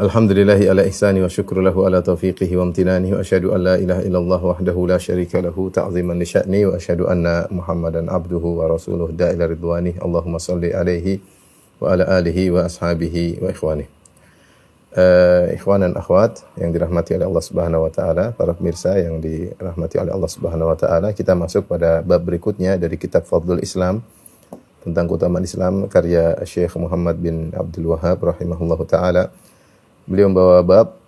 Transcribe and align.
Alhamdulillahi 0.00 0.64
ala 0.72 0.88
ihsani 0.88 1.20
wa 1.20 1.28
syukru 1.28 1.60
lahu 1.60 1.84
ala 1.84 2.00
taufiqihi 2.00 2.56
wa 2.56 2.64
amtinani 2.64 3.12
wa 3.12 3.20
asyhadu 3.20 3.52
an 3.52 3.60
la 3.60 3.76
ilaha 3.76 4.00
illallah 4.00 4.40
wahdahu 4.40 4.88
la 4.88 4.96
syarika 4.96 5.44
lahu 5.44 5.68
ta'ziman 5.68 6.16
li 6.16 6.24
sya'ni 6.24 6.64
wa 6.64 6.80
asyhadu 6.80 7.04
anna 7.04 7.44
Muhammadan 7.52 8.08
abduhu 8.08 8.64
wa 8.64 8.72
rasuluhu 8.72 9.12
da'ila 9.12 9.44
ridwani. 9.44 10.00
Allahumma 10.00 10.40
salli 10.40 10.72
alaihi 10.72 11.20
wa 11.84 11.92
ala 11.92 12.16
alihi 12.16 12.48
wa 12.48 12.64
ashabihi 12.64 13.44
wa 13.44 13.52
ikhwani. 13.52 13.92
Uh, 14.96 15.52
ikhwan 15.52 15.84
dan 15.84 15.92
akhwat 15.92 16.48
yang 16.56 16.72
dirahmati 16.72 17.20
oleh 17.20 17.28
Allah 17.28 17.44
Subhanahu 17.44 17.84
wa 17.84 17.92
taala, 17.92 18.32
para 18.32 18.56
pemirsa 18.56 18.96
yang 18.96 19.20
dirahmati 19.20 20.00
oleh 20.00 20.16
Allah 20.16 20.30
Subhanahu 20.32 20.72
wa 20.72 20.80
taala, 20.80 21.12
kita 21.12 21.36
masuk 21.36 21.68
pada 21.68 22.00
bab 22.00 22.24
berikutnya 22.24 22.80
dari 22.80 22.96
kitab 22.96 23.28
Fadlul 23.28 23.60
Islam 23.60 24.00
tentang 24.80 25.12
keutamaan 25.12 25.44
Islam 25.44 25.92
karya 25.92 26.40
Syekh 26.48 26.72
Muhammad 26.80 27.20
bin 27.20 27.52
Abdul 27.52 27.92
Wahab 27.92 28.24
rahimahullahu 28.24 28.88
taala. 28.88 29.28
Beliau 30.10 30.26
membawa 30.26 30.58
bab 30.66 30.98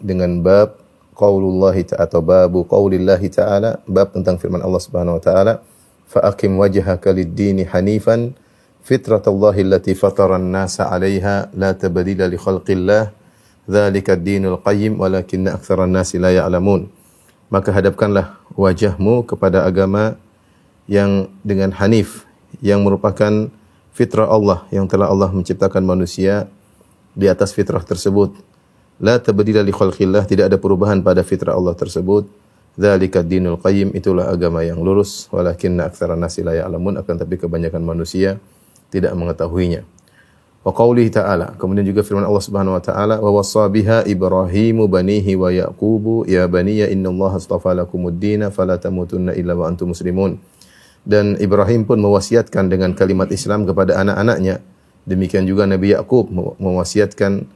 dengan 0.00 0.40
bab 0.40 0.80
qaulullahi 1.12 1.84
atau 1.92 2.24
babu 2.24 2.64
qaulillahi 2.64 3.28
ta'ala, 3.28 3.84
bab 3.84 4.16
tentang 4.16 4.40
firman 4.40 4.64
Allah 4.64 4.80
Subhanahu 4.80 5.20
wa 5.20 5.22
taala, 5.22 5.60
fa 6.08 6.32
aqim 6.32 6.56
wajhaka 6.56 7.12
lid-dini 7.12 7.68
hanifan 7.68 8.32
fitratallahi 8.88 9.68
allati 9.68 9.92
fatara 9.92 10.40
an-nasa 10.40 10.88
'alaiha 10.88 11.52
la 11.52 11.76
tabdila 11.76 12.24
li 12.24 12.40
khalqillah 12.40 13.12
dzalika 13.68 14.16
ad-dinul 14.16 14.64
qayyim 14.64 14.96
walakinna 14.96 15.60
aktsaran 15.60 15.92
nasi 15.92 16.16
la 16.16 16.32
ya'lamun. 16.32 16.88
Maka 17.52 17.68
hadapkanlah 17.68 18.40
wajahmu 18.56 19.28
kepada 19.28 19.68
agama 19.68 20.16
yang 20.88 21.28
dengan 21.44 21.68
hanif 21.76 22.24
yang 22.64 22.80
merupakan 22.80 23.52
fitrah 23.92 24.24
Allah 24.24 24.64
yang 24.72 24.88
telah 24.88 25.12
Allah 25.12 25.28
menciptakan 25.36 25.84
manusia 25.84 26.48
di 27.18 27.26
atas 27.26 27.50
fitrah 27.50 27.82
tersebut. 27.82 28.38
La 29.02 29.18
tabdila 29.18 29.66
li 29.66 29.74
khalqillah, 29.74 30.22
tidak 30.30 30.54
ada 30.54 30.58
perubahan 30.62 31.02
pada 31.02 31.26
fitrah 31.26 31.58
Allah 31.58 31.74
tersebut. 31.74 32.30
Dzalika 32.78 33.26
dinul 33.26 33.58
qayyim, 33.58 33.90
itulah 33.98 34.30
agama 34.30 34.62
yang 34.62 34.78
lurus, 34.78 35.26
walakinna 35.34 35.90
aktsaran 35.90 36.22
nasi 36.22 36.46
la 36.46 36.54
ya'lamun, 36.54 36.94
akan 37.02 37.14
tapi 37.18 37.34
kebanyakan 37.34 37.82
manusia 37.82 38.38
tidak 38.94 39.18
mengetahuinya. 39.18 39.82
Wa 40.62 40.70
qaulihi 40.70 41.10
ta'ala, 41.10 41.58
kemudian 41.58 41.86
juga 41.86 42.06
firman 42.06 42.22
Allah 42.22 42.44
Subhanahu 42.44 42.78
wa 42.78 42.82
taala, 42.82 43.16
wa 43.18 43.30
wassa 43.34 43.66
biha 43.66 44.06
Ibrahimu 44.06 44.86
banihi 44.90 45.34
wa 45.34 45.50
Yaqubu 45.50 46.26
ya 46.30 46.46
baniya 46.46 46.90
innallaha 46.90 47.38
astafa 47.38 47.74
lakumud 47.74 48.14
dina 48.18 48.50
fala 48.54 48.78
tamutunna 48.78 49.34
illa 49.34 49.58
wa 49.58 49.66
antum 49.66 49.90
muslimun. 49.90 50.38
Dan 51.08 51.38
Ibrahim 51.38 51.86
pun 51.86 52.02
mewasiatkan 52.02 52.68
dengan 52.68 52.92
kalimat 52.92 53.30
Islam 53.30 53.64
kepada 53.64 54.02
anak-anaknya. 54.02 54.60
Demikian 55.08 55.48
juga 55.48 55.64
Nabi 55.64 55.96
Yakub 55.96 56.28
mewasiatkan 56.60 57.48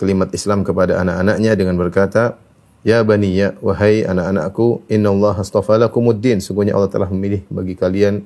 kalimat 0.00 0.32
Islam 0.32 0.64
kepada 0.64 0.96
anak-anaknya 1.04 1.52
dengan 1.52 1.76
berkata, 1.76 2.40
Ya 2.86 3.02
baniya, 3.02 3.58
wahai 3.60 4.06
anak-anakku, 4.06 4.86
inna 4.88 5.10
Allah 5.10 5.36
astafa 5.42 5.76
lakumuddin. 5.76 6.38
Sungguhnya 6.38 6.72
Allah 6.72 6.88
telah 6.88 7.10
memilih 7.10 7.42
bagi 7.50 7.74
kalian 7.74 8.22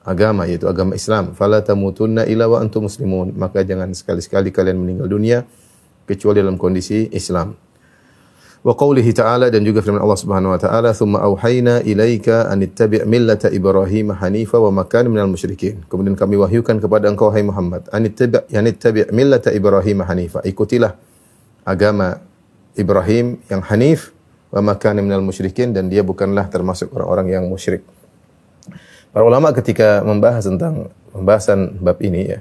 agama, 0.00 0.48
yaitu 0.48 0.64
agama 0.64 0.96
Islam. 0.96 1.36
Fala 1.36 1.60
tamutunna 1.60 2.24
illa 2.24 2.48
wa 2.48 2.58
antum 2.58 2.88
muslimun. 2.88 3.36
Maka 3.36 3.62
jangan 3.68 3.92
sekali-sekali 3.92 4.48
kalian 4.48 4.80
meninggal 4.80 5.12
dunia, 5.12 5.44
kecuali 6.08 6.40
dalam 6.40 6.56
kondisi 6.56 7.12
Islam. 7.12 7.52
Wa 8.58 8.74
qawlihi 8.74 9.14
ta'ala 9.14 9.54
dan 9.54 9.62
juga 9.62 9.78
firman 9.78 10.02
Allah 10.02 10.18
Subhanahu 10.18 10.50
wa 10.50 10.58
taala, 10.58 10.90
"Tsumma 10.90 11.22
auhayna 11.22 11.78
ilaika 11.86 12.50
an 12.50 12.58
ittabi' 12.66 13.06
millata 13.06 13.46
Ibrahim 13.54 14.18
hanifa 14.18 14.58
wa 14.58 14.70
ma 14.74 14.82
kana 14.82 15.06
minal 15.06 15.30
musyrikin." 15.30 15.86
Kemudian 15.86 16.18
kami 16.18 16.34
wahyukan 16.34 16.82
kepada 16.82 17.06
engkau 17.06 17.30
hai 17.30 17.46
Muhammad, 17.46 17.86
an 17.94 18.02
ittabi' 18.02 18.50
an 18.50 18.66
ittabi' 18.66 19.14
millata 19.14 19.54
Ibrahim 19.54 20.02
hanifa. 20.02 20.42
Ikutilah 20.42 20.98
agama 21.62 22.18
Ibrahim 22.74 23.38
yang 23.46 23.62
hanif 23.62 24.10
wa 24.50 24.58
ma 24.58 24.74
kana 24.74 25.06
minal 25.06 25.22
musyrikin 25.22 25.70
dan 25.70 25.86
dia 25.86 26.02
bukanlah 26.02 26.50
termasuk 26.50 26.90
orang-orang 26.90 27.38
yang 27.38 27.44
musyrik. 27.46 27.86
Para 29.14 29.22
ulama 29.22 29.54
ketika 29.54 30.02
membahas 30.02 30.50
tentang 30.50 30.90
pembahasan 31.14 31.78
bab 31.78 32.02
ini 32.02 32.36
ya, 32.36 32.38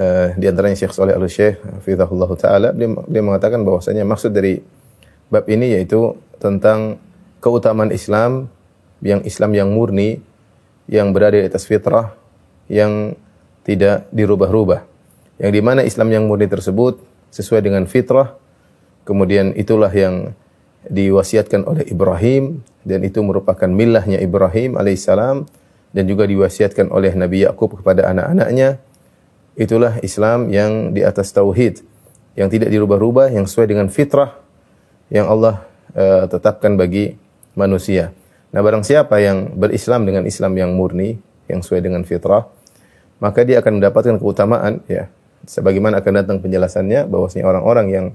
uh, 0.00 0.28
di 0.40 0.48
antaranya 0.48 0.74
Syekh 0.74 0.96
Saleh 0.96 1.12
Al-Syekh 1.12 1.84
Fidahullah 1.84 2.30
Ta'ala, 2.34 2.68
dia, 2.72 2.88
dia 2.88 3.22
mengatakan 3.22 3.60
bahwasanya 3.60 4.08
maksud 4.08 4.32
dari 4.32 4.77
bab 5.28 5.44
ini 5.48 5.76
yaitu 5.76 6.16
tentang 6.40 7.00
keutamaan 7.38 7.92
Islam 7.92 8.48
yang 9.04 9.22
Islam 9.22 9.54
yang 9.54 9.68
murni 9.70 10.18
yang 10.88 11.12
berada 11.12 11.36
di 11.36 11.46
atas 11.46 11.68
fitrah 11.68 12.16
yang 12.66 13.14
tidak 13.62 14.08
dirubah-rubah. 14.10 14.88
Yang 15.38 15.50
di 15.54 15.60
mana 15.62 15.80
Islam 15.84 16.08
yang 16.10 16.24
murni 16.26 16.48
tersebut 16.48 16.98
sesuai 17.30 17.60
dengan 17.60 17.84
fitrah 17.84 18.34
kemudian 19.04 19.52
itulah 19.56 19.92
yang 19.92 20.32
diwasiatkan 20.88 21.68
oleh 21.68 21.84
Ibrahim 21.88 22.64
dan 22.84 23.04
itu 23.04 23.20
merupakan 23.20 23.68
millahnya 23.68 24.20
Ibrahim 24.20 24.80
alaihissalam 24.80 25.44
dan 25.92 26.04
juga 26.08 26.24
diwasiatkan 26.24 26.88
oleh 26.88 27.12
Nabi 27.12 27.44
Yakub 27.44 27.80
kepada 27.80 28.08
anak-anaknya 28.08 28.80
itulah 29.58 30.00
Islam 30.00 30.48
yang 30.48 30.96
di 30.96 31.04
atas 31.04 31.32
tauhid 31.32 31.84
yang 32.38 32.48
tidak 32.48 32.72
dirubah-rubah 32.72 33.34
yang 33.34 33.44
sesuai 33.44 33.68
dengan 33.68 33.88
fitrah 33.92 34.47
yang 35.08 35.28
Allah 35.28 35.64
uh, 35.96 36.24
tetapkan 36.28 36.76
bagi 36.76 37.16
manusia. 37.56 38.12
Nah, 38.48 38.64
barang 38.64 38.84
siapa 38.84 39.20
yang 39.20 39.56
berislam 39.56 40.08
dengan 40.08 40.24
Islam 40.24 40.56
yang 40.56 40.72
murni, 40.72 41.20
yang 41.48 41.60
sesuai 41.60 41.84
dengan 41.84 42.04
fitrah, 42.04 42.48
maka 43.20 43.44
dia 43.44 43.60
akan 43.60 43.80
mendapatkan 43.80 44.16
keutamaan 44.16 44.80
ya. 44.88 45.12
Sebagaimana 45.48 46.02
akan 46.02 46.12
datang 46.24 46.38
penjelasannya 46.44 47.08
bahwasanya 47.08 47.44
orang-orang 47.48 47.86
yang 47.88 48.06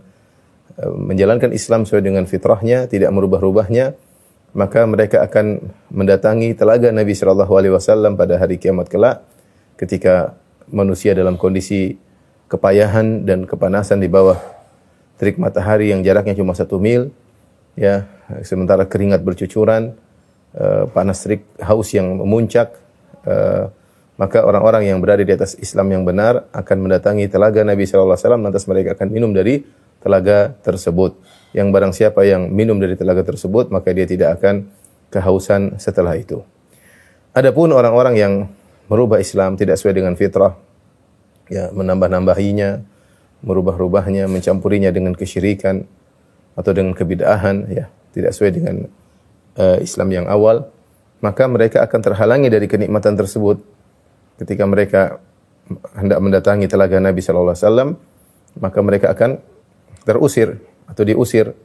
uh, 0.82 0.94
menjalankan 0.94 1.54
Islam 1.54 1.86
sesuai 1.86 2.04
dengan 2.06 2.26
fitrahnya, 2.30 2.86
tidak 2.90 3.10
merubah-rubahnya, 3.14 3.98
maka 4.54 4.86
mereka 4.86 5.26
akan 5.26 5.74
mendatangi 5.90 6.54
telaga 6.54 6.94
Nabi 6.94 7.18
Shallallahu 7.18 7.54
alaihi 7.58 7.74
wasallam 7.74 8.14
pada 8.14 8.38
hari 8.38 8.62
kiamat 8.62 8.86
kelak 8.86 9.26
ketika 9.82 10.38
manusia 10.70 11.18
dalam 11.18 11.42
kondisi 11.42 11.98
kepayahan 12.48 13.26
dan 13.26 13.50
kepanasan 13.50 13.98
di 13.98 14.06
bawah 14.06 14.38
terik 15.18 15.38
matahari 15.38 15.94
yang 15.94 16.02
jaraknya 16.02 16.34
cuma 16.38 16.58
satu 16.58 16.82
mil, 16.82 17.14
ya 17.78 18.06
sementara 18.42 18.86
keringat 18.86 19.22
bercucuran, 19.22 19.94
uh, 20.58 20.90
panas 20.90 21.22
terik 21.22 21.46
haus 21.62 21.90
yang 21.94 22.18
memuncak, 22.18 22.76
uh, 23.26 23.70
maka 24.18 24.46
orang-orang 24.46 24.94
yang 24.94 25.02
berada 25.02 25.26
di 25.26 25.34
atas 25.34 25.58
Islam 25.58 25.90
yang 25.90 26.04
benar 26.06 26.46
akan 26.54 26.78
mendatangi 26.86 27.26
telaga 27.30 27.66
Nabi 27.66 27.90
Wasallam, 27.90 28.46
lantas 28.46 28.70
mereka 28.70 28.94
akan 28.94 29.10
minum 29.10 29.34
dari 29.34 29.66
telaga 30.02 30.54
tersebut. 30.62 31.18
Yang 31.54 31.68
barang 31.70 31.94
siapa 31.94 32.22
yang 32.26 32.50
minum 32.50 32.78
dari 32.78 32.98
telaga 32.98 33.26
tersebut, 33.26 33.70
maka 33.74 33.94
dia 33.94 34.06
tidak 34.10 34.42
akan 34.42 34.70
kehausan 35.14 35.78
setelah 35.78 36.18
itu. 36.18 36.42
Adapun 37.34 37.74
orang-orang 37.74 38.16
yang 38.18 38.34
merubah 38.90 39.18
Islam 39.18 39.58
tidak 39.58 39.82
sesuai 39.82 39.98
dengan 39.98 40.14
fitrah, 40.14 40.54
ya 41.50 41.74
menambah-nambahinya, 41.74 42.93
merubah-rubahnya, 43.44 44.26
mencampurinya 44.32 44.90
dengan 44.90 45.14
kesyirikan 45.14 45.84
atau 46.56 46.72
dengan 46.72 46.96
kebid'ahan, 46.96 47.68
ya 47.70 47.92
tidak 48.16 48.32
sesuai 48.32 48.52
dengan 48.56 48.76
uh, 49.60 49.78
Islam 49.84 50.10
yang 50.10 50.26
awal, 50.32 50.72
maka 51.20 51.44
mereka 51.52 51.84
akan 51.84 52.00
terhalangi 52.00 52.48
dari 52.48 52.66
kenikmatan 52.72 53.20
tersebut. 53.20 53.60
Ketika 54.40 54.64
mereka 54.66 55.22
hendak 55.96 56.20
mendatangi 56.20 56.66
telaga 56.68 56.98
Nabi 57.00 57.20
Shallallahu 57.22 57.54
Alaihi 57.54 57.66
Wasallam, 57.68 57.90
maka 58.60 58.80
mereka 58.82 59.08
akan 59.14 59.40
terusir 60.04 60.60
atau 60.88 61.04
diusir 61.08 61.56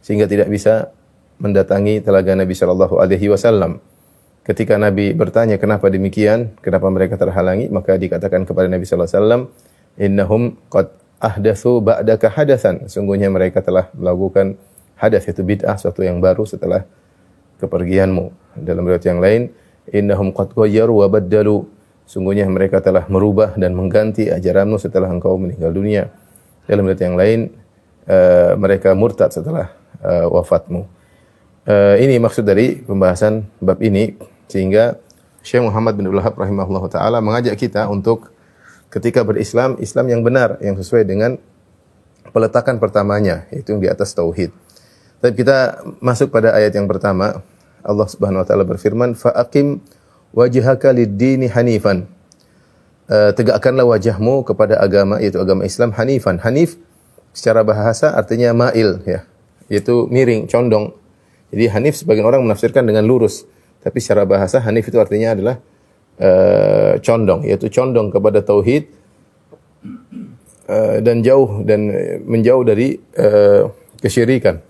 sehingga 0.00 0.30
tidak 0.30 0.48
bisa 0.48 0.94
mendatangi 1.40 2.04
telaga 2.04 2.36
Nabi 2.36 2.54
Shallallahu 2.54 3.00
Alaihi 3.00 3.28
Wasallam. 3.32 3.80
Ketika 4.40 4.80
Nabi 4.80 5.12
bertanya 5.12 5.60
kenapa 5.60 5.92
demikian, 5.92 6.56
kenapa 6.64 6.88
mereka 6.88 7.20
terhalangi, 7.20 7.68
maka 7.68 7.94
dikatakan 8.00 8.48
kepada 8.48 8.66
Nabi 8.72 8.84
Shallallahu 8.88 9.08
Alaihi 9.10 9.20
Wasallam, 9.20 9.42
Innahum 10.00 10.42
qad 10.70 10.94
ahdatsu 11.20 11.84
ba'daka 11.84 12.32
hadatsan. 12.32 12.88
Sungguhnya 12.88 13.28
mereka 13.28 13.60
telah 13.60 13.92
melakukan 13.92 14.56
hadas 14.96 15.28
itu 15.28 15.44
bid'ah 15.44 15.76
suatu 15.76 16.00
yang 16.00 16.18
baru 16.18 16.48
setelah 16.48 16.88
kepergianmu. 17.60 18.56
Dalam 18.58 18.82
riwayat 18.88 19.04
yang 19.06 19.20
lain, 19.20 19.52
innahum 19.92 20.32
qad 20.32 20.56
ghayyaru 20.56 21.04
wa 21.04 21.06
baddalu. 21.12 21.68
Sungguhnya 22.08 22.48
mereka 22.50 22.82
telah 22.82 23.06
merubah 23.06 23.54
dan 23.54 23.76
mengganti 23.76 24.32
ajaranmu 24.32 24.80
setelah 24.82 25.06
engkau 25.06 25.38
meninggal 25.38 25.70
dunia. 25.70 26.10
Dalam 26.66 26.88
riwayat 26.88 27.02
yang 27.06 27.14
lain, 27.14 27.40
uh, 28.10 28.58
mereka 28.58 28.96
murtad 28.98 29.30
setelah 29.30 29.70
uh, 30.02 30.26
wafatmu. 30.26 31.00
Eh, 31.70 31.96
ini 32.02 32.16
maksud 32.16 32.48
dari 32.48 32.80
pembahasan 32.80 33.44
bab 33.60 33.78
ini 33.84 34.16
sehingga 34.48 34.96
Syekh 35.44 35.60
Muhammad 35.60 35.92
bin 35.92 36.08
Abdul 36.08 36.18
Wahab 36.18 36.34
rahimahullah 36.40 36.84
taala 36.88 37.20
mengajak 37.20 37.52
kita 37.60 37.84
untuk 37.86 38.32
ketika 38.90 39.22
berislam 39.22 39.78
Islam 39.78 40.10
yang 40.10 40.20
benar 40.26 40.58
yang 40.58 40.74
sesuai 40.74 41.06
dengan 41.06 41.38
peletakan 42.34 42.82
pertamanya 42.82 43.46
yaitu 43.54 43.78
di 43.78 43.86
atas 43.86 44.12
tauhid. 44.12 44.50
Tapi 45.20 45.32
kita 45.36 45.84
masuk 46.00 46.32
pada 46.32 46.52
ayat 46.56 46.74
yang 46.74 46.90
pertama. 46.90 47.44
Allah 47.80 48.08
Subhanahu 48.08 48.44
wa 48.44 48.46
taala 48.46 48.64
berfirman, 48.68 49.16
"Fa'aqim 49.16 49.80
wajhaka 50.36 50.92
lid-dini 50.92 51.48
hanifan." 51.48 52.04
Uh, 53.10 53.34
tegakkanlah 53.34 53.82
wajahmu 53.88 54.46
kepada 54.46 54.78
agama 54.78 55.18
yaitu 55.18 55.40
agama 55.40 55.66
Islam 55.66 55.90
hanifan. 55.96 56.38
Hanif 56.44 56.78
secara 57.34 57.66
bahasa 57.66 58.14
artinya 58.14 58.54
mail 58.54 59.02
ya, 59.02 59.26
yaitu 59.66 60.06
miring, 60.12 60.46
condong. 60.46 60.94
Jadi 61.50 61.64
hanif 61.74 61.94
sebagian 61.98 62.22
orang 62.22 62.46
menafsirkan 62.46 62.86
dengan 62.86 63.02
lurus, 63.02 63.42
tapi 63.82 63.98
secara 63.98 64.22
bahasa 64.22 64.62
hanif 64.62 64.86
itu 64.86 65.00
artinya 65.02 65.34
adalah 65.34 65.58
uh, 66.20 67.00
condong, 67.00 67.42
yaitu 67.48 67.72
condong 67.72 68.12
kepada 68.12 68.44
tauhid 68.44 68.86
uh, 70.68 71.00
dan 71.00 71.24
jauh 71.24 71.64
dan 71.64 71.90
menjauh 72.28 72.62
dari 72.62 73.00
uh, 73.16 73.72
kesyirikan. 73.98 74.60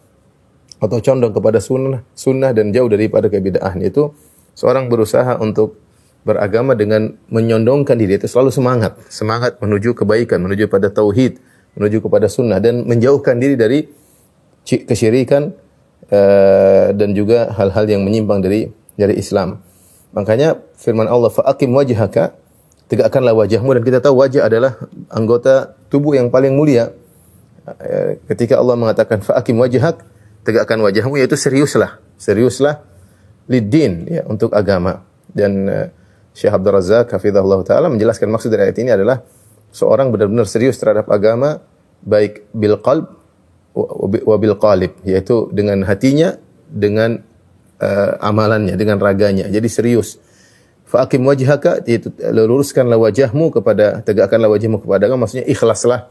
Atau 0.80 1.04
condong 1.04 1.36
kepada 1.36 1.60
sunnah, 1.60 2.00
sunnah 2.16 2.56
dan 2.56 2.72
jauh 2.72 2.88
daripada 2.88 3.28
kebidaan 3.28 3.84
itu 3.84 4.16
seorang 4.56 4.88
berusaha 4.88 5.36
untuk 5.36 5.76
beragama 6.24 6.72
dengan 6.72 7.20
menyondongkan 7.28 8.00
diri. 8.00 8.16
Itu 8.16 8.32
selalu 8.32 8.48
semangat, 8.48 8.96
semangat 9.12 9.60
menuju 9.60 9.92
kebaikan, 9.92 10.40
menuju 10.40 10.72
pada 10.72 10.88
tauhid, 10.88 11.36
menuju 11.76 12.00
kepada 12.00 12.32
sunnah. 12.32 12.64
Dan 12.64 12.88
menjauhkan 12.88 13.36
diri 13.36 13.60
dari 13.60 13.84
kesyirikan 14.64 15.52
dan 16.96 17.08
juga 17.12 17.52
hal-hal 17.56 17.84
yang 17.84 18.00
menyimpang 18.00 18.40
dari 18.40 18.72
dari 18.96 19.20
Islam. 19.20 19.60
Makanya 20.10 20.58
firman 20.74 21.06
Allah 21.06 21.30
fa'akim 21.30 21.70
wajhaka 21.70 22.34
tegakkanlah 22.90 23.34
wajahmu 23.34 23.70
dan 23.78 23.82
kita 23.86 23.98
tahu 24.02 24.18
wajah 24.18 24.50
adalah 24.50 24.74
anggota 25.06 25.78
tubuh 25.86 26.18
yang 26.18 26.28
paling 26.34 26.54
mulia. 26.54 26.90
Uh, 27.64 28.18
ketika 28.26 28.58
Allah 28.58 28.74
mengatakan 28.74 29.22
fa'akim 29.22 29.54
wajhak 29.54 30.02
tegakkan 30.42 30.82
wajahmu 30.82 31.14
yaitu 31.20 31.38
seriuslah, 31.38 32.02
seriuslah 32.18 32.82
lidin 33.46 34.10
ya 34.10 34.22
untuk 34.26 34.50
agama. 34.50 35.06
Dan 35.30 35.70
uh, 35.70 35.86
Syekh 36.34 36.50
Abdul 36.50 36.74
Razak 36.74 37.14
hafizahullah 37.14 37.62
taala 37.62 37.86
menjelaskan 37.86 38.26
maksud 38.26 38.50
dari 38.50 38.70
ayat 38.70 38.78
ini 38.82 38.90
adalah 38.90 39.22
seorang 39.70 40.10
benar-benar 40.10 40.50
serius 40.50 40.78
terhadap 40.82 41.06
agama 41.06 41.62
baik 42.02 42.50
bil 42.50 42.78
qalb 42.82 43.06
wa 43.74 44.36
bil 44.40 44.58
qalib 44.58 44.98
yaitu 45.06 45.46
dengan 45.54 45.86
hatinya 45.86 46.34
dengan 46.66 47.22
uh, 47.80 48.20
amalannya 48.20 48.76
dengan 48.76 49.00
raganya. 49.00 49.48
Jadi 49.48 49.68
serius. 49.72 50.20
Fa 50.84 51.06
aqim 51.06 51.22
wajhaka 51.22 51.86
yaitu 51.86 52.10
luruskanlah 52.18 52.98
wajahmu 52.98 53.54
kepada 53.54 54.02
tegakkanlah 54.02 54.50
wajahmu 54.50 54.82
kepada 54.82 55.06
agama. 55.06 55.26
Maksudnya 55.26 55.46
ikhlaslah 55.46 56.10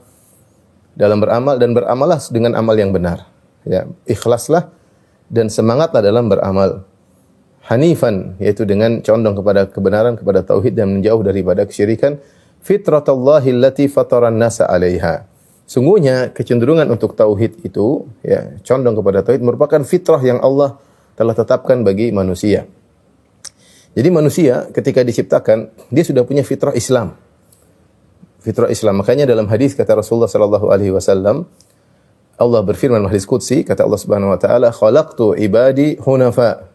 dalam 0.96 1.20
beramal 1.20 1.56
dan 1.60 1.76
beramallah 1.76 2.20
dengan 2.32 2.56
amal 2.56 2.76
yang 2.80 2.96
benar. 2.96 3.28
Ya 3.68 3.86
ikhlaslah 4.08 4.72
dan 5.28 5.52
semangatlah 5.52 6.00
dalam 6.00 6.32
beramal. 6.32 6.88
Hanifan 7.68 8.40
yaitu 8.42 8.66
dengan 8.66 9.04
condong 9.04 9.36
kepada 9.38 9.68
kebenaran 9.70 10.18
kepada 10.18 10.42
tauhid 10.42 10.74
dan 10.74 10.90
menjauh 10.96 11.22
daripada 11.22 11.68
kesyirikan. 11.68 12.18
Fitratallahi 12.60 13.56
allati 13.56 13.88
fataran 13.92 14.36
nasa 14.36 14.64
'alaiha. 14.68 15.28
Sungguhnya 15.70 16.34
kecenderungan 16.34 16.90
untuk 16.90 17.14
tauhid 17.14 17.62
itu 17.62 18.10
ya 18.26 18.58
condong 18.66 18.98
kepada 18.98 19.22
tauhid 19.22 19.44
merupakan 19.44 19.84
fitrah 19.86 20.18
yang 20.24 20.42
Allah 20.42 20.82
telah 21.20 21.36
tetapkan 21.36 21.84
bagi 21.84 22.16
manusia. 22.16 22.64
Jadi 23.92 24.08
manusia 24.08 24.72
ketika 24.72 25.04
diciptakan 25.04 25.76
dia 25.92 26.04
sudah 26.08 26.24
punya 26.24 26.48
fitrah 26.48 26.72
Islam. 26.72 27.20
Fitrah 28.40 28.72
Islam. 28.72 29.04
Makanya 29.04 29.28
dalam 29.28 29.52
hadis 29.52 29.76
kata 29.76 30.00
Rasulullah 30.00 30.32
sallallahu 30.32 30.72
alaihi 30.72 30.96
wasallam 30.96 31.44
Allah 32.40 32.64
berfirman 32.64 33.04
hadis 33.12 33.28
qudsi 33.28 33.68
kata 33.68 33.84
Allah 33.84 34.00
Subhanahu 34.00 34.32
wa 34.32 34.40
taala 34.40 34.72
khalaqtu 34.72 35.36
ibadi 35.36 36.00
hunafa 36.00 36.72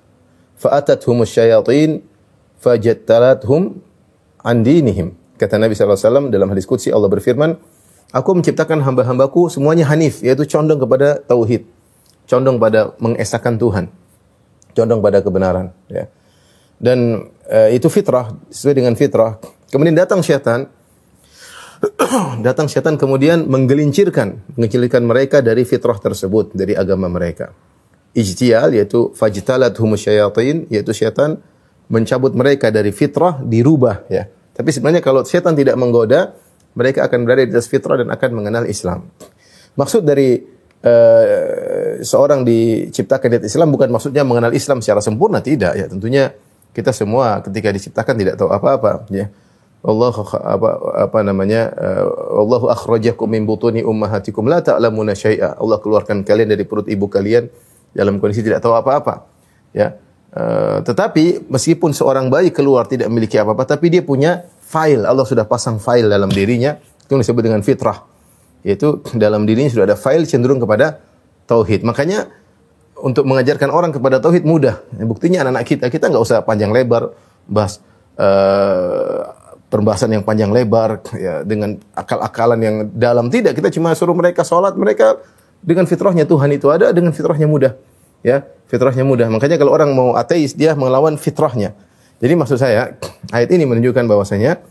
fa 0.61 0.69
atathum 0.77 1.25
syayatin 1.25 2.05
fajattalathum 2.61 3.81
an 4.45 4.61
dinihim 4.61 5.17
Kata 5.35 5.59
Nabi 5.59 5.75
SAW 5.75 6.31
dalam 6.31 6.47
hadis 6.55 6.63
Qudsi 6.63 6.95
Allah 6.95 7.11
berfirman, 7.11 7.59
Aku 8.15 8.31
menciptakan 8.39 8.79
hamba-hambaku 8.87 9.51
semuanya 9.51 9.91
hanif, 9.91 10.23
yaitu 10.23 10.47
condong 10.47 10.79
kepada 10.79 11.19
tauhid. 11.27 11.67
Condong 12.31 12.63
pada 12.63 12.95
mengesahkan 13.03 13.59
Tuhan. 13.59 13.91
Condong 14.75 15.01
pada 15.01 15.23
kebenaran. 15.23 15.71
Ya. 15.87 16.11
Dan 16.77 17.31
uh, 17.49 17.71
itu 17.71 17.87
fitrah, 17.89 18.35
sesuai 18.51 18.75
dengan 18.75 18.95
fitrah. 18.99 19.39
Kemudian 19.71 19.95
datang 19.95 20.21
syaitan, 20.21 20.67
datang 22.47 22.67
syaitan 22.67 22.99
kemudian 22.99 23.47
menggelincirkan, 23.47 24.59
mengecilkan 24.59 25.03
mereka 25.07 25.41
dari 25.41 25.63
fitrah 25.63 25.97
tersebut, 25.97 26.53
dari 26.53 26.75
agama 26.75 27.07
mereka. 27.07 27.55
Ijtiyal, 28.15 28.75
yaitu 28.75 29.15
fajtalat 29.15 29.75
humus 29.79 30.03
syayatin, 30.03 30.67
yaitu 30.71 30.91
syaitan 30.95 31.39
mencabut 31.87 32.35
mereka 32.35 32.71
dari 32.75 32.91
fitrah, 32.91 33.39
dirubah. 33.43 34.07
ya 34.11 34.27
tapi 34.55 34.71
sebenarnya 34.71 35.03
kalau 35.03 35.27
setan 35.27 35.59
tidak 35.59 35.75
menggoda, 35.75 36.39
mereka 36.79 37.11
akan 37.11 37.27
berada 37.27 37.43
di 37.43 37.51
atas 37.51 37.67
fitrah 37.67 37.99
dan 37.99 38.09
akan 38.15 38.31
mengenal 38.31 38.65
Islam. 38.71 39.11
Maksud 39.75 40.07
dari 40.07 40.39
uh, 40.85 41.99
seorang 42.05 42.45
diciptakan 42.45 43.41
di 43.41 43.49
Islam 43.49 43.73
bukan 43.73 43.89
maksudnya 43.89 44.23
mengenal 44.23 44.53
Islam 44.53 44.85
secara 44.85 45.01
sempurna, 45.01 45.41
tidak 45.41 45.73
ya. 45.75 45.89
Tentunya 45.89 46.37
kita 46.77 46.93
semua 46.93 47.41
ketika 47.41 47.73
diciptakan 47.73 48.15
tidak 48.21 48.35
tahu 48.37 48.53
apa-apa 48.53 49.09
ya. 49.09 49.33
Allah 49.85 50.17
apa 50.49 50.71
apa 50.97 51.19
namanya 51.21 51.69
uh, 51.77 52.41
Allahu 52.41 52.73
akhrajakum 52.73 53.29
min 53.29 53.45
butuni 53.45 53.85
ummahatikum 53.85 54.49
la 54.49 54.65
ta'lamuna 54.65 55.13
syai'a. 55.13 55.61
Allah 55.61 55.77
keluarkan 55.81 56.25
kalian 56.25 56.53
dari 56.53 56.65
perut 56.65 56.89
ibu 56.89 57.05
kalian 57.09 57.53
dalam 57.93 58.17
kondisi 58.17 58.41
tidak 58.41 58.65
tahu 58.65 58.73
apa-apa. 58.73 59.29
Ya. 59.77 60.01
Uh, 60.35 60.83
tetapi 60.83 61.47
meskipun 61.53 61.93
seorang 61.93 62.27
bayi 62.33 62.51
keluar 62.51 62.89
tidak 62.89 63.13
memiliki 63.13 63.37
apa-apa, 63.37 63.69
tapi 63.77 63.93
dia 63.93 64.01
punya 64.01 64.49
file. 64.65 65.05
Allah 65.05 65.29
sudah 65.29 65.45
pasang 65.45 65.77
file 65.77 66.09
dalam 66.09 66.33
dirinya. 66.33 66.75
Itu 67.05 67.21
disebut 67.21 67.45
dengan 67.45 67.61
fitrah. 67.61 68.14
Yaitu 68.65 69.05
dalam 69.15 69.45
dirinya 69.45 69.71
sudah 69.71 69.87
ada 69.93 69.97
file 69.97 70.25
cenderung 70.25 70.59
kepada 70.59 71.05
tauhid. 71.45 71.85
Makanya 71.85 72.33
untuk 72.99 73.29
mengajarkan 73.29 73.69
orang 73.69 73.93
kepada 73.93 74.19
tauhid 74.19 74.49
mudah. 74.49 74.81
Buktinya 75.05 75.45
anak-anak 75.45 75.65
kita, 75.69 75.85
kita 75.93 76.09
nggak 76.09 76.25
usah 76.25 76.41
panjang 76.43 76.73
lebar 76.73 77.13
bahas 77.45 77.85
uh, 78.17 79.37
perbahasan 79.69 80.17
yang 80.17 80.25
panjang 80.25 80.49
lebar 80.49 81.05
ya 81.13 81.45
dengan 81.45 81.77
akal-akalan 81.93 82.59
yang 82.65 82.77
dalam 82.97 83.29
tidak. 83.29 83.53
Kita 83.55 83.69
cuma 83.69 83.93
suruh 83.93 84.17
mereka 84.17 84.41
sholat, 84.41 84.73
mereka 84.81 85.21
dengan 85.61 85.85
fitrahnya 85.85 86.25
Tuhan 86.25 86.49
itu 86.57 86.73
ada, 86.73 86.89
dengan 86.97 87.13
fitrahnya 87.13 87.45
mudah 87.45 87.77
ya 88.25 88.49
fitrahnya 88.67 89.05
mudah. 89.05 89.29
Makanya 89.29 89.61
kalau 89.61 89.71
orang 89.77 89.93
mau 89.93 90.17
ateis 90.17 90.57
dia 90.57 90.73
melawan 90.73 91.21
fitrahnya. 91.21 91.77
Jadi 92.19 92.33
maksud 92.35 92.57
saya 92.57 92.97
ayat 93.31 93.53
ini 93.53 93.69
menunjukkan 93.69 94.09
bahwasanya 94.09 94.65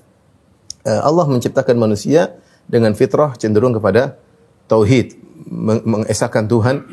eh, 0.83 1.01
Allah 1.05 1.29
menciptakan 1.29 1.77
manusia 1.77 2.33
dengan 2.67 2.96
fitrah 2.98 3.36
cenderung 3.36 3.75
kepada 3.75 4.17
tauhid, 4.67 5.17
mengesahkan 5.84 6.48
Tuhan 6.48 6.86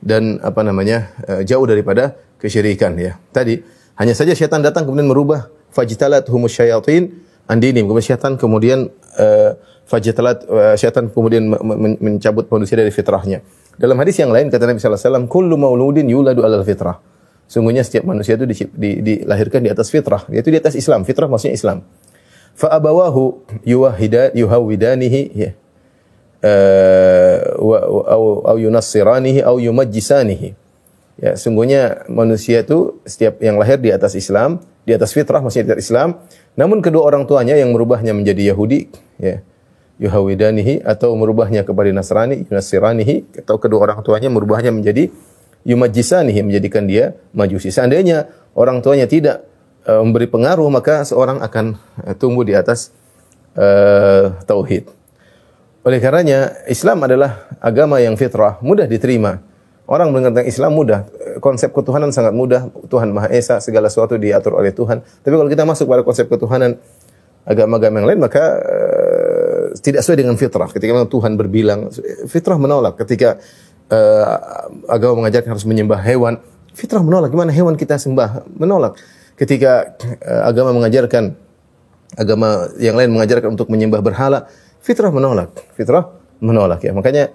dan 0.00 0.38
apa 0.44 0.62
namanya 0.62 1.10
eh, 1.26 1.42
jauh 1.42 1.64
daripada 1.66 2.14
kesyirikan 2.38 2.94
ya. 3.00 3.18
Tadi 3.32 3.60
hanya 3.96 4.12
saja 4.12 4.36
syaitan 4.36 4.60
datang 4.60 4.84
kemudian 4.84 5.08
merubah 5.08 5.48
fajtalat 5.72 6.28
humus 6.28 6.52
syayatin 6.52 7.16
andinim. 7.48 7.88
Kemudian 7.88 8.06
syaitan 8.06 8.32
kemudian 8.36 8.92
uh, 9.16 9.52
syaitan 10.76 11.04
kemudian 11.08 11.46
mencabut 12.00 12.44
manusia 12.50 12.76
dari 12.76 12.92
fitrahnya. 12.92 13.40
Dalam 13.76 13.96
hadis 14.00 14.16
yang 14.20 14.32
lain 14.32 14.48
kata 14.48 14.68
Nabi 14.68 14.80
sallallahu 14.80 14.98
alaihi 14.98 15.08
wasallam, 15.12 15.26
"Kullu 15.28 15.54
mauludin 15.56 16.06
yuladu 16.08 16.44
'alal 16.44 16.64
fitrah." 16.64 17.00
Sungguhnya 17.46 17.86
setiap 17.86 18.02
manusia 18.02 18.34
itu 18.34 18.42
di, 18.42 18.56
di, 18.74 18.90
dilahirkan 19.06 19.62
di 19.62 19.70
atas 19.70 19.86
fitrah, 19.94 20.26
yaitu 20.34 20.50
di 20.50 20.58
atas 20.58 20.74
Islam. 20.74 21.06
Fitrah 21.06 21.30
maksudnya 21.30 21.54
Islam. 21.54 21.86
Fa 22.56 22.72
abawahu 22.72 23.44
yuwahida 23.68 24.32
yuhawidanihi 24.32 25.22
ya. 25.36 25.50
Uh, 26.40 27.36
wa, 27.60 27.78
au, 28.08 28.22
au. 28.48 28.56
Ya, 31.16 31.32
sungguhnya 31.32 32.04
manusia 32.12 32.60
itu 32.60 33.00
setiap 33.08 33.40
yang 33.40 33.56
lahir 33.56 33.80
di 33.80 33.88
atas 33.88 34.12
Islam, 34.12 34.60
di 34.84 34.92
atas 34.92 35.16
fitrah 35.16 35.40
maksudnya 35.40 35.72
di 35.72 35.80
atas 35.80 35.88
Islam, 35.88 36.20
namun 36.60 36.84
kedua 36.84 37.08
orang 37.08 37.24
tuanya 37.24 37.56
yang 37.56 37.72
merubahnya 37.72 38.12
menjadi 38.12 38.52
Yahudi, 38.52 38.92
ya 39.16 39.40
yuhawidanihi 39.96 40.84
atau 40.84 41.16
merubahnya 41.16 41.64
kepada 41.64 41.88
Nasrani, 41.88 42.44
Nasiranihi 42.52 43.40
atau 43.44 43.56
kedua 43.56 43.88
orang 43.88 44.04
tuanya 44.04 44.28
merubahnya 44.28 44.68
menjadi 44.68 45.08
yumajisanihi 45.64 46.40
menjadikan 46.44 46.84
dia 46.84 47.16
majusi. 47.32 47.72
Seandainya 47.72 48.28
orang 48.52 48.84
tuanya 48.84 49.08
tidak 49.08 49.48
uh, 49.86 50.02
memberi 50.02 50.26
pengaruh 50.26 50.66
maka 50.68 51.06
seorang 51.06 51.40
akan 51.40 51.78
uh, 52.02 52.14
tumbuh 52.18 52.42
di 52.42 52.52
atas 52.52 52.90
uh, 53.54 54.34
tauhid. 54.44 54.90
Oleh 55.86 56.02
karenanya 56.02 56.66
Islam 56.66 57.06
adalah 57.06 57.46
agama 57.62 58.02
yang 58.02 58.18
fitrah, 58.18 58.58
mudah 58.58 58.90
diterima. 58.90 59.38
Orang 59.86 60.10
mendengar 60.10 60.42
tentang 60.42 60.50
Islam 60.50 60.74
mudah, 60.74 61.06
konsep 61.38 61.70
ketuhanan 61.70 62.10
sangat 62.10 62.34
mudah. 62.34 62.74
Tuhan 62.90 63.14
Maha 63.14 63.30
Esa, 63.30 63.62
segala 63.62 63.86
sesuatu 63.86 64.18
diatur 64.18 64.58
oleh 64.58 64.74
Tuhan. 64.74 64.98
Tapi 64.98 65.30
kalau 65.30 65.46
kita 65.46 65.62
masuk 65.62 65.86
pada 65.86 66.02
konsep 66.02 66.26
ketuhanan 66.26 66.74
agama-agama 67.46 68.02
yang 68.02 68.08
lain, 68.10 68.18
maka 68.18 68.42
uh, 68.58 69.70
tidak 69.78 70.02
sesuai 70.02 70.26
dengan 70.26 70.34
fitrah. 70.34 70.66
Ketika 70.66 71.06
Tuhan 71.06 71.38
berbilang, 71.38 71.94
fitrah 72.26 72.58
menolak. 72.58 72.98
Ketika 72.98 73.38
uh, 73.94 74.26
agama 74.90 75.22
mengajarkan 75.22 75.54
harus 75.54 75.62
menyembah 75.70 76.02
hewan, 76.02 76.42
fitrah 76.74 77.06
menolak. 77.06 77.30
Gimana 77.30 77.54
hewan 77.54 77.78
kita 77.78 77.94
sembah? 77.94 78.42
Menolak. 78.58 78.98
Ketika 79.36 79.96
uh, 80.24 80.42
agama 80.48 80.72
mengajarkan, 80.72 81.36
agama 82.16 82.72
yang 82.80 82.96
lain 82.96 83.12
mengajarkan 83.12 83.52
untuk 83.52 83.68
menyembah 83.68 84.00
berhala, 84.00 84.48
fitrah 84.80 85.12
menolak. 85.12 85.52
Fitrah 85.76 86.08
menolak 86.40 86.80
ya. 86.84 86.96
Makanya 86.96 87.32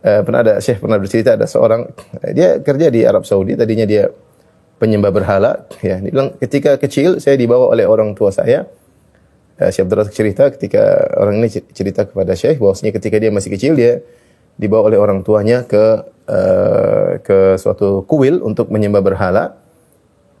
uh, 0.00 0.20
pernah 0.24 0.40
ada 0.40 0.54
Syekh 0.64 0.80
pernah 0.80 0.96
bercerita 0.96 1.36
ada 1.36 1.44
seorang 1.44 1.92
dia 2.32 2.60
kerja 2.64 2.88
di 2.88 3.04
Arab 3.04 3.28
Saudi, 3.28 3.52
tadinya 3.52 3.84
dia 3.84 4.08
penyembah 4.82 5.12
berhala 5.14 5.68
ya. 5.84 6.02
Dia 6.02 6.10
bilang 6.10 6.34
ketika 6.40 6.80
kecil 6.80 7.22
saya 7.22 7.38
dibawa 7.38 7.70
oleh 7.70 7.86
orang 7.86 8.16
tua 8.18 8.34
saya 8.34 8.66
uh, 9.62 9.70
Syekh 9.70 9.86
Abdul 9.86 10.10
cerita 10.10 10.50
ketika 10.50 10.82
orang 11.20 11.38
ini 11.38 11.48
cerita 11.52 12.08
kepada 12.08 12.34
Syekh 12.34 12.58
bahwasanya 12.58 12.92
ketika 12.98 13.16
dia 13.22 13.30
masih 13.30 13.54
kecil 13.54 13.78
dia 13.78 14.02
dibawa 14.58 14.90
oleh 14.92 14.98
orang 15.00 15.24
tuanya 15.24 15.64
ke 15.64 15.84
uh, 16.28 17.18
ke 17.22 17.56
suatu 17.56 18.04
kuil 18.04 18.42
untuk 18.42 18.68
menyembah 18.68 19.00
berhala. 19.00 19.61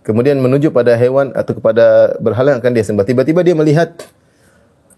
Kemudian 0.02 0.42
menuju 0.42 0.74
pada 0.74 0.98
hewan 0.98 1.30
atau 1.30 1.54
kepada 1.54 2.18
berhala 2.18 2.54
yang 2.54 2.60
akan 2.60 2.74
dia 2.74 2.82
sembah. 2.82 3.06
Tiba-tiba 3.06 3.46
dia 3.46 3.54
melihat 3.54 3.94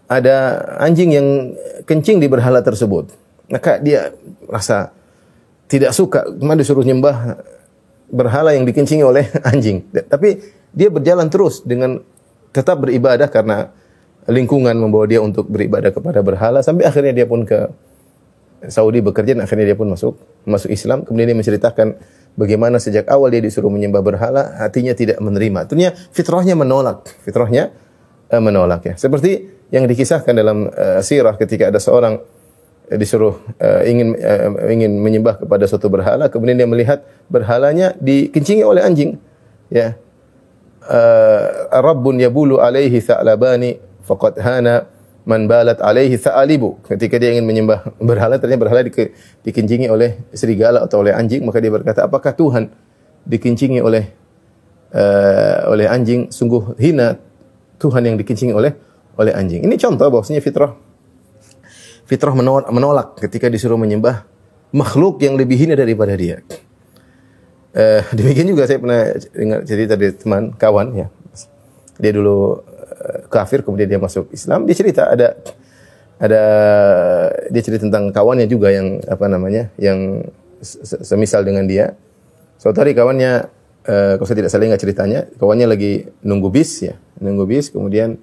ada 0.09 0.65
anjing 0.81 1.13
yang 1.13 1.27
kencing 1.85 2.17
di 2.17 2.25
berhala 2.25 2.65
tersebut. 2.65 3.13
Maka 3.49 3.77
dia 3.77 4.17
rasa 4.49 4.89
tidak 5.69 5.93
suka, 5.93 6.25
cuma 6.25 6.57
disuruh 6.57 6.81
nyembah 6.81 7.37
berhala 8.09 8.57
yang 8.57 8.65
dikencingi 8.65 9.05
oleh 9.05 9.29
anjing. 9.49 9.85
Tapi 9.93 10.41
dia 10.73 10.89
berjalan 10.89 11.29
terus 11.29 11.61
dengan 11.61 12.01
tetap 12.49 12.81
beribadah 12.81 13.29
karena 13.29 13.69
lingkungan 14.25 14.73
membawa 14.73 15.05
dia 15.05 15.21
untuk 15.21 15.45
beribadah 15.45 15.93
kepada 15.93 16.25
berhala 16.25 16.65
sampai 16.65 16.89
akhirnya 16.89 17.13
dia 17.13 17.27
pun 17.29 17.45
ke 17.45 17.69
Saudi 18.71 19.03
bekerja 19.03 19.37
dan 19.37 19.45
akhirnya 19.45 19.69
dia 19.69 19.77
pun 19.77 19.85
masuk 19.85 20.17
masuk 20.49 20.73
Islam 20.73 21.05
kemudian 21.05 21.29
dia 21.29 21.37
menceritakan 21.37 21.99
bagaimana 22.35 22.77
sejak 22.77 23.07
awal 23.07 23.31
dia 23.31 23.41
disuruh 23.41 23.71
menyembah 23.71 24.03
berhala 24.03 24.55
hatinya 24.59 24.93
tidak 24.95 25.17
menerima. 25.19 25.67
Tentunya 25.67 25.91
fitrahnya 26.11 26.53
menolak. 26.55 27.07
Fitrahnya 27.23 27.71
uh, 28.31 28.41
menolak 28.43 28.85
ya. 28.85 28.93
Seperti 28.95 29.49
yang 29.73 29.89
dikisahkan 29.89 30.35
dalam 30.35 30.69
uh, 30.69 31.01
sirah 31.01 31.35
ketika 31.39 31.71
ada 31.73 31.79
seorang 31.81 32.21
uh, 32.91 32.97
disuruh 32.99 33.39
uh, 33.59 33.81
ingin 33.87 34.13
uh, 34.19 34.71
ingin 34.71 35.01
menyembah 35.01 35.41
kepada 35.41 35.65
suatu 35.65 35.89
berhala 35.89 36.29
kemudian 36.29 36.59
dia 36.59 36.69
melihat 36.69 37.01
berhalanya 37.31 37.95
dikencingi 37.97 38.61
oleh 38.61 38.85
anjing 38.85 39.17
ya. 39.71 39.97
Uh, 40.85 41.65
rabbun 41.81 42.21
yabulu 42.21 42.61
alaihi 42.61 43.01
tha'labani 43.01 43.81
faqad 44.05 44.37
hana 44.37 44.85
man 45.25 45.49
balat 45.49 45.81
alaihi 45.81 46.15
sa'alibu. 46.15 46.85
Ketika 46.85 47.17
dia 47.17 47.33
ingin 47.33 47.45
menyembah 47.49 47.97
berhala, 47.97 48.37
ternyata 48.37 48.61
berhala 48.61 48.81
di, 48.85 48.93
dikencingi 49.41 49.89
oleh 49.89 50.29
serigala 50.31 50.85
atau 50.85 51.01
oleh 51.01 51.11
anjing, 51.11 51.41
maka 51.43 51.57
dia 51.57 51.73
berkata, 51.73 52.05
apakah 52.05 52.31
Tuhan 52.37 52.69
dikencingi 53.25 53.81
oleh 53.81 54.05
uh, 54.93 55.73
oleh 55.73 55.89
anjing? 55.89 56.29
Sungguh 56.29 56.77
hina 56.77 57.17
Tuhan 57.81 58.05
yang 58.05 58.15
dikencingi 58.21 58.53
oleh 58.53 58.71
oleh 59.17 59.33
anjing. 59.33 59.65
Ini 59.65 59.75
contoh 59.81 60.05
bahwasanya 60.07 60.39
fitrah 60.45 60.77
fitrah 62.05 62.37
menolak, 62.37 62.69
menolak 62.69 63.07
ketika 63.17 63.49
disuruh 63.49 63.81
menyembah 63.81 64.29
makhluk 64.69 65.25
yang 65.25 65.33
lebih 65.33 65.57
hina 65.57 65.73
daripada 65.73 66.13
dia. 66.13 66.45
Uh, 67.75 68.05
demikian 68.15 68.47
juga 68.47 68.69
saya 68.69 68.77
pernah 68.77 69.09
dengar 69.33 69.59
cerita 69.65 69.93
dari 69.97 70.13
teman 70.13 70.53
kawan 70.53 70.87
ya. 70.95 71.07
Dia 71.97 72.11
dulu 72.13 72.61
kafir 73.27 73.65
kemudian 73.65 73.89
dia 73.89 73.99
masuk 74.01 74.29
Islam 74.31 74.63
dia 74.69 74.75
cerita 74.77 75.09
ada 75.09 75.37
ada 76.15 76.43
dia 77.51 77.61
cerita 77.61 77.87
tentang 77.87 78.11
kawannya 78.15 78.47
juga 78.47 78.71
yang 78.71 79.03
apa 79.03 79.27
namanya 79.27 79.67
yang 79.75 80.23
semisal 81.03 81.43
dengan 81.43 81.67
dia. 81.67 81.93
Suatu 82.55 82.79
hari 82.79 82.95
kawannya 82.95 83.51
uh, 83.85 84.13
kalau 84.15 84.27
saya 84.27 84.39
tidak 84.39 84.51
salah 84.51 84.65
ingat 84.71 84.81
ceritanya 84.81 85.19
kawannya 85.35 85.67
lagi 85.67 86.07
nunggu 86.23 86.47
bis 86.47 86.87
ya. 86.87 86.95
Nunggu 87.19 87.43
bis 87.43 87.67
kemudian 87.67 88.15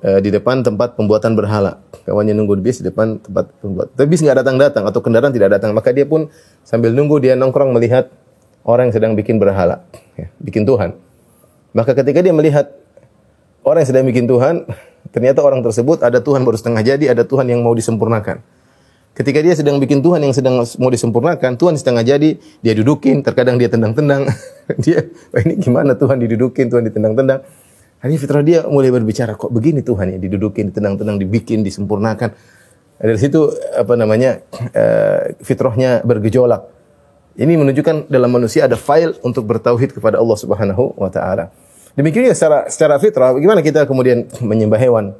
uh, 0.00 0.18
di 0.24 0.32
depan 0.32 0.64
tempat 0.64 0.96
pembuatan 0.96 1.36
berhala. 1.36 1.84
Kawannya 2.08 2.32
nunggu 2.32 2.56
bis 2.64 2.80
di 2.80 2.88
depan 2.88 3.20
tempat 3.20 3.52
pembuat 3.60 3.92
tapi 3.92 4.08
bis 4.08 4.24
nggak 4.24 4.40
datang 4.40 4.56
datang 4.56 4.84
atau 4.88 5.04
kendaraan 5.04 5.36
tidak 5.36 5.52
datang. 5.60 5.76
Maka 5.76 5.92
dia 5.92 6.08
pun 6.08 6.32
sambil 6.64 6.96
nunggu 6.96 7.20
dia 7.20 7.36
nongkrong 7.36 7.76
melihat 7.76 8.08
orang 8.64 8.88
yang 8.88 8.94
sedang 8.96 9.12
bikin 9.12 9.36
berhala 9.36 9.84
ya, 10.16 10.32
bikin 10.40 10.64
Tuhan. 10.64 10.96
Maka 11.76 11.92
ketika 11.92 12.24
dia 12.24 12.32
melihat 12.32 12.72
orang 13.62 13.82
yang 13.82 13.90
sedang 13.90 14.04
bikin 14.06 14.26
Tuhan, 14.26 14.66
ternyata 15.14 15.42
orang 15.42 15.62
tersebut 15.62 16.02
ada 16.02 16.22
Tuhan 16.22 16.42
baru 16.42 16.58
setengah 16.58 16.82
jadi, 16.82 17.04
ada 17.14 17.22
Tuhan 17.26 17.46
yang 17.50 17.62
mau 17.62 17.74
disempurnakan. 17.74 18.42
Ketika 19.12 19.44
dia 19.44 19.52
sedang 19.52 19.76
bikin 19.76 20.00
Tuhan 20.00 20.24
yang 20.24 20.32
sedang 20.32 20.64
mau 20.80 20.88
disempurnakan, 20.88 21.60
Tuhan 21.60 21.76
setengah 21.76 22.00
jadi, 22.00 22.40
dia 22.64 22.72
dudukin, 22.72 23.20
terkadang 23.20 23.60
dia 23.60 23.68
tendang-tendang. 23.68 24.24
dia, 24.84 25.04
wah 25.36 25.40
ini 25.44 25.60
gimana 25.60 25.92
Tuhan 25.92 26.16
didudukin, 26.16 26.72
Tuhan 26.72 26.88
ditendang-tendang. 26.88 27.44
Hari 28.02 28.18
fitrah 28.18 28.42
dia 28.42 28.64
mulai 28.66 28.88
berbicara, 28.88 29.36
kok 29.36 29.52
begini 29.52 29.84
Tuhan 29.84 30.16
ya, 30.16 30.18
didudukin, 30.18 30.72
ditendang-tendang, 30.72 31.20
dibikin, 31.20 31.60
disempurnakan. 31.60 32.34
Dari 33.02 33.18
situ 33.18 33.52
apa 33.76 33.98
namanya 33.98 34.40
uh, 34.72 35.36
fitrahnya 35.44 36.00
bergejolak. 36.06 36.70
Ini 37.36 37.52
menunjukkan 37.58 38.08
dalam 38.08 38.30
manusia 38.32 38.64
ada 38.64 38.78
file 38.78 39.18
untuk 39.26 39.44
bertauhid 39.44 39.92
kepada 39.96 40.22
Allah 40.22 40.38
Subhanahu 40.38 40.94
wa 40.96 41.10
taala. 41.12 41.50
Demikian 41.92 42.28
juga 42.28 42.36
secara 42.36 42.58
secara 42.72 42.94
fitrah, 42.96 43.36
bagaimana 43.36 43.60
kita 43.60 43.84
kemudian 43.84 44.24
menyembah 44.40 44.80
hewan? 44.80 45.12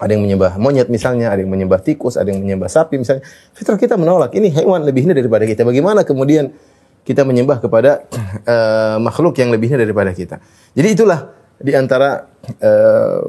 Ada 0.00 0.16
yang 0.16 0.24
menyembah 0.24 0.56
monyet 0.56 0.88
misalnya, 0.88 1.28
ada 1.28 1.44
yang 1.44 1.52
menyembah 1.52 1.82
tikus, 1.84 2.16
ada 2.16 2.32
yang 2.32 2.40
menyembah 2.40 2.72
sapi 2.72 2.96
misalnya. 2.96 3.20
Fitrah 3.52 3.76
kita 3.76 4.00
menolak, 4.00 4.32
ini 4.32 4.48
hewan 4.48 4.86
lebih 4.86 5.04
hina 5.04 5.12
daripada 5.12 5.44
kita. 5.44 5.60
Bagaimana 5.60 6.06
kemudian 6.08 6.56
kita 7.04 7.20
menyembah 7.26 7.60
kepada 7.60 8.08
uh, 8.48 8.96
makhluk 8.96 9.36
yang 9.36 9.52
lebih 9.52 9.74
hina 9.74 9.84
daripada 9.84 10.14
kita? 10.16 10.40
Jadi 10.72 10.88
itulah 10.94 11.36
di 11.60 11.76
antara 11.76 12.32
uh, 12.64 13.20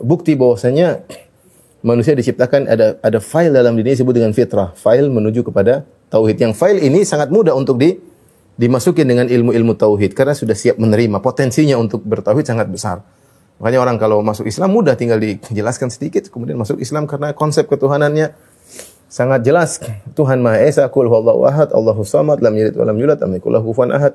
bukti 0.00 0.32
bahwasanya 0.38 1.04
manusia 1.84 2.16
diciptakan 2.16 2.64
ada 2.64 2.96
ada 3.04 3.18
file 3.20 3.52
dalam 3.52 3.76
diri 3.76 3.92
disebut 3.92 4.16
dengan 4.16 4.32
fitrah, 4.32 4.72
file 4.72 5.12
menuju 5.12 5.44
kepada 5.44 5.84
tauhid. 6.08 6.40
Yang 6.40 6.56
file 6.56 6.80
ini 6.80 7.04
sangat 7.04 7.28
mudah 7.28 7.52
untuk 7.52 7.76
di 7.76 7.92
dimasukin 8.56 9.04
dengan 9.04 9.28
ilmu-ilmu 9.28 9.76
tauhid 9.76 10.16
karena 10.16 10.32
sudah 10.32 10.56
siap 10.56 10.80
menerima 10.80 11.20
potensinya 11.20 11.76
untuk 11.76 12.04
bertauhid 12.04 12.44
sangat 12.48 12.68
besar. 12.72 13.04
Makanya 13.56 13.80
orang 13.80 13.96
kalau 13.96 14.20
masuk 14.20 14.44
Islam 14.48 14.72
mudah 14.72 14.96
tinggal 15.00 15.16
dijelaskan 15.16 15.88
sedikit 15.88 16.28
kemudian 16.28 16.60
masuk 16.60 16.76
Islam 16.76 17.08
karena 17.08 17.32
konsep 17.32 17.64
ketuhanannya 17.68 18.36
sangat 19.06 19.40
jelas. 19.46 19.80
Tuhan 20.18 20.42
Maha 20.42 20.60
Esa, 20.66 20.84
Qul 20.90 21.08
huwallahu 21.08 21.46
ahad, 21.46 21.72
Allahu 21.72 22.02
samad, 22.02 22.42
lam 22.42 22.52
yalid 22.52 22.74
walam 22.76 22.96
yulad, 22.98 23.18
lam 23.22 23.32
yakul 23.38 23.54
lahu 23.54 23.72
kufuwan 23.72 23.94
ahad. 23.94 24.12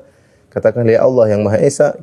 Katakan 0.51 0.83
ya 0.85 1.01
Allah 1.01 1.31
yang 1.31 1.41
Maha 1.47 1.57
Esa, 1.63 1.95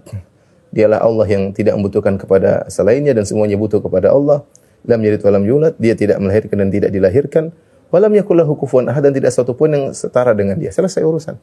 dialah 0.73 1.05
Allah 1.05 1.27
yang 1.29 1.53
tidak 1.53 1.77
membutuhkan 1.77 2.17
kepada 2.17 2.65
selainnya 2.73 3.13
dan 3.13 3.29
semuanya 3.29 3.61
butuh 3.61 3.79
kepada 3.85 4.13
Allah. 4.13 4.43
Lam 4.89 5.01
yalid 5.05 5.21
walam 5.23 5.45
yulad, 5.45 5.75
dia 5.77 5.93
tidak 5.99 6.17
melahirkan 6.23 6.57
dan 6.65 6.69
tidak 6.73 6.91
dilahirkan. 6.95 7.45
Walam 7.89 8.13
yakul 8.15 8.37
lahu 8.37 8.57
kufuwan 8.57 8.89
ahad 8.89 9.05
dan 9.05 9.13
tidak 9.17 9.33
satu 9.33 9.57
pun 9.57 9.73
yang 9.73 9.85
setara 9.93 10.33
dengan 10.33 10.57
dia. 10.61 10.73
Selesai 10.73 11.05
urusan. 11.05 11.37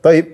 Taib. 0.00 0.32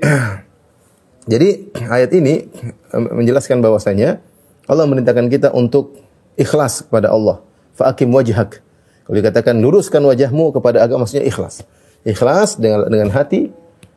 Jadi 1.32 1.74
ayat 1.90 2.10
ini 2.14 2.46
menjelaskan 2.94 3.58
bahwasanya 3.58 4.22
Allah 4.70 4.86
merintahkan 4.86 5.26
kita 5.26 5.50
untuk 5.50 5.98
ikhlas 6.38 6.86
kepada 6.86 7.10
Allah. 7.10 7.42
Fa'akim 7.74 8.10
wajhak. 8.14 8.62
Kalau 9.06 9.16
dikatakan 9.18 9.58
luruskan 9.58 10.02
wajahmu 10.06 10.54
kepada 10.54 10.86
agama 10.86 11.06
maksudnya 11.06 11.26
ikhlas. 11.26 11.66
Ikhlas 12.06 12.62
dengan 12.62 12.86
dengan 12.86 13.10
hati, 13.10 13.50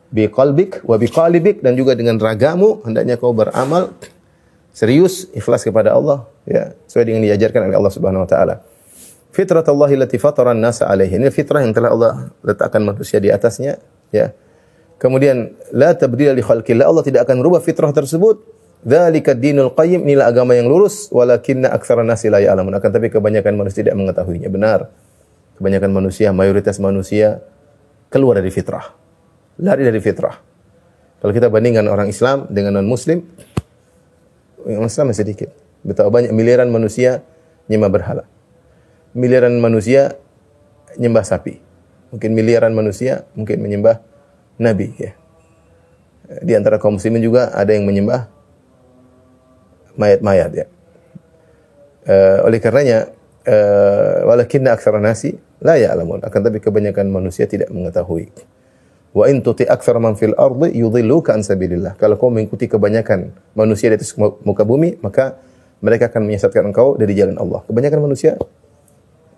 bi 0.10 0.26
qalbik 0.26 0.82
wa 0.86 0.98
bi 0.98 1.06
qalibik 1.06 1.62
dan 1.62 1.78
juga 1.78 1.94
dengan 1.94 2.18
ragamu 2.18 2.82
hendaknya 2.82 3.22
kau 3.22 3.30
beramal 3.30 3.94
serius 4.74 5.30
ikhlas 5.38 5.62
kepada 5.62 5.94
Allah 5.94 6.26
ya 6.50 6.74
sesuai 6.90 7.06
dengan 7.14 7.22
diajarkan 7.30 7.70
oleh 7.70 7.78
Allah 7.78 7.94
Subhanahu 7.94 8.26
wa 8.26 8.30
taala. 8.30 8.56
Fitratallahi 9.30 9.94
allati 10.02 10.18
fatara 10.18 10.58
an-nasa 10.58 10.90
alaihi. 10.90 11.22
Ini 11.22 11.30
fitrah 11.30 11.62
yang 11.62 11.78
telah 11.78 11.94
Allah 11.94 12.14
letakkan 12.42 12.82
manusia 12.82 13.22
di 13.22 13.30
atasnya 13.30 13.78
ya 14.10 14.34
Kemudian 15.00 15.56
la 15.72 15.96
tabdila 15.96 16.36
li 16.36 16.44
khalqillah. 16.44 16.84
Allah 16.84 17.04
tidak 17.08 17.24
akan 17.24 17.40
merubah 17.40 17.64
fitrah 17.64 17.96
tersebut. 17.96 18.44
Dzalika 18.84 19.32
dinul 19.32 19.72
qayyim. 19.72 20.04
Inilah 20.04 20.28
agama 20.28 20.60
yang 20.60 20.68
lurus 20.68 21.08
walakinna 21.10 21.72
aktsara 21.72 22.04
nasi 22.04 22.28
la 22.28 22.44
ya'lamun. 22.44 22.76
Akan 22.76 22.92
tapi 22.92 23.08
kebanyakan 23.08 23.56
manusia 23.56 23.80
tidak 23.80 23.96
mengetahuinya. 23.96 24.52
Benar. 24.52 24.92
Kebanyakan 25.56 25.92
manusia, 25.92 26.32
mayoritas 26.36 26.80
manusia 26.84 27.40
keluar 28.12 28.44
dari 28.44 28.52
fitrah. 28.52 28.92
Lari 29.60 29.88
dari 29.88 30.00
fitrah. 30.04 30.36
Kalau 31.20 31.32
kita 31.36 31.52
bandingkan 31.52 31.88
orang 31.92 32.08
Islam 32.08 32.48
dengan 32.48 32.80
non 32.80 32.88
muslim, 32.88 33.24
yang 34.64 34.84
Islam 34.88 35.12
masih 35.12 35.24
sedikit. 35.28 35.50
Betapa 35.84 36.12
banyak 36.12 36.32
miliaran 36.36 36.68
manusia 36.72 37.24
nyembah 37.72 37.92
berhala. 37.92 38.24
Miliaran 39.16 39.56
manusia 39.60 40.16
nyembah 40.96 41.24
sapi. 41.24 41.60
Mungkin 42.16 42.32
miliaran 42.36 42.72
manusia 42.72 43.28
mungkin 43.36 43.60
menyembah 43.64 44.00
nabi 44.60 44.94
ya. 45.00 45.12
Di 46.46 46.54
antara 46.54 46.78
kaum 46.78 47.02
muslimin 47.02 47.26
juga 47.26 47.50
ada 47.50 47.74
yang 47.74 47.90
menyembah 47.90 48.30
mayat-mayat 49.98 50.52
ya. 50.54 50.66
Uh, 52.06 52.46
oleh 52.46 52.62
karenanya 52.62 53.10
uh, 53.50 54.30
walakinna 54.30 54.74
aktsara 54.78 55.02
nasi 55.02 55.36
la 55.60 55.76
ya'lamun 55.76 56.24
akan 56.24 56.40
tapi 56.40 56.62
kebanyakan 56.62 57.10
manusia 57.10 57.50
tidak 57.50 57.74
mengetahui. 57.74 58.30
Wa 59.10 59.26
in 59.26 59.42
tuti 59.42 59.66
aktsar 59.66 59.98
man 59.98 60.14
fil 60.14 60.38
ardi 60.38 60.78
yudhilluka 60.78 61.34
an 61.34 61.42
sabilillah. 61.42 61.98
Kalau 61.98 62.16
kau 62.22 62.30
mengikuti 62.30 62.70
kebanyakan 62.70 63.34
manusia 63.58 63.90
di 63.90 63.98
atas 63.98 64.14
muka 64.18 64.62
bumi, 64.62 65.02
maka 65.02 65.42
mereka 65.82 66.14
akan 66.14 66.30
menyesatkan 66.30 66.70
engkau 66.70 66.94
dari 66.94 67.18
jalan 67.18 67.36
Allah. 67.42 67.66
Kebanyakan 67.66 68.06
manusia 68.06 68.38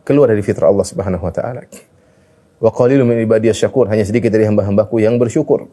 keluar 0.03 0.27
dari 0.27 0.43
fitrah 0.43 0.67
Allah 0.67 0.83
Subhanahu 0.83 1.23
wa 1.23 1.31
taala. 1.31 1.63
Wa 2.61 2.69
qalilun 2.69 3.09
min 3.09 3.17
ibadiyas 3.25 3.57
syakur, 3.57 3.89
hanya 3.89 4.05
sedikit 4.05 4.29
dari 4.29 4.45
hamba-hambaku 4.45 5.01
yang 5.01 5.17
bersyukur. 5.17 5.65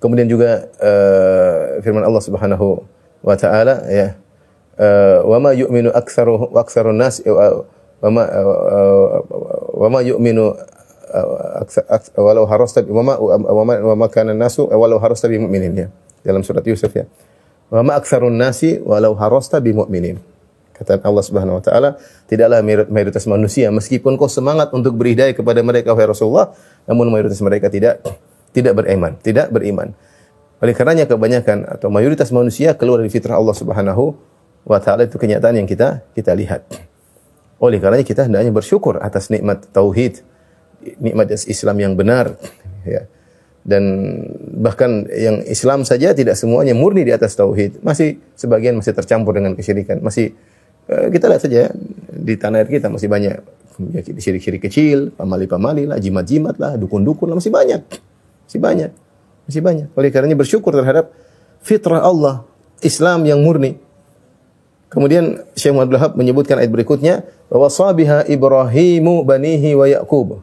Kemudian 0.00 0.28
juga 0.28 0.72
uh, 0.80 1.80
firman 1.84 2.04
Allah 2.04 2.22
Subhanahu 2.24 2.84
wa 3.20 3.36
taala 3.36 3.84
ya 3.88 4.16
uh, 4.80 5.24
wa 5.24 5.36
ma 5.40 5.50
yu'minu 5.56 5.88
aktsaru 5.92 6.52
wa 6.52 6.60
aktsarun 6.60 6.96
nas 6.96 7.20
wa 7.24 8.08
ma 8.12 8.24
wa 9.72 9.88
ma 9.88 10.00
yu'minu 10.04 10.52
walau 12.16 12.44
harasta 12.44 12.84
wa 12.84 13.02
ma 13.02 13.14
wa 13.16 13.94
ma 13.96 14.06
kana 14.12 14.36
nasu 14.36 14.68
walau 14.68 15.00
harasta 15.00 15.32
bi 15.32 15.40
mu'minin 15.40 15.72
ya 15.72 15.88
dalam 16.20 16.44
surat 16.44 16.64
Yusuf 16.64 16.92
ya. 16.92 17.08
Wa 17.72 17.80
ma 17.80 17.96
nasi 18.30 18.78
walau 18.84 19.16
harasta 19.16 19.64
bi 19.64 19.72
mu'minin 19.72 20.20
kata 20.76 21.00
Allah 21.00 21.24
Subhanahu 21.24 21.58
wa 21.58 21.64
taala 21.64 21.96
tidaklah 22.28 22.60
mayoritas 22.92 23.24
manusia 23.24 23.72
meskipun 23.72 24.20
kau 24.20 24.28
semangat 24.28 24.70
untuk 24.76 24.92
berhidayah 25.00 25.32
kepada 25.32 25.64
mereka 25.64 25.96
wahai 25.96 26.12
Rasulullah 26.12 26.52
namun 26.84 27.08
mayoritas 27.08 27.40
mereka 27.40 27.72
tidak 27.72 28.04
tidak 28.52 28.76
beriman 28.76 29.16
tidak 29.24 29.48
beriman. 29.48 29.96
Oleh 30.56 30.72
karenanya 30.72 31.04
kebanyakan 31.04 31.68
atau 31.68 31.92
mayoritas 31.92 32.32
manusia 32.32 32.72
keluar 32.72 33.04
dari 33.04 33.12
fitrah 33.12 33.36
Allah 33.36 33.52
Subhanahu 33.52 34.16
wa 34.64 34.78
taala 34.80 35.04
itu 35.04 35.16
kenyataan 35.20 35.60
yang 35.60 35.68
kita 35.68 36.04
kita 36.16 36.32
lihat. 36.32 36.64
Oleh 37.60 37.80
karenanya 37.80 38.04
kita 38.04 38.28
hendaknya 38.28 38.52
bersyukur 38.52 39.00
atas 39.00 39.32
nikmat 39.32 39.68
tauhid 39.72 40.24
nikmat 41.00 41.32
Islam 41.32 41.76
yang 41.80 41.92
benar 41.96 42.36
ya. 42.84 43.08
Dan 43.66 43.82
bahkan 44.62 45.10
yang 45.10 45.42
Islam 45.42 45.82
saja 45.82 46.14
tidak 46.14 46.38
semuanya 46.38 46.70
murni 46.70 47.02
di 47.02 47.10
atas 47.10 47.34
tauhid. 47.34 47.82
Masih 47.82 48.22
sebagian 48.38 48.78
masih 48.78 48.94
tercampur 48.94 49.34
dengan 49.34 49.58
kesyirikan 49.58 49.98
masih 50.00 50.38
kita 50.86 51.24
lihat 51.26 51.42
saja 51.42 51.70
di 52.14 52.34
tanah 52.38 52.62
air 52.62 52.68
kita 52.70 52.86
masih 52.86 53.10
banyak 53.10 53.36
ya, 53.92 54.00
syirik-syirik 54.02 54.62
kecil 54.62 55.10
pamali-pamali 55.14 55.90
lah 55.90 55.98
jimat-jimat 55.98 56.56
lah 56.62 56.78
dukun-dukun 56.78 57.30
lah 57.30 57.36
masih 57.38 57.50
banyak 57.50 57.82
masih 58.46 58.60
banyak 58.62 58.90
masih 59.50 59.62
banyak 59.62 59.88
oleh 59.98 60.08
karenanya 60.14 60.38
bersyukur 60.38 60.70
terhadap 60.70 61.10
fitrah 61.60 62.02
Allah 62.02 62.46
Islam 62.80 63.26
yang 63.26 63.42
murni 63.42 63.82
Kemudian 64.86 65.42
Syekh 65.58 65.74
Muhammad 65.74 65.98
Wahab 65.98 66.12
menyebutkan 66.14 66.62
ayat 66.62 66.70
berikutnya 66.70 67.26
bahwa 67.50 67.66
sabiha 67.66 68.22
Ibrahimu 68.30 69.26
banihi 69.26 69.74
wa 69.74 69.86
Yaqub. 69.90 70.40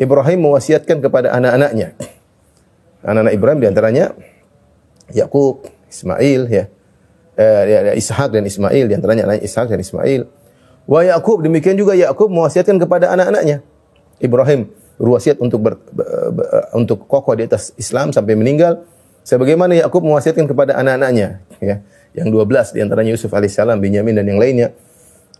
Ibrahim 0.00 0.48
mewasiatkan 0.48 1.00
kepada 1.00 1.32
anak-anaknya. 1.36 1.92
Anak-anak 3.04 3.32
Ibrahim 3.36 3.58
di 3.60 3.68
antaranya 3.68 4.04
Yakub, 5.12 5.68
Ismail, 5.86 6.50
ya. 6.50 6.64
Eh, 7.36 7.62
ya, 7.68 7.78
ya, 7.88 7.92
Ishak 7.92 8.32
dan 8.32 8.48
Ismail 8.48 8.88
di 8.88 8.94
antaranya 8.96 9.28
anak 9.28 9.44
Ishak 9.44 9.68
dan 9.68 9.76
Ismail. 9.76 10.24
Wa 10.88 11.04
Yakub 11.04 11.44
demikian 11.44 11.76
juga 11.76 11.92
Yakub 11.92 12.32
mewasiatkan 12.32 12.80
kepada 12.80 13.12
anak-anaknya. 13.12 13.60
Ibrahim 14.16 14.72
berwasiat 14.96 15.36
untuk 15.44 15.60
ber, 15.60 15.76
ber, 15.92 16.32
ber, 16.32 16.46
untuk 16.72 17.04
kokoh 17.04 17.36
di 17.36 17.44
atas 17.44 17.76
Islam 17.76 18.16
sampai 18.16 18.32
meninggal. 18.40 18.88
Sebagaimana 19.20 19.76
Yakub 19.76 20.00
mewasiatkan 20.06 20.48
kepada 20.48 20.80
anak-anaknya, 20.80 21.44
ya. 21.60 21.84
Yang 22.16 22.28
12 22.32 22.72
di 22.72 22.80
antaranya 22.80 23.10
Yusuf 23.12 23.28
alaihissalam, 23.28 23.76
Binyamin 23.84 24.16
dan 24.16 24.24
yang 24.24 24.40
lainnya 24.40 24.72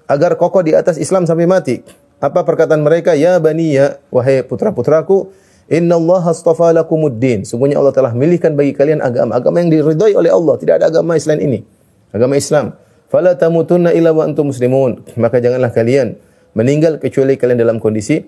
agar 0.05 0.37
kokoh 0.37 0.61
di 0.61 0.77
atas 0.77 1.01
Islam 1.01 1.25
sampai 1.25 1.49
mati. 1.49 1.81
Apa 2.21 2.44
perkataan 2.44 2.85
mereka? 2.85 3.16
Ya 3.16 3.40
baniya, 3.40 4.01
wahai 4.09 4.44
putra-putraku, 4.44 5.33
Inna 5.66 5.97
Allah 5.97 6.23
astafa 6.29 6.71
lakumuddin. 6.77 7.42
Sungguhnya 7.42 7.81
Allah 7.81 7.97
telah 7.97 8.12
milihkan 8.14 8.55
bagi 8.55 8.77
kalian 8.77 9.03
agama. 9.03 9.35
Agama 9.35 9.59
yang 9.59 9.73
diridhai 9.73 10.14
oleh 10.14 10.31
Allah. 10.31 10.55
Tidak 10.61 10.75
ada 10.79 10.87
agama 10.92 11.18
selain 11.18 11.42
ini. 11.42 11.76
Agama 12.11 12.38
Islam. 12.38 12.77
Fala 13.07 13.38
tamutunna 13.38 13.95
illa 13.95 14.11
wa 14.11 14.27
antum 14.27 14.51
muslimun. 14.51 15.03
Maka 15.19 15.38
janganlah 15.38 15.71
kalian 15.71 16.19
meninggal 16.59 16.99
kecuali 16.99 17.38
kalian 17.38 17.59
dalam 17.59 17.79
kondisi 17.79 18.23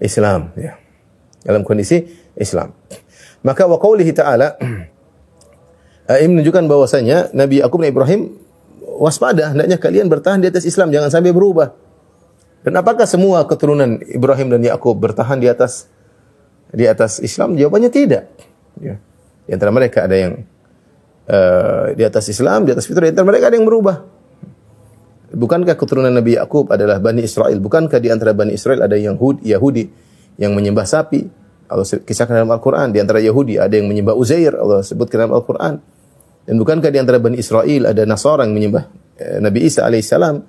Islam. 0.00 0.54
Ya. 0.56 0.80
Dalam 1.44 1.60
kondisi 1.62 2.08
Islam. 2.38 2.72
Maka 3.44 3.68
wa 3.68 3.76
qawlihi 3.76 4.16
ta'ala, 4.16 4.56
ini 6.20 6.28
menunjukkan 6.32 6.64
bahwasanya 6.64 7.36
Nabi 7.36 7.60
Yakub 7.60 7.84
dan 7.84 7.92
Ibrahim 7.92 8.20
waspada. 8.96 9.52
Hendaknya 9.52 9.76
kalian 9.76 10.08
bertahan 10.08 10.40
di 10.40 10.48
atas 10.48 10.64
Islam. 10.64 10.88
Jangan 10.88 11.12
sampai 11.12 11.36
berubah. 11.36 11.76
Dan 12.64 12.80
apakah 12.80 13.04
semua 13.04 13.44
keturunan 13.44 14.00
Ibrahim 14.08 14.48
dan 14.56 14.64
Yakub 14.64 14.96
bertahan 14.96 15.36
di 15.36 15.52
atas 15.52 15.92
di 16.72 16.88
atas 16.88 17.20
Islam? 17.20 17.60
Jawabannya 17.60 17.92
tidak. 17.92 18.32
Ya. 18.80 18.96
Di 19.44 19.50
antara 19.52 19.68
mereka 19.68 20.08
ada 20.08 20.16
yang 20.16 20.48
uh, 21.28 21.92
di 21.94 22.02
atas 22.04 22.28
Islam, 22.28 22.68
di 22.68 22.72
atas 22.72 22.88
fitrah. 22.88 23.08
Di 23.08 23.12
antara 23.14 23.26
mereka 23.28 23.48
ada 23.52 23.56
yang 23.56 23.68
berubah. 23.68 24.02
Bukankah 25.34 25.74
keturunan 25.74 26.14
Nabi 26.14 26.38
Yakub 26.38 26.70
adalah 26.70 27.02
Bani 27.02 27.26
Israel? 27.26 27.58
Bukankah 27.58 27.98
di 27.98 28.08
antara 28.08 28.30
Bani 28.30 28.54
Israel 28.54 28.86
ada 28.86 28.94
yang 28.94 29.18
Yahudi, 29.18 29.42
Yahudi 29.50 29.84
yang 30.38 30.54
menyembah 30.54 30.86
sapi? 30.86 31.26
Allah 31.66 31.82
kisahkan 31.82 32.38
dalam 32.38 32.54
Al-Quran. 32.54 32.94
Di 32.94 33.02
antara 33.02 33.18
Yahudi 33.18 33.58
ada 33.58 33.74
yang 33.74 33.90
menyembah 33.90 34.14
Uzair. 34.14 34.54
Allah 34.54 34.86
sebutkan 34.86 35.26
dalam 35.26 35.34
Al-Quran. 35.34 35.82
Dan 36.44 36.54
bukankah 36.60 36.92
di 36.92 36.98
antara 37.02 37.18
Bani 37.18 37.40
Israel 37.40 37.90
ada 37.90 38.02
Nasara 38.04 38.46
yang 38.46 38.54
menyembah 38.54 38.84
eh, 39.18 39.38
Nabi 39.42 39.66
Isa 39.66 39.82
alaihissalam? 39.82 40.44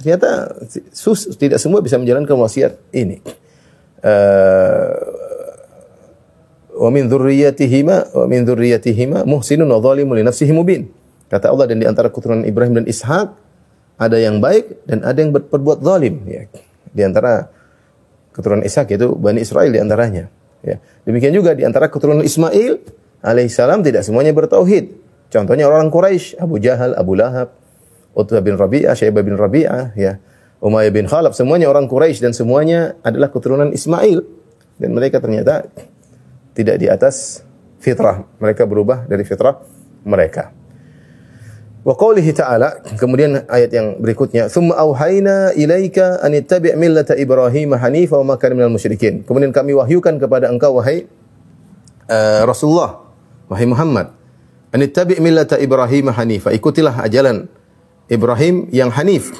Ternyata 0.00 0.52
sus, 0.92 1.28
tidak 1.36 1.60
semua 1.60 1.84
bisa 1.84 2.00
menjalankan 2.00 2.32
wasiat 2.40 2.72
ini. 2.96 3.20
Uh, 4.00 4.96
wa 6.80 6.88
min 6.88 7.12
dzurriyyatihima 7.12 8.16
wa 8.16 8.24
min 8.24 8.48
dzurriyyatihima 8.48 9.28
muhsinun 9.28 9.68
wa 9.68 9.84
zalimun 9.84 10.16
li 10.16 10.24
nafsihi 10.24 10.52
mubin. 10.56 10.88
Kata 11.28 11.52
Allah 11.52 11.68
dan 11.68 11.78
di 11.78 11.86
antara 11.86 12.08
keturunan 12.08 12.48
Ibrahim 12.48 12.80
dan 12.80 12.88
Ishak 12.88 13.36
ada 14.00 14.16
yang 14.16 14.40
baik 14.40 14.88
dan 14.88 15.04
ada 15.04 15.20
yang 15.20 15.36
berbuat 15.36 15.84
zalim 15.84 16.24
ya. 16.24 16.48
Di 16.90 17.04
antara 17.04 17.52
keturunan 18.32 18.64
Ishak 18.64 18.96
itu 18.96 19.12
Bani 19.12 19.44
Israel 19.44 19.68
di 19.68 19.78
antaranya 19.78 20.32
ya. 20.64 20.80
Demikian 21.04 21.36
juga 21.36 21.52
di 21.52 21.68
antara 21.68 21.92
keturunan 21.92 22.24
Ismail 22.24 22.80
alaihissalam 23.20 23.84
tidak 23.84 24.00
semuanya 24.00 24.32
bertauhid. 24.32 24.96
Contohnya 25.30 25.70
orang 25.70 25.94
Quraisy, 25.94 26.42
Abu 26.42 26.58
Jahal, 26.58 26.98
Abu 26.98 27.14
Lahab, 27.14 27.54
Utbah 28.18 28.42
bin 28.42 28.58
Rabi'ah, 28.58 28.98
Syaibah 28.98 29.22
bin 29.22 29.38
Rabi'ah, 29.38 29.94
ya. 29.94 30.18
Umayyah 30.58 30.92
bin 30.92 31.06
Khalaf, 31.06 31.38
semuanya 31.38 31.70
orang 31.70 31.86
Quraisy 31.86 32.18
dan 32.18 32.34
semuanya 32.34 32.98
adalah 33.06 33.30
keturunan 33.30 33.70
Ismail. 33.70 34.26
Dan 34.76 34.90
mereka 34.92 35.22
ternyata 35.22 35.70
tidak 36.60 36.76
di 36.76 36.86
atas 36.86 37.40
fitrah. 37.80 38.28
Mereka 38.36 38.68
berubah 38.68 39.08
dari 39.08 39.24
fitrah 39.24 39.58
mereka. 40.04 40.52
Wa 41.80 41.96
qawlihi 41.96 42.36
ta'ala, 42.36 42.84
kemudian 43.00 43.48
ayat 43.48 43.72
yang 43.72 43.96
berikutnya, 43.96 44.52
"Tsumma 44.52 44.76
auhayna 44.76 45.56
ilaika 45.56 46.20
an 46.20 46.36
ittabi' 46.36 46.76
millata 46.76 47.16
Ibrahim 47.16 47.72
hanifa 47.72 48.20
wa 48.20 48.32
ma 48.32 48.34
kana 48.36 48.52
minal 48.52 48.68
musyrikin." 48.68 49.24
Kemudian 49.24 49.48
kami 49.48 49.72
wahyukan 49.72 50.20
kepada 50.20 50.52
engkau 50.52 50.76
wahai 50.76 51.08
uh, 52.04 52.44
Rasulullah, 52.44 53.00
wahai 53.48 53.64
Muhammad, 53.64 54.12
an 54.76 54.80
ittabi' 54.84 55.24
millata 55.24 55.56
Ibrahim 55.56 56.12
hanifa. 56.12 56.52
Ikutilah 56.52 57.00
ajalan 57.00 57.48
Ibrahim 58.12 58.68
yang 58.76 58.92
hanif 58.92 59.32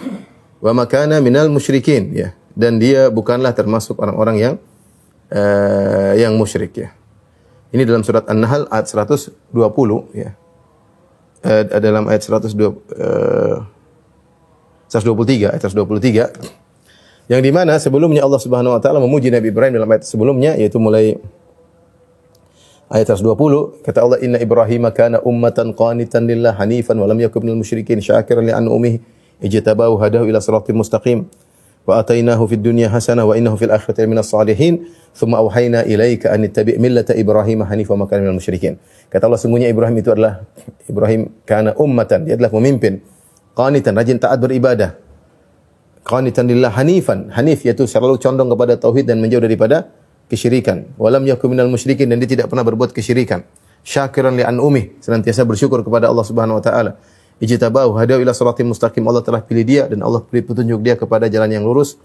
wa 0.64 0.72
makana 0.72 1.20
minal 1.20 1.52
musyrikin 1.52 2.16
ya 2.16 2.32
dan 2.56 2.80
dia 2.80 3.08
bukanlah 3.08 3.52
termasuk 3.56 3.96
orang-orang 4.00 4.36
yang 4.40 4.54
uh, 5.28 6.12
yang 6.16 6.40
musyrik 6.40 6.72
ya. 6.72 6.88
Ini 7.70 7.86
dalam 7.86 8.02
surat 8.02 8.26
An-Nahl 8.26 8.66
ayat 8.66 8.90
120 8.90 9.30
ya. 10.14 10.34
Uh, 11.40 11.62
dalam 11.80 12.04
ayat 12.10 12.20
120 12.26 12.52
uh, 13.00 13.64
123 14.90 15.54
ayat 15.54 15.62
123 15.62 17.30
yang 17.30 17.40
di 17.40 17.54
mana 17.54 17.78
sebelumnya 17.78 18.26
Allah 18.26 18.42
Subhanahu 18.42 18.74
wa 18.74 18.80
taala 18.82 18.98
memuji 18.98 19.30
Nabi 19.30 19.54
Ibrahim 19.54 19.78
dalam 19.78 19.88
ayat 19.88 20.02
sebelumnya 20.02 20.58
yaitu 20.58 20.82
mulai 20.82 21.16
ayat 22.90 23.14
120 23.14 23.86
kata 23.86 23.98
Allah 24.02 24.18
inna 24.18 24.42
Ibrahim 24.42 24.90
kana 24.90 25.22
ummatan 25.22 25.72
qanitan 25.72 26.26
lillah 26.26 26.58
hanifan 26.58 26.98
wa 26.98 27.06
lam 27.06 27.22
yakun 27.22 27.46
minal 27.46 27.62
musyrikin 27.62 28.02
syakiran 28.02 28.42
li 28.42 28.52
an'umihi 28.52 28.98
ijtabahu 29.46 29.94
hadahu 30.02 30.26
ila 30.26 30.42
siratal 30.42 30.74
mustaqim 30.74 31.30
wa 31.90 31.98
atainahu 31.98 32.46
fid 32.46 32.62
dunya 32.62 32.86
hasanah 32.86 33.26
wa 33.26 33.34
innahu 33.34 33.58
fil 33.58 33.74
akhirati 33.74 34.06
minas 34.06 34.30
salihin 34.30 34.86
thumma 35.10 35.42
auhayna 35.42 35.82
ilaika 35.82 36.30
an 36.30 36.46
tattabi' 36.46 36.78
millata 36.78 37.18
Ibrahim 37.18 37.66
hanifan 37.66 37.98
wa 37.98 38.06
kana 38.06 38.30
minal 38.30 38.38
musyrikin 38.38 38.78
kata 39.10 39.26
Allah 39.26 39.42
sungguhnya 39.42 39.66
Ibrahim 39.66 39.98
itu 39.98 40.14
adalah 40.14 40.46
Ibrahim 40.86 41.34
kana 41.42 41.74
ummatan 41.74 42.30
dia 42.30 42.38
adalah 42.38 42.54
pemimpin 42.54 43.02
qanitan 43.58 43.98
rajin 43.98 44.22
taat 44.22 44.38
beribadah 44.38 44.94
qanitan 46.06 46.46
lillah 46.46 46.70
hanifan 46.70 47.34
hanif 47.34 47.66
yaitu 47.66 47.90
selalu 47.90 48.22
condong 48.22 48.46
kepada 48.46 48.78
tauhid 48.78 49.10
dan 49.10 49.18
menjauh 49.18 49.42
daripada 49.42 49.90
kesyirikan. 50.30 50.94
Walam 50.94 51.26
yakun 51.26 51.50
minal 51.52 51.66
musyrikin 51.66 52.06
dan 52.06 52.22
dia 52.22 52.30
tidak 52.30 52.46
pernah 52.46 52.62
berbuat 52.62 52.94
kesyirikan. 52.94 53.42
Syakiran 53.82 54.38
li 54.38 54.46
an'umih, 54.46 55.02
senantiasa 55.02 55.42
bersyukur 55.42 55.82
kepada 55.82 56.06
Allah 56.06 56.22
Subhanahu 56.22 56.62
wa 56.62 56.64
taala. 56.64 56.94
Ijtabahu 57.40 57.96
hadaw 57.96 58.20
ila 58.20 58.36
siratim 58.36 58.68
mustaqim. 58.68 59.00
Allah 59.08 59.24
telah 59.24 59.40
pilih 59.40 59.64
dia 59.64 59.88
dan 59.88 60.04
Allah 60.04 60.20
beri 60.20 60.44
petunjuk 60.44 60.84
dia 60.84 60.94
kepada 60.94 61.24
jalan 61.26 61.48
yang 61.48 61.64
lurus. 61.64 61.96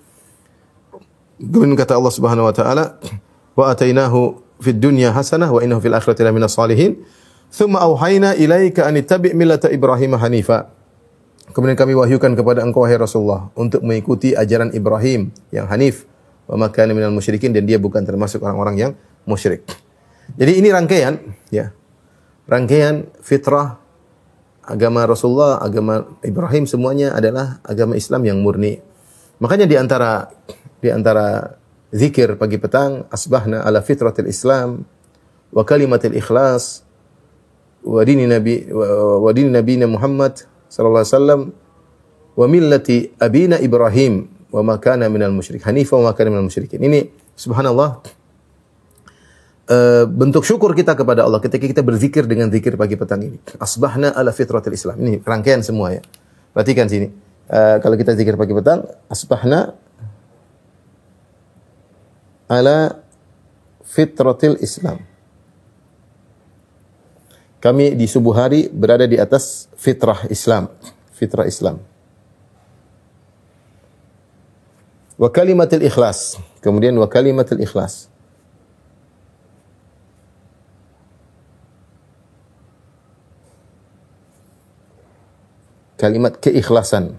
Kemudian 1.36 1.76
kata 1.76 2.00
Allah 2.00 2.14
Subhanahu 2.16 2.48
wa 2.48 2.56
taala, 2.56 2.96
"Wa 3.52 3.76
atainahu 3.76 4.40
fid 4.64 4.80
dunya 4.80 5.12
hasanah 5.12 5.52
wa 5.52 5.60
innahu 5.60 5.84
fil 5.84 5.92
akhirati 5.92 6.24
laminas 6.24 6.56
salihin." 6.56 7.04
Thumma 7.52 7.84
auhayna 7.84 8.36
ilaika 8.40 8.88
an 8.88 8.96
ittabi' 8.96 9.36
millata 9.36 9.68
Ibrahim 9.68 10.16
hanifa. 10.16 10.72
Kemudian 11.52 11.78
kami 11.78 11.94
wahyukan 11.94 12.34
kepada 12.34 12.64
engkau 12.64 12.88
wahai 12.88 12.98
Rasulullah 12.98 13.52
untuk 13.54 13.84
mengikuti 13.86 14.34
ajaran 14.34 14.74
Ibrahim 14.74 15.30
yang 15.54 15.70
hanif 15.70 16.08
wa 16.50 16.58
makana 16.66 16.96
minal 16.96 17.14
musyrikin 17.14 17.54
dan 17.54 17.68
dia 17.70 17.78
bukan 17.78 18.02
termasuk 18.02 18.42
orang-orang 18.42 18.76
yang 18.76 18.92
musyrik. 19.28 19.62
Jadi 20.36 20.58
ini 20.58 20.74
rangkaian 20.74 21.22
ya. 21.54 21.70
Rangkaian 22.50 23.10
fitrah 23.22 23.78
agama 24.66 25.06
Rasulullah, 25.06 25.62
agama 25.62 26.06
Ibrahim 26.26 26.66
semuanya 26.66 27.14
adalah 27.14 27.62
agama 27.66 27.94
Islam 27.96 28.26
yang 28.26 28.42
murni. 28.42 28.82
Makanya 29.40 29.70
di 29.70 29.76
antara 29.78 30.30
di 30.82 30.90
antara 30.90 31.58
zikir 31.94 32.36
pagi 32.36 32.60
petang 32.60 33.08
asbahna 33.14 33.64
ala 33.64 33.80
fitratil 33.80 34.28
Islam 34.28 34.84
wa 35.54 35.64
kalimatil 35.64 36.18
ikhlas 36.18 36.84
wa 37.86 38.02
dini 38.02 38.26
nabi 38.26 38.68
wa 38.74 39.30
dini 39.32 39.54
nabiyina 39.54 39.86
Muhammad 39.86 40.44
sallallahu 40.68 41.06
alaihi 41.06 41.16
wasallam 41.16 41.42
wa 42.36 42.46
millati 42.50 42.98
abina 43.22 43.62
Ibrahim 43.62 44.28
wa 44.52 44.62
ma 44.66 44.76
kana 44.82 45.08
minal 45.08 45.32
musyrik 45.32 45.64
hanifa 45.64 45.96
wa 45.96 46.10
ma 46.10 46.12
kana 46.12 46.34
minal 46.34 46.48
musyrikin. 46.48 46.82
Ini 46.82 47.08
subhanallah 47.38 48.04
uh, 49.70 50.06
bentuk 50.10 50.46
syukur 50.46 50.74
kita 50.78 50.94
kepada 50.94 51.26
Allah 51.26 51.42
ketika 51.42 51.66
kita 51.66 51.82
berzikir 51.82 52.26
dengan 52.30 52.50
zikir 52.50 52.78
pagi 52.78 52.98
petang 52.98 53.22
ini. 53.22 53.38
Asbahna 53.58 54.14
ala 54.14 54.32
fitratil 54.34 54.74
Islam. 54.74 54.96
Ini 55.02 55.14
rangkaian 55.26 55.62
semua 55.66 55.94
ya. 55.94 56.02
Perhatikan 56.54 56.90
sini. 56.90 57.10
Uh, 57.46 57.78
kalau 57.82 57.94
kita 57.94 58.18
zikir 58.18 58.34
pagi 58.38 58.54
petang, 58.58 58.90
asbahna 59.06 59.78
ala 62.50 63.02
fitratil 63.86 64.58
Islam. 64.62 65.02
Kami 67.62 67.98
di 67.98 68.06
subuh 68.06 68.38
hari 68.38 68.70
berada 68.70 69.10
di 69.10 69.18
atas 69.18 69.66
fitrah 69.74 70.30
Islam, 70.30 70.70
fitrah 71.18 71.50
Islam. 71.50 71.82
Wa 75.18 75.34
kalimatil 75.34 75.82
ikhlas. 75.82 76.38
Kemudian 76.62 76.94
wa 76.94 77.10
kalimatil 77.10 77.58
ikhlas. 77.66 78.06
Kalimat 85.96 86.40
keikhlasan. 86.44 87.16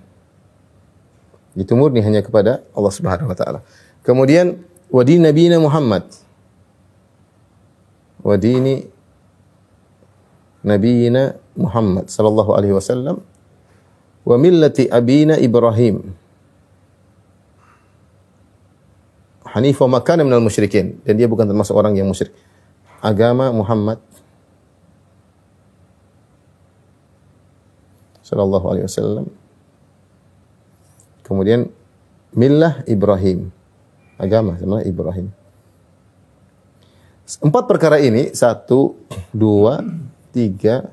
Itu 1.56 1.72
murni 1.72 2.04
hanya 2.04 2.20
kepada 2.20 2.60
Allah 2.76 2.92
Subhanahu 2.92 3.32
wa 3.32 3.36
taala. 3.36 3.60
Kemudian 4.04 4.60
wa 4.92 5.02
din 5.02 5.24
nabiyina 5.24 5.56
Muhammad. 5.56 6.04
Wa 8.20 8.36
dini 8.36 8.84
nabiyina 10.60 11.40
Muhammad 11.56 12.12
sallallahu 12.12 12.52
alaihi 12.52 12.76
wasallam 12.76 13.24
wa 14.26 14.36
millati 14.36 14.90
abina 14.92 15.40
Ibrahim. 15.40 16.12
Hanif 19.56 19.80
wa 19.80 19.88
minal 20.20 20.44
musyrikin 20.44 21.00
dan 21.00 21.16
dia 21.16 21.24
bukan 21.24 21.48
termasuk 21.48 21.72
orang 21.72 21.96
yang 21.96 22.04
musyrik. 22.04 22.36
Agama 23.00 23.48
Muhammad 23.54 24.02
sallallahu 28.26 28.66
alaihi 28.74 28.86
wasallam. 28.90 29.30
Kemudian 31.22 31.70
millah 32.34 32.82
Ibrahim. 32.90 33.54
Agama 34.18 34.58
sama 34.58 34.82
Ibrahim. 34.82 35.30
Empat 37.42 37.64
perkara 37.68 38.00
ini, 38.00 38.32
satu, 38.32 38.96
dua, 39.34 39.82
tiga, 40.32 40.88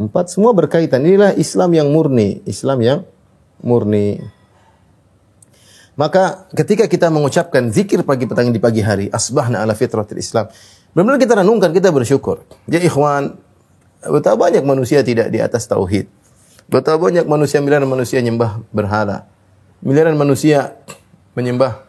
empat, 0.00 0.32
semua 0.32 0.50
berkaitan. 0.56 1.04
Inilah 1.04 1.36
Islam 1.36 1.70
yang 1.76 1.88
murni. 1.92 2.40
Islam 2.48 2.78
yang 2.80 3.00
murni. 3.60 4.18
Maka 5.94 6.48
ketika 6.56 6.88
kita 6.88 7.12
mengucapkan 7.12 7.68
zikir 7.68 8.00
pagi 8.08 8.24
petang 8.24 8.48
di 8.48 8.56
pagi 8.56 8.80
hari, 8.80 9.12
asbahna 9.12 9.60
ala 9.60 9.76
fitratil 9.76 10.16
Islam. 10.16 10.48
Benar-benar 10.96 11.20
kita 11.20 11.34
renungkan, 11.44 11.70
kita 11.76 11.92
bersyukur. 11.92 12.48
Ya 12.66 12.80
ikhwan, 12.80 13.36
betapa 14.04 14.48
banyak 14.48 14.64
manusia 14.64 15.04
tidak 15.04 15.28
di 15.28 15.38
atas 15.40 15.68
tauhid. 15.68 16.08
Betapa 16.70 16.96
banyak 16.96 17.26
manusia 17.26 17.58
miliaran 17.60 17.90
manusia 17.90 18.22
nyembah 18.22 18.62
berhala. 18.70 19.26
Miliaran 19.80 20.14
manusia 20.14 20.76
menyembah 21.34 21.82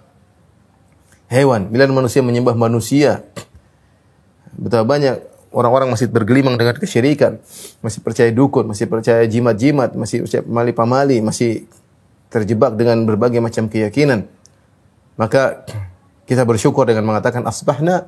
hewan, 1.32 1.70
miliaran 1.72 1.96
manusia 1.96 2.20
menyembah 2.26 2.56
manusia. 2.58 3.24
Betapa 4.52 4.84
banyak 4.84 5.22
orang-orang 5.52 5.92
masih 5.92 6.08
bergelimang 6.08 6.56
dengan 6.56 6.76
kesyirikan, 6.76 7.40
masih 7.84 8.00
percaya 8.04 8.32
dukun, 8.32 8.68
masih 8.68 8.88
percaya 8.88 9.24
jimat-jimat, 9.28 9.96
masih 9.96 10.24
percaya 10.28 10.44
pamali-pamali, 10.44 11.20
masih 11.20 11.68
terjebak 12.32 12.80
dengan 12.80 13.04
berbagai 13.04 13.44
macam 13.44 13.68
keyakinan. 13.68 14.28
Maka 15.20 15.68
kita 16.26 16.48
bersyukur 16.48 16.88
dengan 16.88 17.04
mengatakan 17.04 17.44
asbahna 17.44 18.08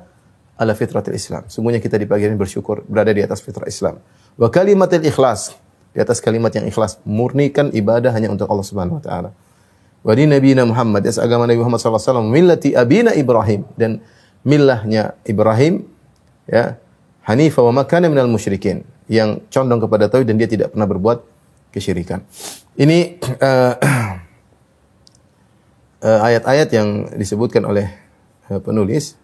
ala 0.54 0.72
fitratil 0.74 1.14
Islam. 1.14 1.46
Semuanya 1.50 1.82
kita 1.82 1.98
di 1.98 2.06
pagi 2.06 2.26
ini 2.26 2.38
bersyukur 2.38 2.86
berada 2.86 3.10
di 3.10 3.22
atas 3.22 3.42
fitrah 3.42 3.66
Islam. 3.66 3.98
Wa 4.38 4.48
kalimatil 4.50 5.02
ikhlas. 5.06 5.54
Di 5.94 6.02
atas 6.02 6.18
kalimat 6.18 6.50
yang 6.50 6.66
ikhlas, 6.66 6.98
murnikan 7.06 7.70
ibadah 7.70 8.10
hanya 8.10 8.26
untuk 8.26 8.50
Allah 8.50 8.66
Subhanahu 8.66 8.98
wa 8.98 9.04
taala. 9.04 9.30
Wa 10.02 10.10
di 10.18 10.26
Nabi 10.26 10.58
Muhammad, 10.58 11.06
as 11.06 11.22
agama 11.22 11.46
Nabi 11.46 11.62
Muhammad 11.62 11.78
sallallahu 11.78 12.02
alaihi 12.02 12.10
wasallam, 12.10 12.28
millati 12.34 12.70
abina 12.74 13.14
Ibrahim 13.14 13.62
dan 13.78 14.02
millahnya 14.42 15.14
Ibrahim 15.22 15.86
ya, 16.50 16.82
hanifa 17.22 17.62
wa 17.62 17.78
makana 17.78 18.10
minal 18.10 18.26
musyrikin 18.26 18.82
yang 19.06 19.38
condong 19.54 19.86
kepada 19.86 20.10
tauhid 20.10 20.28
dan 20.28 20.36
dia 20.36 20.50
tidak 20.50 20.74
pernah 20.74 20.90
berbuat 20.90 21.18
kesyirikan. 21.70 22.26
Ini 22.74 23.22
uh, 23.38 23.74
uh, 26.02 26.20
ayat-ayat 26.28 26.68
yang 26.74 26.88
disebutkan 27.14 27.62
oleh 27.64 27.86
uh, 28.50 28.58
penulis 28.58 29.14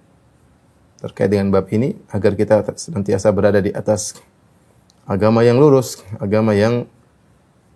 terkait 1.01 1.33
dengan 1.33 1.49
bab 1.49 1.67
ini 1.73 1.97
agar 2.13 2.37
kita 2.37 2.77
senantiasa 2.77 3.33
berada 3.33 3.59
di 3.65 3.73
atas 3.73 4.21
agama 5.09 5.41
yang 5.41 5.57
lurus, 5.57 6.05
agama 6.21 6.53
yang 6.53 6.85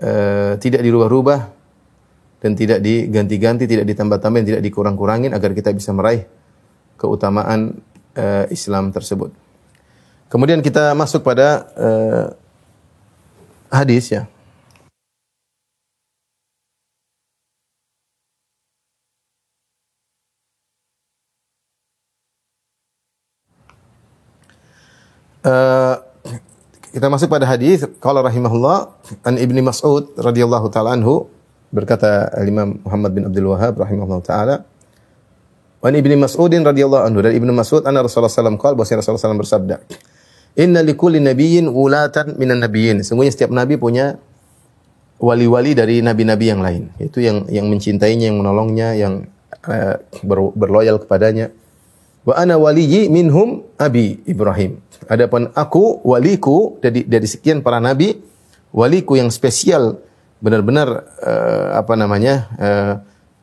uh, 0.04 0.54
tidak 0.60 0.84
dirubah-rubah 0.84 1.50
dan 2.44 2.52
tidak 2.52 2.84
diganti-ganti, 2.84 3.64
tidak 3.64 3.88
ditambah-tambahin, 3.88 4.44
tidak 4.44 4.62
dikurang-kurangin 4.62 5.32
agar 5.32 5.56
kita 5.56 5.72
bisa 5.72 5.96
meraih 5.96 6.28
keutamaan 7.00 7.80
uh, 8.14 8.44
Islam 8.52 8.92
tersebut. 8.92 9.32
Kemudian 10.28 10.60
kita 10.60 10.92
masuk 10.92 11.24
pada 11.24 11.64
uh, 11.74 12.26
hadis 13.72 14.12
ya. 14.12 14.28
Uh, 25.44 26.00
kita 26.94 27.12
masuk 27.12 27.28
pada 27.28 27.44
hadis 27.44 27.84
qala 28.00 28.24
rahimahullah 28.24 28.96
an 29.28 29.34
Ibni 29.36 29.60
Mas'ud 29.60 30.16
radhiyallahu 30.16 30.72
taala 30.72 30.96
anhu 30.96 31.28
berkata 31.68 32.32
Imam 32.48 32.80
Muhammad 32.80 33.12
bin 33.12 33.22
Abdul 33.28 33.52
Wahhab 33.52 33.76
rahimahullah 33.76 34.24
taala 34.24 34.56
Wa 35.84 35.92
Ibni 35.92 36.16
Mas'udin 36.16 36.64
radhiyallahu 36.64 37.04
anhu 37.04 37.20
dari 37.20 37.36
Ibnu 37.36 37.52
Mas'ud 37.52 37.84
anna 37.84 38.00
Rasulullah 38.00 38.32
sallallahu 38.32 38.56
alaihi 38.56 38.80
wasallam 38.80 39.04
Rasulullah 39.04 39.20
sallallahu 39.20 39.44
bersabda 39.44 39.76
Inna 40.54 40.80
likulli 40.86 41.18
nabiyyin 41.18 41.66
ulatan 41.66 42.38
minan 42.38 42.62
nabiyyin. 42.62 43.02
Sungguhnya 43.02 43.34
setiap 43.34 43.50
nabi 43.50 43.74
punya 43.74 44.22
wali-wali 45.18 45.74
dari 45.74 45.98
nabi-nabi 45.98 46.46
yang 46.46 46.62
lain. 46.62 46.94
Itu 47.02 47.18
yang 47.18 47.50
yang 47.50 47.66
mencintainya 47.66 48.30
yang 48.30 48.38
menolongnya 48.38 48.94
yang 48.94 49.26
uh, 49.66 49.98
ber, 50.22 50.54
berloyal 50.54 51.02
kepadanya 51.02 51.50
Wa 52.24 52.40
ana 52.40 52.56
waliyyi 52.56 53.12
minhum 53.12 53.68
abi 53.76 54.24
Ibrahim. 54.24 54.80
Adapun 55.12 55.52
aku 55.52 56.00
waliku 56.08 56.80
dari 56.80 57.04
dari 57.04 57.28
sekian 57.28 57.60
para 57.60 57.76
nabi, 57.84 58.16
waliku 58.72 59.20
yang 59.20 59.28
spesial 59.28 60.00
benar-benar 60.40 61.04
uh, 61.20 61.76
apa 61.76 61.92
namanya? 62.00 62.48
Uh, 62.56 62.92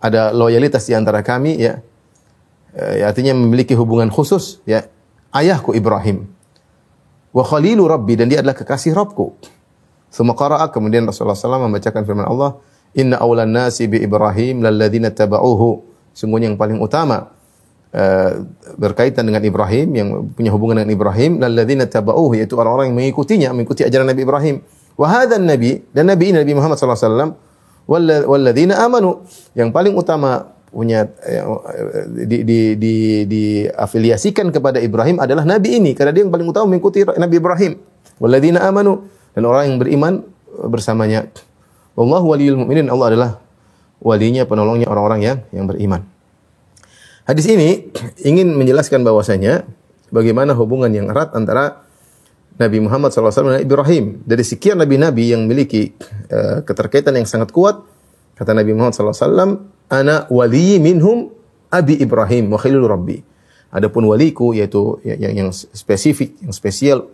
ada 0.01 0.33
loyalitas 0.33 0.89
di 0.89 0.97
antara 0.97 1.21
kami 1.21 1.61
ya. 1.61 1.77
Uh, 2.73 3.05
artinya 3.05 3.37
memiliki 3.37 3.77
hubungan 3.77 4.09
khusus 4.09 4.57
ya. 4.65 4.89
Ayahku 5.29 5.77
Ibrahim. 5.77 6.25
Wa 7.31 7.45
khalilu 7.45 7.85
rabbi 7.85 8.17
dan 8.17 8.27
dia 8.33 8.41
adalah 8.41 8.57
kekasih 8.57 8.91
Rabbku. 8.91 9.37
Semua 10.11 10.35
qara'a 10.35 10.67
kemudian 10.67 11.07
Rasulullah 11.07 11.39
SAW 11.39 11.71
membacakan 11.71 12.03
firman 12.03 12.27
Allah, 12.27 12.59
"Inna 12.91 13.15
awlan 13.23 13.47
nasi 13.47 13.87
bi 13.87 14.03
Ibrahim 14.03 14.59
lalladzina 14.59 15.07
taba'uhu." 15.07 15.87
Sungguhnya 16.11 16.51
yang 16.51 16.59
paling 16.59 16.83
utama 16.83 17.31
eh, 17.91 18.31
berkaitan 18.79 19.27
dengan 19.27 19.43
Ibrahim 19.43 19.87
yang 19.93 20.07
punya 20.31 20.51
hubungan 20.51 20.81
dengan 20.81 20.91
Ibrahim 20.95 21.39
lalladzina 21.39 21.85
tabauhu 21.87 22.35
yaitu 22.35 22.55
orang-orang 22.55 22.91
yang 22.91 22.97
mengikutinya 22.97 23.47
mengikuti 23.51 23.83
ajaran 23.83 24.07
Nabi 24.07 24.21
Ibrahim. 24.23 24.55
Wa 24.99 25.07
hadzal 25.07 25.41
nabi 25.41 25.81
dan 25.95 26.11
nabi 26.11 26.35
ini 26.35 26.43
Nabi 26.43 26.53
Muhammad 26.53 26.75
sallallahu 26.75 26.99
alaihi 26.99 27.15
wasallam 27.15 27.31
walla- 27.87 28.25
walladzina 28.27 28.73
amanu. 28.83 29.23
Yang 29.55 29.69
paling 29.71 29.93
utama 29.95 30.51
punya 30.71 31.07
eh, 31.27 31.43
di, 32.27 32.37
di, 32.47 32.59
di, 32.79 32.95
diafiliasikan 33.27 34.51
kepada 34.55 34.79
Ibrahim 34.79 35.19
adalah 35.19 35.43
nabi 35.43 35.79
ini 35.79 35.91
karena 35.95 36.15
dia 36.15 36.23
yang 36.23 36.31
paling 36.31 36.47
utama 36.47 36.71
mengikuti 36.71 37.03
Nabi 37.03 37.35
Ibrahim. 37.39 37.79
Walladzina 38.19 38.63
amanu 38.67 39.07
dan 39.33 39.43
orang 39.47 39.63
yang 39.67 39.77
beriman 39.79 40.13
bersamanya. 40.67 41.27
Wallahu 41.95 42.35
waliyul 42.35 42.59
mu'minin 42.61 42.87
Allah 42.87 43.07
adalah 43.11 43.31
walinya 43.99 44.43
penolongnya 44.47 44.87
orang-orang 44.87 45.19
yang 45.23 45.37
yang 45.51 45.67
beriman 45.67 46.10
Hadis 47.25 47.45
ini 47.45 47.93
ingin 48.25 48.57
menjelaskan 48.57 49.05
bahwasanya 49.05 49.69
bagaimana 50.09 50.57
hubungan 50.57 50.89
yang 50.89 51.13
erat 51.13 51.31
antara 51.37 51.85
Nabi 52.57 52.77
Muhammad 52.81 53.13
SAW 53.13 53.57
dan 53.57 53.61
Ibrahim. 53.61 54.21
Dari 54.25 54.41
sekian 54.45 54.81
nabi-nabi 54.81 55.33
yang 55.33 55.45
memiliki 55.45 55.93
uh, 56.29 56.61
keterkaitan 56.65 57.17
yang 57.17 57.25
sangat 57.29 57.53
kuat, 57.53 57.81
kata 58.37 58.53
Nabi 58.53 58.73
Muhammad 58.73 58.93
SAW, 58.97 59.69
Ana 59.91 60.25
wali 60.31 60.77
minhum 60.77 61.29
abi 61.69 61.99
Ibrahim 62.01 62.51
wa 62.53 62.59
khilul 62.59 62.85
rabbi. 62.85 63.19
Adapun 63.71 64.03
waliku 64.03 64.51
yaitu 64.51 64.99
yang, 65.07 65.47
yang 65.47 65.49
spesifik, 65.53 66.35
yang 66.43 66.51
spesial 66.51 67.07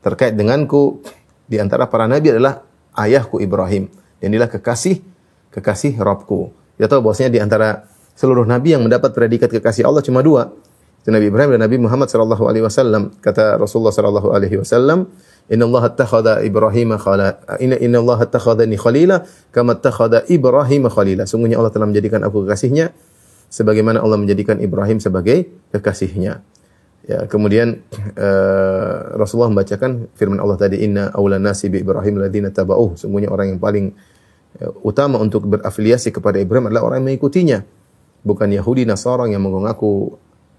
terkait 0.00 0.32
denganku 0.32 1.04
di 1.44 1.60
antara 1.60 1.84
para 1.92 2.08
nabi 2.08 2.32
adalah 2.32 2.64
ayahku 2.96 3.36
Ibrahim. 3.42 3.92
Dan 4.16 4.32
inilah 4.32 4.48
kekasih 4.48 5.04
kekasih 5.52 5.98
Rabbku. 6.00 6.54
Kita 6.78 6.96
tahu 6.96 7.04
bahwasanya 7.04 7.30
di 7.34 7.40
antara 7.42 7.89
seluruh 8.20 8.44
nabi 8.44 8.76
yang 8.76 8.84
mendapat 8.84 9.16
predikat 9.16 9.48
kekasih 9.48 9.88
Allah 9.88 10.04
cuma 10.04 10.20
dua. 10.20 10.52
Itu 11.00 11.08
Nabi 11.08 11.32
Ibrahim 11.32 11.56
dan 11.56 11.64
Nabi 11.64 11.80
Muhammad 11.80 12.12
sallallahu 12.12 12.44
alaihi 12.44 12.60
wasallam. 12.60 13.16
Kata 13.24 13.56
Rasulullah 13.56 13.88
sallallahu 13.88 14.36
alaihi 14.36 14.60
wasallam, 14.60 15.08
"Inna 15.48 15.64
Allah 15.64 15.88
attakhadha 15.88 16.44
Ibrahim 16.44 16.92
khala 17.00 17.40
inna 17.56 17.80
inna 17.80 18.04
Allah 18.04 18.28
attakhadhani 18.28 18.76
khalila 18.76 19.24
kama 19.48 19.80
attakhadha 19.80 20.28
Ibrahim 20.28 20.92
khalila." 20.92 21.24
Sungguhnya 21.24 21.56
Allah 21.56 21.72
telah 21.72 21.88
menjadikan 21.88 22.20
aku 22.20 22.44
kekasihnya 22.44 22.92
sebagaimana 23.48 24.04
Allah 24.04 24.20
menjadikan 24.20 24.60
Ibrahim 24.60 25.00
sebagai 25.00 25.48
kekasihnya. 25.72 26.44
Ya, 27.08 27.24
kemudian 27.24 27.80
uh, 28.20 29.16
Rasulullah 29.16 29.48
membacakan 29.48 30.12
firman 30.20 30.36
Allah 30.36 30.60
tadi, 30.60 30.84
"Inna 30.84 31.08
awla 31.16 31.40
nasi 31.40 31.72
bi 31.72 31.80
Ibrahim 31.80 32.20
ladina 32.20 32.52
tabauh." 32.52 32.92
Sungguhnya 33.00 33.32
orang 33.32 33.56
yang 33.56 33.60
paling 33.60 33.96
uh, 34.60 34.72
utama 34.84 35.16
untuk 35.16 35.48
berafiliasi 35.48 36.12
kepada 36.12 36.36
Ibrahim 36.36 36.68
adalah 36.68 36.92
orang 36.92 37.00
yang 37.00 37.16
mengikutinya. 37.16 37.79
Bukan 38.20 38.52
Yahudi 38.52 38.84
Nasara 38.84 39.24
yang 39.28 39.40
mengaku 39.44 40.16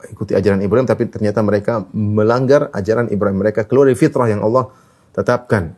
ikuti 0.10 0.34
ajaran 0.34 0.62
Ibrahim 0.65 0.89
tapi 0.89 1.06
ternyata 1.06 1.45
mereka 1.45 1.86
melanggar 1.93 2.74
ajaran 2.74 3.12
Ibrahim. 3.13 3.38
Mereka 3.38 3.69
keluar 3.69 3.86
dari 3.86 3.97
fitrah 3.97 4.26
yang 4.26 4.41
Allah 4.41 4.74
tetapkan. 5.13 5.78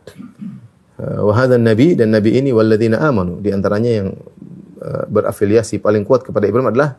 Uh, 0.94 1.26
Wahada 1.28 1.58
nabi 1.58 1.98
dan 1.98 2.14
nabi 2.14 2.38
ini 2.38 2.54
walladzina 2.54 3.02
amanu 3.02 3.42
di 3.42 3.50
antaranya 3.50 3.90
yang 3.90 4.08
uh, 4.78 5.04
berafiliasi 5.10 5.82
paling 5.82 6.06
kuat 6.06 6.22
kepada 6.22 6.46
Ibrahim 6.46 6.70
adalah 6.70 6.96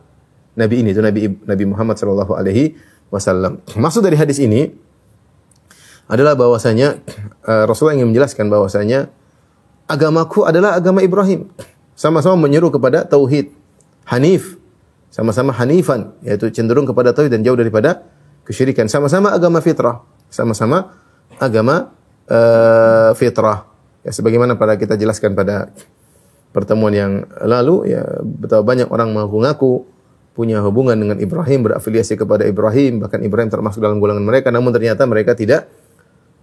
nabi 0.52 0.84
ini 0.84 0.92
itu 0.92 1.00
nabi 1.00 1.32
Nabi 1.32 1.64
Muhammad 1.64 1.96
sallallahu 1.96 2.36
alaihi 2.36 2.76
wasallam. 3.08 3.64
Maksud 3.74 4.04
dari 4.04 4.20
hadis 4.20 4.36
ini 4.36 4.68
adalah 6.06 6.38
bahwasanya 6.38 7.02
uh, 7.48 7.64
Rasulullah 7.66 7.98
ingin 7.98 8.14
menjelaskan 8.14 8.46
bahwasanya 8.46 9.10
agamaku 9.90 10.46
adalah 10.46 10.78
agama 10.78 11.02
Ibrahim. 11.02 11.50
Sama-sama 11.96 12.36
menyeru 12.36 12.68
kepada 12.68 13.08
tauhid, 13.08 13.48
hanif, 14.04 14.55
sama-sama 15.16 15.56
hanifan 15.56 16.12
yaitu 16.20 16.52
cenderung 16.52 16.84
kepada 16.84 17.16
tauhid 17.16 17.32
dan 17.32 17.40
jauh 17.40 17.56
daripada 17.56 18.04
kesyirikan. 18.44 18.84
Sama-sama 18.84 19.32
agama 19.32 19.64
fitrah. 19.64 20.04
Sama-sama 20.28 20.92
agama 21.40 21.96
uh, 22.28 23.16
fitrah. 23.16 23.64
Ya 24.04 24.12
sebagaimana 24.12 24.60
pada 24.60 24.76
kita 24.76 25.00
jelaskan 25.00 25.32
pada 25.32 25.72
pertemuan 26.52 26.92
yang 26.92 27.24
lalu 27.40 27.96
ya 27.96 28.04
betapa 28.20 28.60
banyak 28.60 28.92
orang 28.92 29.16
mengaku-ngaku 29.16 29.88
punya 30.36 30.60
hubungan 30.60 31.00
dengan 31.00 31.16
Ibrahim 31.16 31.64
berafiliasi 31.64 32.20
kepada 32.20 32.44
Ibrahim 32.44 33.00
bahkan 33.00 33.24
Ibrahim 33.24 33.48
termasuk 33.48 33.80
dalam 33.80 33.96
golongan 33.96 34.20
mereka 34.20 34.52
namun 34.52 34.68
ternyata 34.68 35.08
mereka 35.08 35.32
tidak 35.32 35.64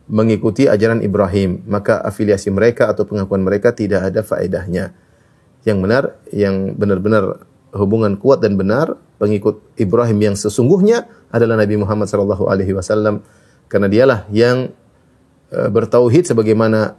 mengikuti 0.09 0.65
ajaran 0.65 1.05
Ibrahim. 1.05 1.61
Maka 1.69 2.01
afiliasi 2.01 2.49
mereka 2.49 2.89
atau 2.89 3.05
pengakuan 3.05 3.45
mereka 3.45 3.69
tidak 3.69 4.09
ada 4.09 4.25
faedahnya. 4.25 4.97
Yang 5.61 5.77
benar 5.77 6.03
yang 6.33 6.55
benar-benar 6.75 7.52
hubungan 7.73 8.15
kuat 8.21 8.39
dan 8.45 8.53
benar 8.53 8.95
pengikut 9.17 9.59
Ibrahim 9.75 10.19
yang 10.21 10.35
sesungguhnya 10.37 11.09
adalah 11.33 11.57
Nabi 11.57 11.75
Muhammad 11.81 12.05
sallallahu 12.05 12.45
alaihi 12.45 12.77
wasallam 12.77 13.25
karena 13.65 13.89
dialah 13.89 14.19
yang 14.29 14.69
uh, 15.49 15.69
bertauhid 15.73 16.29
sebagaimana 16.29 16.93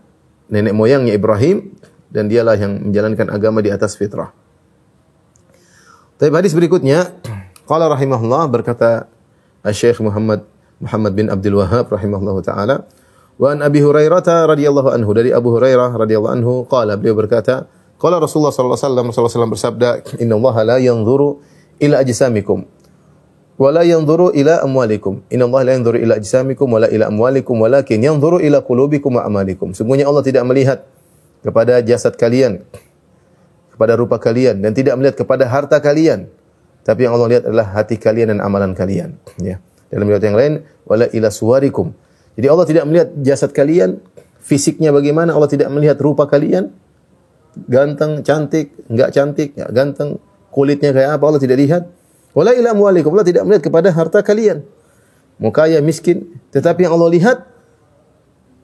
nenek 0.51 0.75
moyangnya 0.75 1.15
Ibrahim 1.15 1.73
dan 2.11 2.27
dialah 2.27 2.59
yang 2.59 2.91
menjalankan 2.91 3.31
agama 3.31 3.63
di 3.63 3.71
atas 3.71 3.95
fitrah. 3.95 4.35
Tapi 6.19 6.31
hadis 6.31 6.55
berikutnya 6.55 7.15
qala 7.71 7.87
rahimahullah 7.91 8.51
berkata 8.51 9.07
Syekh 9.71 10.03
Muhammad 10.03 10.43
Muhammad 10.83 11.13
bin 11.15 11.27
Abdul 11.31 11.63
Wahhab 11.63 11.87
rahimahullahu 11.89 12.43
taala 12.43 12.85
wa 13.39 13.47
an 13.51 13.63
Abi 13.63 13.79
Hurairah 13.83 14.23
radhiyallahu 14.51 14.91
anhu 14.91 15.11
dari 15.15 15.31
Abu 15.31 15.55
Hurairah 15.55 15.95
radhiyallahu 15.95 16.35
anhu 16.35 16.53
qala 16.67 16.99
beliau 16.99 17.15
berkata 17.15 17.71
Qala 18.05 18.21
Rasulullah 18.21 18.53
sallallahu 18.53 18.77
alaihi 18.77 18.85
wasallam 18.85 19.07
Rasulullah 19.09 19.33
SAW 19.33 19.55
bersabda, 19.57 19.89
"Inna 20.21 20.37
Allah 20.37 20.57
la 20.61 20.77
yanzuru 20.77 21.41
ila 21.81 22.05
ajsamikum 22.05 22.69
wa 23.57 23.69
la 23.73 23.81
yanzuru 23.81 24.29
ila 24.37 24.61
amwalikum. 24.61 25.25
Inna 25.33 25.49
Allah 25.49 25.61
la 25.65 25.73
yanzuru 25.81 25.97
ila 25.97 26.21
ajsamikum 26.21 26.69
wa 26.69 26.85
la 26.85 26.93
ila 26.93 27.09
amwalikum, 27.09 27.57
walakin 27.65 28.05
yanzuru 28.05 28.45
ila 28.45 28.61
qulubikum 28.61 29.17
wa 29.17 29.25
amalikum." 29.25 29.73
Sungguhnya 29.73 30.05
Allah 30.05 30.21
tidak 30.21 30.45
melihat 30.45 30.85
kepada 31.41 31.81
jasad 31.81 32.13
kalian, 32.21 32.61
kepada 33.73 33.97
rupa 33.97 34.21
kalian 34.21 34.61
dan 34.61 34.77
tidak 34.77 35.01
melihat 35.01 35.25
kepada 35.25 35.49
harta 35.49 35.81
kalian. 35.81 36.29
Tapi 36.85 37.09
yang 37.09 37.17
Allah 37.17 37.41
lihat 37.41 37.45
adalah 37.49 37.73
hati 37.73 37.97
kalian 37.97 38.37
dan 38.37 38.45
amalan 38.45 38.77
kalian, 38.77 39.17
ya. 39.41 39.65
Dalam 39.89 40.05
riwayat 40.05 40.29
yang 40.29 40.37
lain, 40.37 40.53
wala 40.85 41.09
ila 41.09 41.33
suwarikum. 41.33 41.97
Jadi 42.37 42.47
Allah 42.53 42.67
tidak 42.69 42.85
melihat 42.85 43.09
jasad 43.25 43.49
kalian, 43.57 44.05
fisiknya 44.45 44.93
bagaimana, 44.93 45.33
Allah 45.33 45.49
tidak 45.49 45.73
melihat 45.73 45.97
rupa 46.05 46.29
kalian, 46.29 46.69
ganteng, 47.67 48.21
cantik, 48.27 48.75
enggak 48.91 49.11
cantik, 49.15 49.49
enggak 49.55 49.71
ganteng, 49.73 50.11
kulitnya 50.51 50.91
kayak 50.95 51.19
apa 51.19 51.25
Allah 51.25 51.43
tidak 51.43 51.59
lihat. 51.59 51.83
Wala 52.35 52.51
ila 52.55 52.75
amwalikum, 52.75 53.15
Allah 53.15 53.27
tidak 53.27 53.43
melihat 53.47 53.63
kepada 53.71 53.89
harta 53.95 54.21
kalian. 54.23 54.67
Mau 55.39 55.51
kaya, 55.55 55.79
miskin, 55.83 56.35
tetapi 56.51 56.87
yang 56.87 56.95
Allah 56.99 57.11
lihat 57.11 57.39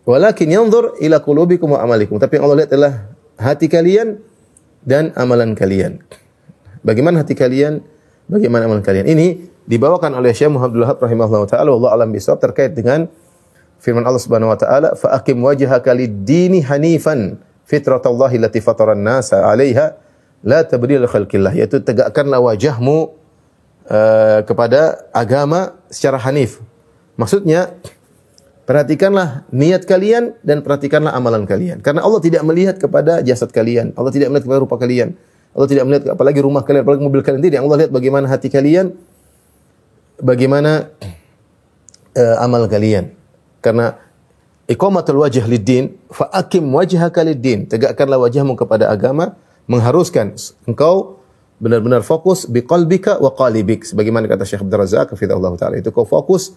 walakin 0.07 0.49
yanzur 0.51 0.99
ila 0.99 1.23
qulubikum 1.23 1.75
wa 1.75 1.83
amalikum. 1.83 2.19
Tapi 2.19 2.39
yang 2.39 2.45
Allah 2.51 2.59
lihat 2.65 2.71
adalah 2.75 2.95
hati 3.39 3.67
kalian 3.71 4.19
dan 4.83 5.15
amalan 5.15 5.55
kalian. 5.55 6.03
Bagaimana 6.83 7.23
hati 7.23 7.39
kalian? 7.39 7.85
Bagaimana 8.31 8.67
amalan 8.71 8.83
kalian? 8.83 9.07
Ini 9.07 9.27
dibawakan 9.71 10.19
oleh 10.19 10.35
Syekh 10.35 10.51
Muhammad 10.51 10.83
Wahab 10.83 10.99
rahimahullah 10.99 11.43
taala 11.47 11.71
wallahu 11.71 11.95
alam 11.95 12.11
bisawab 12.11 12.43
terkait 12.43 12.75
dengan 12.75 13.07
firman 13.79 14.03
Allah 14.03 14.23
Subhanahu 14.23 14.51
wa 14.51 14.59
taala 14.59 14.99
fa 14.99 15.15
aqim 15.15 15.39
wajhaka 15.39 15.95
lid-dini 15.95 16.65
hanifan 16.67 17.39
fitratallahi 17.71 18.43
lati 18.43 18.59
fataran 18.59 18.99
nasa 18.99 19.47
'alaiha 19.47 19.95
la 20.43 20.67
tabdila 20.67 21.07
khalqillah 21.07 21.55
yaitu 21.55 21.79
tegakkanlah 21.79 22.43
wajahmu 22.43 23.15
uh, 23.87 24.41
kepada 24.43 25.07
agama 25.15 25.79
secara 25.87 26.19
hanif. 26.19 26.59
Maksudnya 27.15 27.79
perhatikanlah 28.67 29.47
niat 29.55 29.87
kalian 29.87 30.35
dan 30.43 30.67
perhatikanlah 30.67 31.15
amalan 31.15 31.47
kalian. 31.47 31.79
Karena 31.85 32.03
Allah 32.03 32.19
tidak 32.19 32.43
melihat 32.43 32.81
kepada 32.81 33.23
jasad 33.23 33.55
kalian, 33.55 33.95
Allah 33.95 34.11
tidak 34.11 34.35
melihat 34.35 34.45
kepada 34.51 34.61
rupa 34.67 34.77
kalian. 34.81 35.15
Allah 35.51 35.67
tidak 35.67 35.85
melihat 35.87 36.03
apalagi 36.15 36.41
rumah 36.43 36.63
kalian, 36.63 36.83
apalagi 36.87 37.03
mobil 37.03 37.23
kalian 37.27 37.43
tidak. 37.43 37.61
Allah 37.67 37.79
lihat 37.87 37.93
bagaimana 37.93 38.27
hati 38.31 38.49
kalian, 38.49 38.95
bagaimana 40.23 40.91
uh, 42.15 42.37
amal 42.43 42.71
kalian. 42.71 43.13
Karena 43.61 43.99
iqamatul 44.71 45.19
wajh 45.27 45.43
lid-din 45.51 45.99
fa 46.15 46.31
akim 46.31 46.63
wajhaka 46.71 47.27
lid-din. 47.27 47.67
Tegakkanlah 47.67 48.23
wajahmu 48.23 48.55
kepada 48.55 48.87
agama 48.87 49.35
mengharuskan 49.67 50.39
engkau 50.71 51.19
benar-benar 51.59 52.07
fokus 52.07 52.47
biqalbika 52.47 53.19
wa 53.19 53.35
qalibik. 53.35 53.83
Sebagaimana 53.83 54.31
kata 54.31 54.47
Syekh 54.47 54.63
Abdul 54.63 54.79
Razak 54.79 55.11
hafizahullah 55.13 55.53
taala 55.59 55.83
itu 55.83 55.91
kau 55.91 56.07
fokus 56.07 56.55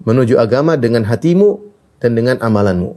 menuju 0.00 0.40
agama 0.40 0.80
dengan 0.80 1.04
hatimu 1.04 1.60
dan 2.00 2.16
dengan 2.16 2.40
amalanmu. 2.40 2.96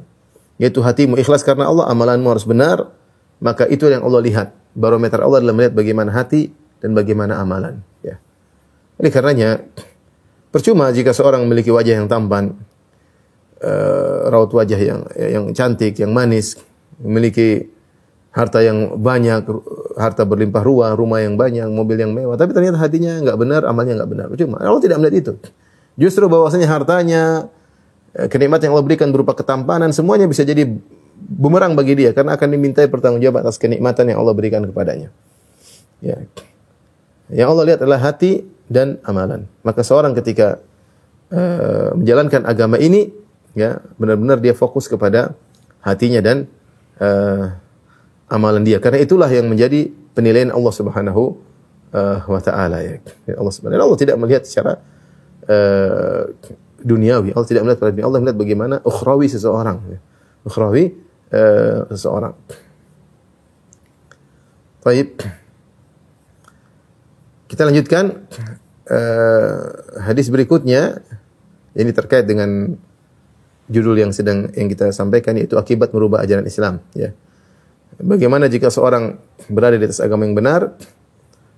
Yaitu 0.60 0.80
hatimu 0.80 1.19
ikhlas 1.19 1.43
karena 1.43 1.67
Allah 1.67 1.91
amalanmu 1.91 2.28
harus 2.32 2.47
benar 2.47 2.95
maka 3.43 3.67
itu 3.67 3.88
yang 3.88 4.04
Allah 4.04 4.23
lihat. 4.23 4.47
Barometer 4.75 5.19
Allah 5.23 5.43
adalah 5.43 5.56
melihat 5.56 5.73
bagaimana 5.75 6.12
hati 6.15 6.52
dan 6.80 6.95
bagaimana 6.95 7.39
amalan. 7.39 7.84
Ya. 8.04 8.19
Oleh 8.99 9.12
karenanya 9.12 9.63
percuma 10.52 10.91
jika 10.91 11.15
seorang 11.15 11.43
memiliki 11.47 11.71
wajah 11.71 12.04
yang 12.04 12.08
tampan 12.12 12.56
uh, 13.63 14.32
raut 14.32 14.52
wajah 14.52 14.80
yang 14.80 15.00
yang 15.15 15.45
cantik, 15.56 16.00
yang 16.00 16.12
manis, 16.12 16.60
memiliki 17.00 17.69
harta 18.30 18.62
yang 18.62 19.02
banyak, 19.02 19.41
harta 19.98 20.24
berlimpah 20.24 20.62
ruah, 20.62 20.91
rumah 20.93 21.19
yang 21.19 21.34
banyak, 21.34 21.65
mobil 21.67 21.98
yang 21.98 22.13
mewah, 22.13 22.38
tapi 22.38 22.54
ternyata 22.54 22.78
hatinya 22.78 23.19
nggak 23.26 23.38
benar, 23.39 23.62
amalnya 23.65 24.00
nggak 24.00 24.12
benar. 24.12 24.28
Cuma 24.38 24.62
Allah 24.62 24.82
tidak 24.82 25.02
melihat 25.02 25.15
itu. 25.17 25.34
Justru 26.00 26.30
bahwasanya 26.30 26.69
hartanya, 26.69 27.50
eh, 28.15 28.30
kenikmatan 28.30 28.69
yang 28.69 28.74
Allah 28.78 28.86
berikan 28.86 29.10
berupa 29.10 29.34
ketampanan, 29.34 29.89
semuanya 29.91 30.30
bisa 30.30 30.45
jadi 30.45 30.63
bumerang 31.19 31.76
bagi 31.76 32.00
dia 32.00 32.15
karena 32.15 32.39
akan 32.39 32.48
dimintai 32.56 32.88
pertanggungjawab 32.88 33.43
atas 33.43 33.60
kenikmatan 33.60 34.13
yang 34.13 34.22
Allah 34.22 34.34
berikan 34.38 34.63
kepadanya. 34.63 35.12
Ya. 36.00 36.24
Yang 37.28 37.48
Allah 37.52 37.65
lihat 37.74 37.80
adalah 37.84 38.00
hati 38.00 38.48
dan 38.72 38.98
amalan. 39.04 39.45
Maka 39.62 39.84
seorang 39.84 40.15
ketika 40.15 40.63
uh, 41.30 41.93
menjalankan 41.93 42.48
agama 42.48 42.80
ini, 42.80 43.12
ya 43.57 43.81
benar-benar 43.97 44.38
dia 44.41 44.53
fokus 44.53 44.85
kepada 44.85 45.33
hatinya 45.81 46.19
dan 46.19 46.45
uh, 46.99 47.55
amalan 48.29 48.62
dia. 48.63 48.77
Karena 48.77 49.01
itulah 49.01 49.27
yang 49.31 49.49
menjadi 49.49 49.89
penilaian 50.13 50.53
Allah 50.53 50.73
Subhanahu 50.73 51.23
uh, 51.95 52.19
wa 52.27 52.41
taala 52.43 52.83
ya. 52.83 53.01
Allah 53.35 53.53
Subhanahu 53.53 53.79
Allah 53.79 53.99
tidak 53.99 54.15
melihat 54.19 54.43
secara 54.45 54.79
uh, 55.49 56.29
duniawi. 56.79 57.33
Allah 57.33 57.49
tidak 57.49 57.63
melihat 57.65 57.79
pada 57.81 57.91
dunia. 57.91 58.05
Allah 58.07 58.19
melihat 58.21 58.39
bagaimana 58.39 58.75
ukhrawi 58.85 59.27
seseorang. 59.27 59.77
Ya. 59.89 59.99
Ukhrawi 60.45 60.95
uh, 61.33 61.89
seseorang. 61.91 62.33
Baik. 64.79 65.19
Kita 67.49 67.65
lanjutkan 67.65 68.29
uh, 68.88 69.62
hadis 70.05 70.29
berikutnya 70.29 71.01
ini 71.73 71.91
terkait 71.91 72.29
dengan 72.29 72.77
judul 73.69 73.95
yang 74.01 74.12
sedang 74.12 74.49
yang 74.58 74.67
kita 74.67 74.89
sampaikan 74.89 75.38
yaitu 75.38 75.55
akibat 75.55 75.93
merubah 75.93 76.25
ajaran 76.25 76.43
Islam 76.43 76.82
ya. 76.97 77.13
Bagaimana 77.99 78.47
jika 78.47 78.71
seorang 78.71 79.19
berada 79.51 79.75
di 79.75 79.86
atas 79.86 79.99
agama 79.99 80.23
yang 80.23 80.34
benar, 80.34 80.73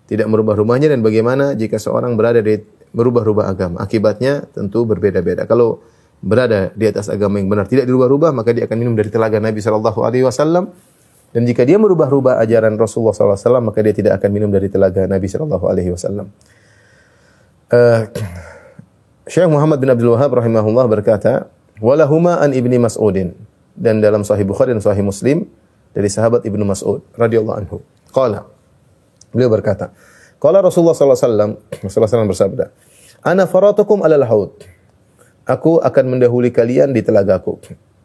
tidak 0.10 0.28
merubah 0.28 0.58
rumahnya 0.58 0.89
dan 0.89 1.06
bagaimana 1.06 1.54
jika 1.54 1.78
seorang 1.78 2.17
berada 2.17 2.41
di 2.41 2.60
merubah-rubah 2.91 3.45
agama. 3.45 3.78
Akibatnya 3.80 4.50
tentu 4.50 4.84
berbeda-beda. 4.84 5.45
Kalau 5.45 5.86
berada 6.19 6.74
di 6.74 6.89
atas 6.89 7.08
agama 7.13 7.38
yang 7.38 7.47
benar 7.47 7.69
tidak 7.69 7.86
dirubah-rubah, 7.86 8.34
maka 8.34 8.58
dia 8.58 8.65
akan 8.65 8.78
minum 8.78 8.93
dari 8.97 9.13
telaga 9.13 9.38
Nabi 9.38 9.62
Shallallahu 9.62 10.02
alaihi 10.02 10.26
wasallam. 10.26 10.74
Dan 11.32 11.47
jika 11.47 11.63
dia 11.63 11.80
merubah-rubah 11.80 12.43
ajaran 12.43 12.76
Rasulullah 12.76 13.15
SAW, 13.15 13.63
maka 13.63 13.80
dia 13.80 13.95
tidak 13.95 14.19
akan 14.19 14.30
minum 14.36 14.52
dari 14.52 14.67
telaga 14.67 15.08
Nabi 15.08 15.32
Shallallahu 15.32 15.63
Alaihi 15.63 15.95
Wasallam. 15.95 16.28
Uh, 17.71 18.04
Syekh 19.32 19.47
Muhammad 19.47 19.80
bin 19.80 19.88
Abdul 19.88 20.12
Wahab 20.12 20.36
rahimahullah 20.36 20.91
berkata, 20.91 21.47
"Walahuma 21.82 22.39
an 22.39 22.54
ibni 22.54 22.78
Mas'udin." 22.78 23.34
Dan 23.76 24.00
dalam 24.00 24.22
Sahih 24.22 24.46
Bukhari 24.46 24.72
dan 24.72 24.84
Sahih 24.84 25.02
Muslim, 25.02 25.50
dari 25.91 26.08
sahabat 26.08 26.48
Ibnu 26.48 26.63
Mas'ud 26.63 27.04
radhiyallahu 27.15 27.58
anhu. 27.58 27.78
Qala 28.12 28.48
Beliau 29.32 29.48
berkata, 29.48 29.96
Qala 30.44 30.60
Rasulullah 30.60 30.91
sallallahu 30.91 31.15
alaihi 31.15 31.28
wasallam, 31.32 31.52
Rasulullah 31.88 32.12
SAW 32.12 32.32
bersabda, 32.36 32.65
"Ana 33.24 33.48
faratukum 33.48 34.04
alal 34.04 34.28
haud." 34.28 34.52
Aku 35.48 35.80
akan 35.80 36.17
mendahului 36.17 36.52
kalian 36.52 36.91
di 36.91 37.00
telagaku. 37.02 37.58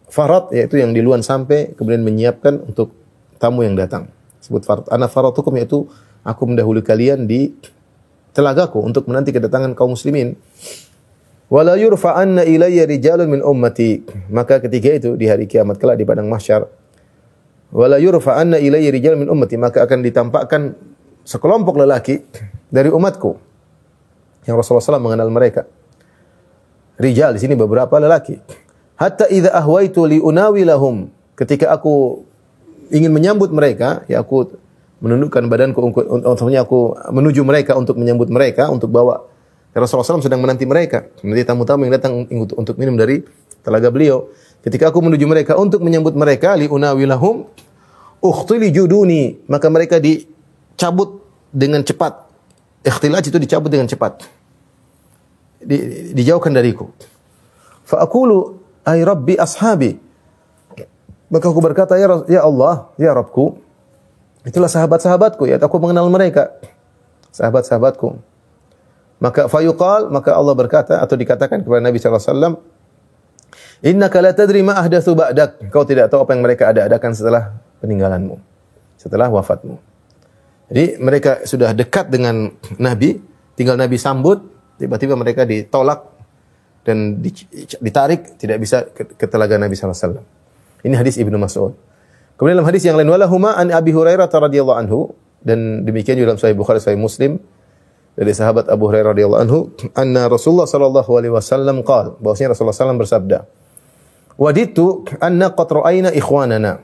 Farat 0.06 0.54
yaitu 0.54 0.78
yang 0.78 0.94
di 0.94 1.02
luar 1.02 1.20
sampai 1.20 1.74
kemudian 1.74 2.06
menyiapkan 2.06 2.62
untuk 2.62 2.94
tamu 3.42 3.66
yang 3.66 3.74
datang. 3.74 4.08
Sebut 4.38 4.62
farat. 4.62 4.86
Ana 4.88 5.10
faratukum 5.10 5.52
yaitu 5.58 5.90
aku 6.22 6.42
mendahului 6.46 6.80
kalian 6.86 7.26
di 7.26 7.52
telagaku 8.32 8.80
untuk 8.86 9.10
menanti 9.10 9.34
kedatangan 9.34 9.74
kaum 9.74 9.98
muslimin. 9.98 10.38
Wala 11.46 11.78
yurfa'anna 11.78 12.42
ilayya 12.42 12.90
rijalun 12.90 13.30
min 13.30 13.40
ummati. 13.42 14.02
Maka 14.34 14.58
ketika 14.58 14.90
itu 14.90 15.14
di 15.14 15.30
hari 15.30 15.46
kiamat 15.46 15.78
kelak 15.78 15.98
di 15.98 16.04
padang 16.06 16.26
mahsyar 16.26 16.66
wala 17.74 17.98
yurfa'anna 17.98 18.62
ilayya 18.62 18.90
rijal 18.94 19.18
min 19.18 19.26
ummati 19.26 19.58
maka 19.58 19.82
akan 19.82 20.00
ditampakkan 20.04 20.76
sekelompok 21.26 21.82
lelaki 21.82 22.22
dari 22.70 22.92
umatku 22.92 23.36
yang 24.46 24.54
Rasulullah 24.54 24.84
SAW 24.84 25.02
mengenal 25.02 25.26
mereka. 25.32 25.66
Rijal 26.96 27.34
di 27.34 27.40
sini 27.42 27.58
beberapa 27.58 27.98
lelaki. 27.98 28.38
Hatta 28.96 29.28
idza 29.28 29.52
ahwaitu 29.52 30.06
li 30.06 30.22
unawilahum 30.22 31.10
ketika 31.36 31.74
aku 31.74 32.24
ingin 32.88 33.10
menyambut 33.10 33.50
mereka, 33.52 34.06
ya 34.08 34.22
aku 34.22 34.56
menundukkan 35.02 35.44
badanku 35.50 35.82
untuk 36.24 36.48
aku 36.48 36.96
menuju 37.12 37.42
mereka 37.44 37.76
untuk 37.76 38.00
menyambut 38.00 38.32
mereka 38.32 38.72
untuk 38.72 38.88
bawa 38.88 39.28
Rasulullah 39.76 40.08
SAW 40.08 40.24
sedang 40.24 40.40
menanti 40.40 40.64
mereka, 40.64 41.04
menanti 41.20 41.44
tamu-tamu 41.44 41.84
yang 41.84 41.94
datang 42.00 42.24
untuk, 42.32 42.80
minum 42.80 42.96
dari 42.96 43.20
telaga 43.60 43.92
beliau. 43.92 44.32
Ketika 44.64 44.88
aku 44.88 45.04
menuju 45.04 45.28
mereka 45.28 45.52
untuk 45.60 45.84
menyambut 45.84 46.16
mereka 46.16 46.56
li 46.56 46.64
unawilahum 46.64 47.44
ukhtili 48.24 48.72
juduni, 48.72 49.36
maka 49.44 49.68
mereka 49.68 50.00
dicabut 50.00 51.20
dengan 51.52 51.84
cepat. 51.84 52.24
Ikhtilaj 52.88 53.28
itu 53.28 53.36
dicabut 53.36 53.68
dengan 53.68 53.84
cepat. 53.84 54.24
Di, 55.60 55.76
dijauhkan 56.16 56.56
dariku. 56.56 56.88
Fa 57.84 58.00
aqulu 58.00 58.56
ay 58.86 59.04
rabbi 59.04 59.36
ashabi. 59.36 60.00
Maka 61.26 61.50
aku 61.50 61.60
berkata 61.60 61.98
ya 61.98 62.06
ya 62.30 62.46
Allah, 62.46 62.88
ya 62.94 63.10
Rabbku, 63.10 63.58
itulah 64.46 64.70
sahabat-sahabatku 64.70 65.50
ya 65.50 65.58
aku 65.58 65.76
mengenal 65.82 66.06
mereka. 66.06 66.54
Sahabat-sahabatku. 67.34 68.35
Maka 69.16 69.48
fayuqal, 69.48 70.12
maka 70.12 70.36
Allah 70.36 70.52
berkata 70.52 71.00
atau 71.00 71.16
dikatakan 71.16 71.64
kepada 71.64 71.80
Nabi 71.80 71.96
sallallahu 71.96 72.20
alaihi 72.20 72.36
wasallam, 72.36 72.54
tadri 74.36 74.60
ma 74.60 74.76
ba'dak. 74.84 75.72
Kau 75.72 75.88
tidak 75.88 76.12
tahu 76.12 76.28
apa 76.28 76.30
yang 76.36 76.44
mereka 76.44 76.68
ada-adakan 76.68 77.16
setelah 77.16 77.56
peninggalanmu, 77.80 78.36
setelah 79.00 79.32
wafatmu. 79.32 79.80
Jadi 80.68 81.00
mereka 81.00 81.46
sudah 81.48 81.72
dekat 81.72 82.12
dengan 82.12 82.52
Nabi, 82.76 83.16
tinggal 83.56 83.80
Nabi 83.80 83.96
sambut, 83.96 84.42
tiba-tiba 84.76 85.16
mereka 85.16 85.48
ditolak 85.48 86.12
dan 86.84 87.22
ditarik, 87.80 88.36
tidak 88.36 88.58
bisa 88.60 88.84
ke, 88.92 89.24
telaga 89.24 89.56
Nabi 89.56 89.72
SAW. 89.72 90.20
Ini 90.84 90.94
hadis 90.94 91.16
Ibnu 91.16 91.40
Mas'ud. 91.40 91.72
Kemudian 92.36 92.60
dalam 92.60 92.68
hadis 92.68 92.84
yang 92.84 93.00
lain, 93.00 93.08
walahuma 93.08 93.56
an 93.56 93.72
Abi 93.72 93.96
Hurairah 93.96 94.28
radhiyallahu 94.28 94.76
anhu 94.76 95.16
dan 95.40 95.88
demikian 95.88 96.20
juga 96.20 96.36
dalam 96.36 96.40
Sahih 96.42 96.52
Bukhari 96.52 96.84
Sahih 96.84 97.00
Muslim 97.00 97.40
dari 98.16 98.32
sahabat 98.32 98.72
Abu 98.72 98.88
Hurairah 98.88 99.12
radhiyallahu 99.12 99.42
anhu, 99.44 99.58
anna 99.92 100.24
Rasulullah 100.26 100.64
sallallahu 100.64 101.10
alaihi 101.20 101.32
wasallam 101.36 101.84
qaal, 101.84 102.16
bahwasanya 102.16 102.56
Rasulullah 102.56 102.72
SAW 102.72 102.96
bersabda, 102.96 103.44
"Waditu 104.40 105.04
anna 105.20 105.52
qad 105.52 105.68
ra'ayna 105.68 106.16
ikhwanana." 106.16 106.80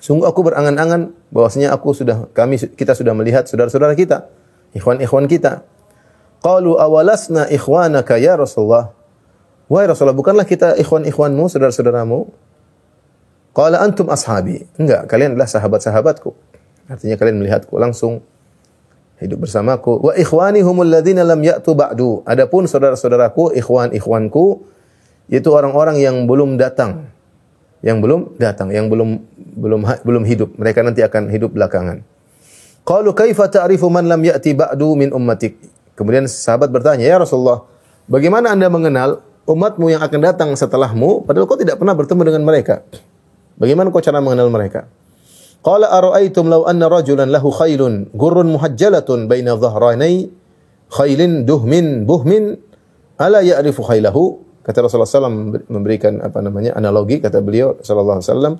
Sungguh 0.00 0.24
aku 0.24 0.40
berangan-angan 0.48 1.12
bahwasanya 1.28 1.76
aku 1.76 1.92
sudah 1.92 2.24
kami 2.32 2.56
kita 2.56 2.96
sudah 2.96 3.12
melihat 3.12 3.44
saudara-saudara 3.44 3.92
kita, 3.92 4.32
ikhwan-ikhwan 4.72 5.28
kita. 5.28 5.60
Qalu 6.40 6.80
awalasna 6.80 7.52
ikhwanaka 7.52 8.16
ya 8.16 8.40
Rasulullah. 8.40 8.96
Wahai 9.68 9.92
Rasulullah, 9.92 10.16
bukanlah 10.16 10.48
kita 10.48 10.80
ikhwan-ikhwanmu, 10.80 11.52
saudara-saudaramu? 11.52 12.32
Qala 13.52 13.84
antum 13.84 14.08
ashabi. 14.08 14.64
Enggak, 14.80 15.04
kalian 15.04 15.36
adalah 15.36 15.52
sahabat-sahabatku. 15.52 16.32
Artinya 16.88 17.20
kalian 17.20 17.44
melihatku 17.44 17.76
langsung 17.76 18.24
hidup 19.20 19.46
bersamaku. 19.46 20.00
Wa 20.00 20.12
ikhwani 20.16 20.64
humul 20.64 20.88
ladzina 20.88 21.22
lam 21.22 21.40
ya'tu 21.44 21.76
ba'du. 21.76 22.24
Adapun 22.24 22.66
saudara-saudaraku, 22.66 23.54
ikhwan-ikhwanku, 23.54 24.64
yaitu 25.28 25.52
orang-orang 25.52 26.00
yang 26.00 26.24
belum 26.24 26.56
datang 26.56 27.12
yang 27.80 28.04
belum 28.04 28.36
datang, 28.36 28.68
yang 28.72 28.92
belum 28.92 29.24
belum 29.56 29.80
belum 30.04 30.22
hidup. 30.28 30.52
Mereka 30.56 30.84
nanti 30.84 31.00
akan 31.00 31.32
hidup 31.32 31.56
belakangan. 31.56 32.04
Qalu 32.84 33.12
kaifa 33.12 33.48
ta'rifu 33.48 33.88
man 33.88 34.08
lam 34.08 34.20
ya'ti 34.20 34.56
ba'du 34.56 34.96
min 34.96 35.12
ummatik? 35.12 35.56
Kemudian 35.96 36.24
sahabat 36.28 36.72
bertanya, 36.72 37.04
"Ya 37.04 37.16
Rasulullah, 37.20 37.64
bagaimana 38.08 38.52
Anda 38.52 38.72
mengenal 38.72 39.20
umatmu 39.44 39.92
yang 39.92 40.00
akan 40.04 40.20
datang 40.20 40.48
setelahmu 40.56 41.28
padahal 41.28 41.44
kau 41.48 41.60
tidak 41.60 41.76
pernah 41.76 41.96
bertemu 41.96 42.22
dengan 42.24 42.42
mereka?" 42.44 42.84
Bagaimana 43.60 43.92
kau 43.92 44.00
cara 44.00 44.24
mengenal 44.24 44.48
mereka? 44.48 44.88
Qala 45.60 45.92
ara'aitum 45.92 46.48
law 46.48 46.64
anna 46.64 46.88
rajulan 46.88 47.28
lahu 47.28 47.52
khailun 47.52 48.08
gurrun 48.16 48.56
muhajjalatun 48.56 49.28
baina 49.28 49.56
dhahranai 49.60 50.32
khailin 50.88 51.44
duhmin 51.44 52.08
buhmin 52.08 52.56
ala 53.20 53.44
ya'rifu 53.44 53.84
khailahu 53.84 54.50
Kata 54.60 54.84
Rasulullah 54.84 55.08
SAW 55.08 55.66
memberikan 55.72 56.20
apa 56.20 56.44
namanya 56.44 56.76
analogi 56.76 57.16
kata 57.16 57.40
beliau 57.40 57.80
Sallallahu 57.80 58.20
Alaihi 58.20 58.28
Wasallam. 58.28 58.54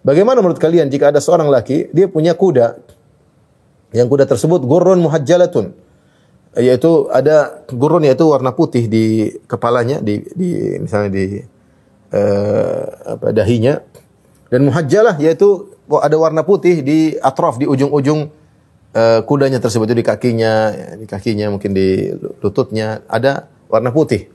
Bagaimana 0.00 0.38
menurut 0.40 0.62
kalian 0.62 0.86
jika 0.88 1.10
ada 1.10 1.18
seorang 1.18 1.50
laki 1.50 1.90
dia 1.92 2.06
punya 2.06 2.32
kuda 2.38 2.80
yang 3.92 4.06
kuda 4.06 4.24
tersebut 4.24 4.64
gurun 4.64 5.02
muhajjalatun 5.04 5.76
yaitu 6.56 7.10
ada 7.12 7.66
gurun 7.68 8.06
yaitu 8.06 8.24
warna 8.24 8.54
putih 8.56 8.88
di 8.88 9.36
kepalanya 9.44 10.00
di, 10.00 10.24
di 10.32 10.80
misalnya 10.80 11.10
di 11.12 11.24
uh, 12.16 12.82
apa 13.18 13.34
dahinya 13.34 13.84
dan 14.48 14.64
muhajjalah 14.64 15.20
yaitu 15.20 15.76
ada 15.98 16.14
warna 16.14 16.46
putih 16.46 16.86
di 16.86 17.18
atrof 17.18 17.58
di 17.58 17.66
ujung-ujung 17.66 18.30
uh, 18.94 19.20
kudanya 19.26 19.58
tersebut 19.58 19.90
di 19.90 20.06
kakinya 20.06 20.70
di 20.94 21.10
kakinya 21.10 21.50
mungkin 21.50 21.74
di 21.74 22.14
lututnya 22.38 23.02
ada 23.10 23.50
warna 23.66 23.90
putih 23.90 24.30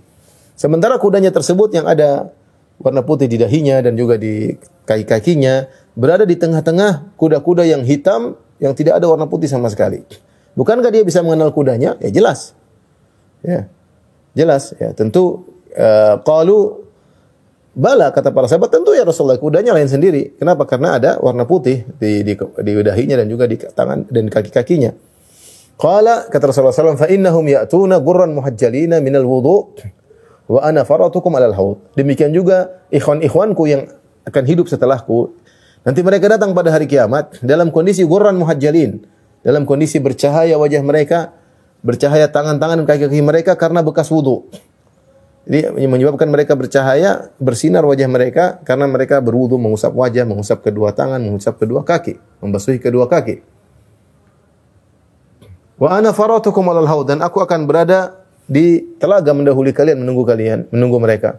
Sementara 0.55 0.95
kudanya 0.95 1.35
tersebut 1.35 1.75
yang 1.75 1.83
ada 1.83 2.31
warna 2.79 3.03
putih 3.03 3.27
di 3.27 3.35
dahinya 3.35 3.83
dan 3.83 3.99
juga 3.99 4.15
di 4.15 4.55
kaki-kakinya 4.87 5.67
berada 5.99 6.23
di 6.23 6.39
tengah-tengah 6.39 7.19
kuda-kuda 7.19 7.67
yang 7.67 7.83
hitam 7.83 8.39
yang 8.63 8.71
tidak 8.71 9.03
ada 9.03 9.11
warna 9.11 9.27
putih 9.27 9.51
sama 9.51 9.67
sekali. 9.67 10.07
Bukankah 10.55 10.87
dia 10.95 11.03
bisa 11.03 11.19
mengenal 11.19 11.51
kudanya? 11.51 11.99
Ya 11.99 12.07
jelas. 12.07 12.55
Ya. 13.43 13.67
Jelas 14.31 14.71
ya. 14.79 14.95
Tentu 14.95 15.43
uh, 15.75 16.23
qalu 16.23 16.84
Bala 17.75 18.07
kata 18.15 18.31
para 18.31 18.47
sahabat 18.47 18.71
tentu 18.71 18.95
ya 18.95 19.03
Rasulullah 19.03 19.35
kudanya 19.35 19.75
lain 19.75 19.91
sendiri. 19.91 20.39
Kenapa? 20.39 20.63
Karena 20.63 20.95
ada 20.95 21.19
warna 21.19 21.43
putih 21.43 21.83
di 21.99 22.23
di, 22.23 22.31
di 22.39 22.71
dahinya 22.79 23.19
dan 23.19 23.27
juga 23.27 23.51
di 23.51 23.59
tangan 23.59 24.07
dan 24.07 24.31
kaki-kakinya. 24.31 24.95
Qala 25.75 26.31
kata 26.31 26.55
Rasulullah 26.55 26.71
SAW, 26.71 26.95
fa 26.95 27.11
innahum 27.11 27.43
ya'tuna 27.43 27.99
gurran 27.99 28.31
muhajjalina 28.31 29.03
minal 29.03 29.27
wudu 29.27 29.75
wa 30.47 30.63
ana 30.63 30.87
faratukum 30.87 31.35
alal 31.35 31.51
haud. 31.51 31.77
Demikian 31.99 32.31
juga 32.31 32.79
ikhwan-ikhwanku 32.95 33.67
yang 33.67 33.91
akan 34.23 34.43
hidup 34.47 34.71
setelahku. 34.71 35.35
Nanti 35.83 35.99
mereka 35.99 36.31
datang 36.31 36.55
pada 36.55 36.71
hari 36.71 36.87
kiamat 36.87 37.43
dalam 37.43 37.75
kondisi 37.75 38.07
gurran 38.07 38.39
muhajjalin, 38.39 39.03
dalam 39.43 39.67
kondisi 39.67 39.99
bercahaya 39.99 40.55
wajah 40.55 40.79
mereka, 40.79 41.35
bercahaya 41.83 42.31
tangan-tangan 42.31 42.81
dan 42.81 42.87
kaki-kaki 42.87 43.19
mereka 43.19 43.59
karena 43.59 43.83
bekas 43.83 44.07
wudu. 44.07 44.47
Jadi 45.45 45.69
menyebabkan 45.85 46.25
mereka 46.25 46.57
bercahaya, 46.57 47.29
bersinar 47.37 47.85
wajah 47.85 48.09
mereka 48.09 48.57
karena 48.65 48.89
mereka 48.89 49.21
berwudu 49.21 49.61
mengusap 49.61 49.93
wajah, 49.93 50.25
mengusap 50.25 50.65
kedua 50.65 50.89
tangan, 50.89 51.21
mengusap 51.21 51.61
kedua 51.61 51.85
kaki, 51.85 52.17
membasuhi 52.41 52.81
kedua 52.81 53.05
kaki. 53.05 53.45
Wa 55.77 56.01
ana 56.01 56.17
faratukum 56.17 56.65
alal 56.73 56.89
dan 57.05 57.21
aku 57.21 57.45
akan 57.45 57.69
berada 57.69 58.25
di 58.49 58.97
telaga 58.97 59.37
mendahului 59.37 59.69
kalian 59.69 60.01
menunggu 60.01 60.25
kalian, 60.25 60.65
menunggu 60.73 60.97
mereka. 60.97 61.37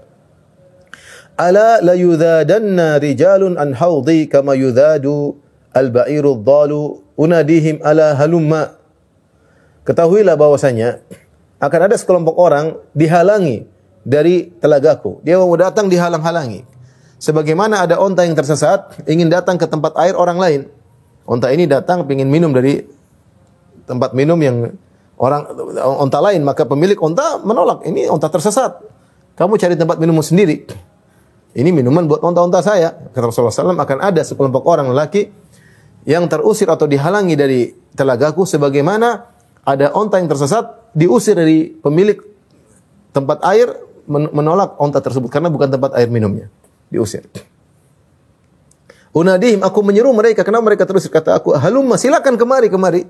Ala 1.34 1.82
la 1.82 1.98
yudhadanna 1.98 3.02
rijalun 3.02 3.58
an 3.58 3.74
haudi 3.74 4.30
kama 4.30 4.54
yudhadu 4.54 5.34
al-ba'iru 5.74 6.46
dhalu 6.46 7.02
unadihim 7.18 7.82
ala 7.82 8.14
halumma. 8.14 8.78
Ketahuilah 9.82 10.38
bahwasanya 10.38 11.02
akan 11.58 11.80
ada 11.90 11.98
sekelompok 11.98 12.38
orang 12.38 12.78
dihalangi 12.94 13.75
dari 14.06 14.54
telagaku. 14.62 15.18
Dia 15.26 15.42
mau 15.42 15.50
datang 15.58 15.90
dihalang-halangi. 15.90 16.62
Sebagaimana 17.18 17.90
ada 17.90 17.98
onta 17.98 18.22
yang 18.22 18.38
tersesat 18.38 19.02
ingin 19.10 19.26
datang 19.26 19.58
ke 19.58 19.66
tempat 19.66 19.98
air 19.98 20.14
orang 20.14 20.38
lain. 20.38 20.60
Onta 21.26 21.50
ini 21.50 21.66
datang 21.66 22.06
ingin 22.06 22.30
minum 22.30 22.54
dari 22.54 22.86
tempat 23.82 24.14
minum 24.14 24.38
yang 24.38 24.78
orang 25.18 25.42
onta 25.98 26.22
lain, 26.22 26.46
maka 26.46 26.62
pemilik 26.62 26.94
onta 27.02 27.42
menolak. 27.42 27.82
Ini 27.82 28.06
onta 28.06 28.30
tersesat. 28.30 28.78
Kamu 29.34 29.58
cari 29.58 29.74
tempat 29.74 29.98
minum 29.98 30.22
sendiri. 30.22 30.62
Ini 31.56 31.72
minuman 31.72 32.06
buat 32.06 32.22
onta-onta 32.22 32.62
saya. 32.62 32.94
Kata 33.10 33.32
Rasulullah 33.32 33.74
SAW 33.74 33.74
akan 33.74 33.98
ada 34.04 34.22
sekelompok 34.22 34.62
orang 34.68 34.92
lelaki 34.92 35.32
yang 36.06 36.30
terusir 36.30 36.70
atau 36.70 36.86
dihalangi 36.86 37.34
dari 37.34 37.74
telagaku 37.96 38.46
sebagaimana 38.46 39.24
ada 39.66 39.90
onta 39.96 40.20
yang 40.22 40.30
tersesat 40.30 40.94
diusir 40.94 41.34
dari 41.34 41.74
pemilik 41.74 42.20
tempat 43.10 43.40
air 43.48 43.85
menolak 44.08 44.78
onta 44.78 45.02
tersebut 45.02 45.28
karena 45.28 45.50
bukan 45.50 45.68
tempat 45.70 45.94
air 45.98 46.08
minumnya. 46.08 46.46
Diusir. 46.88 47.26
Unadihim, 49.16 49.64
aku 49.64 49.80
menyeru 49.80 50.12
mereka. 50.12 50.44
Kenapa 50.44 50.68
mereka 50.68 50.84
terus 50.84 51.08
kata 51.08 51.40
aku, 51.40 51.56
halumma, 51.56 51.96
silakan 51.96 52.36
kemari, 52.36 52.68
kemari. 52.68 53.08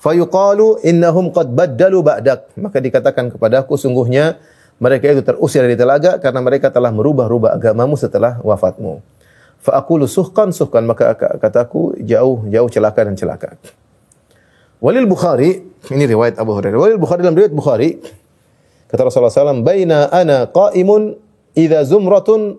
Fayuqalu 0.00 0.80
innahum 0.86 1.28
qad 1.34 1.50
baddalu 1.50 2.00
ba'dak. 2.00 2.54
Maka 2.54 2.78
dikatakan 2.78 3.34
kepadaku, 3.34 3.74
sungguhnya 3.74 4.38
mereka 4.80 5.12
itu 5.12 5.20
terusir 5.20 5.60
dari 5.60 5.76
telaga 5.76 6.16
karena 6.22 6.40
mereka 6.40 6.72
telah 6.72 6.88
merubah-rubah 6.94 7.52
agamamu 7.52 7.98
setelah 7.98 8.40
wafatmu. 8.40 9.04
Fa'akulu 9.60 10.08
suhkan 10.08 10.54
suhkan. 10.54 10.86
Maka 10.88 11.12
kataku, 11.36 11.98
jauh, 12.00 12.46
jauh 12.48 12.68
celaka 12.72 13.04
dan 13.04 13.18
celaka. 13.18 13.60
Walil 14.80 15.04
Bukhari, 15.04 15.60
ini 15.92 16.04
riwayat 16.08 16.40
Abu 16.40 16.56
Hurairah. 16.56 16.78
Walil 16.80 16.96
Bukhari 16.96 17.20
dalam 17.20 17.36
riwayat 17.36 17.52
Bukhari, 17.52 18.00
Kata 18.90 19.06
Rasulullah 19.06 19.30
SAW, 19.30 19.62
Baina 19.62 20.10
ana 20.10 20.50
qaimun 20.50 21.14
idha 21.54 21.86
zumratun 21.86 22.58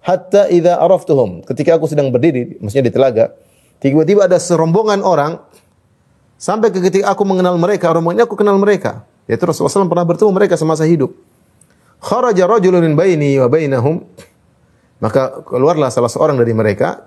hatta 0.00 0.48
idha 0.48 0.80
araftuhum. 0.80 1.44
Ketika 1.44 1.76
aku 1.76 1.84
sedang 1.92 2.08
berdiri, 2.08 2.56
maksudnya 2.56 2.88
di 2.88 2.92
telaga, 2.96 3.36
tiba-tiba 3.84 4.24
ada 4.24 4.40
serombongan 4.40 5.04
orang, 5.04 5.36
sampai 6.40 6.72
ke 6.72 6.80
ketika 6.80 7.12
aku 7.12 7.28
mengenal 7.28 7.60
mereka, 7.60 7.92
rombongan 7.92 8.16
ini 8.16 8.24
aku 8.24 8.36
kenal 8.40 8.56
mereka. 8.56 9.04
Yaitu 9.28 9.44
Rasulullah 9.44 9.84
SAW 9.84 9.92
pernah 9.92 10.08
bertemu 10.08 10.32
mereka 10.32 10.56
semasa 10.56 10.88
hidup. 10.88 11.12
Kharaja 12.02 12.48
rajulun 12.48 12.82
min 12.82 12.96
baini 12.98 13.38
wa 13.38 13.46
bainahum. 13.46 14.02
Maka 14.98 15.44
keluarlah 15.44 15.92
salah 15.92 16.10
seorang 16.10 16.40
dari 16.40 16.56
mereka, 16.56 17.06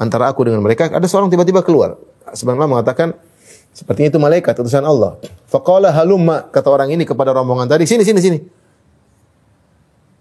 antara 0.00 0.32
aku 0.32 0.48
dengan 0.48 0.64
mereka, 0.64 0.88
ada 0.88 1.04
seorang 1.04 1.28
tiba-tiba 1.28 1.60
keluar. 1.60 2.00
Sebenarnya 2.32 2.70
mengatakan, 2.70 3.18
Sepertinya 3.70 4.10
itu 4.10 4.20
malaikat 4.20 4.54
utusan 4.58 4.82
Allah. 4.82 5.16
Faqala 5.46 5.94
halumma 5.94 6.46
kata 6.50 6.68
orang 6.70 6.90
ini 6.90 7.06
kepada 7.06 7.30
rombongan 7.30 7.70
tadi, 7.70 7.86
sini 7.86 8.02
sini 8.02 8.20
sini. 8.20 8.38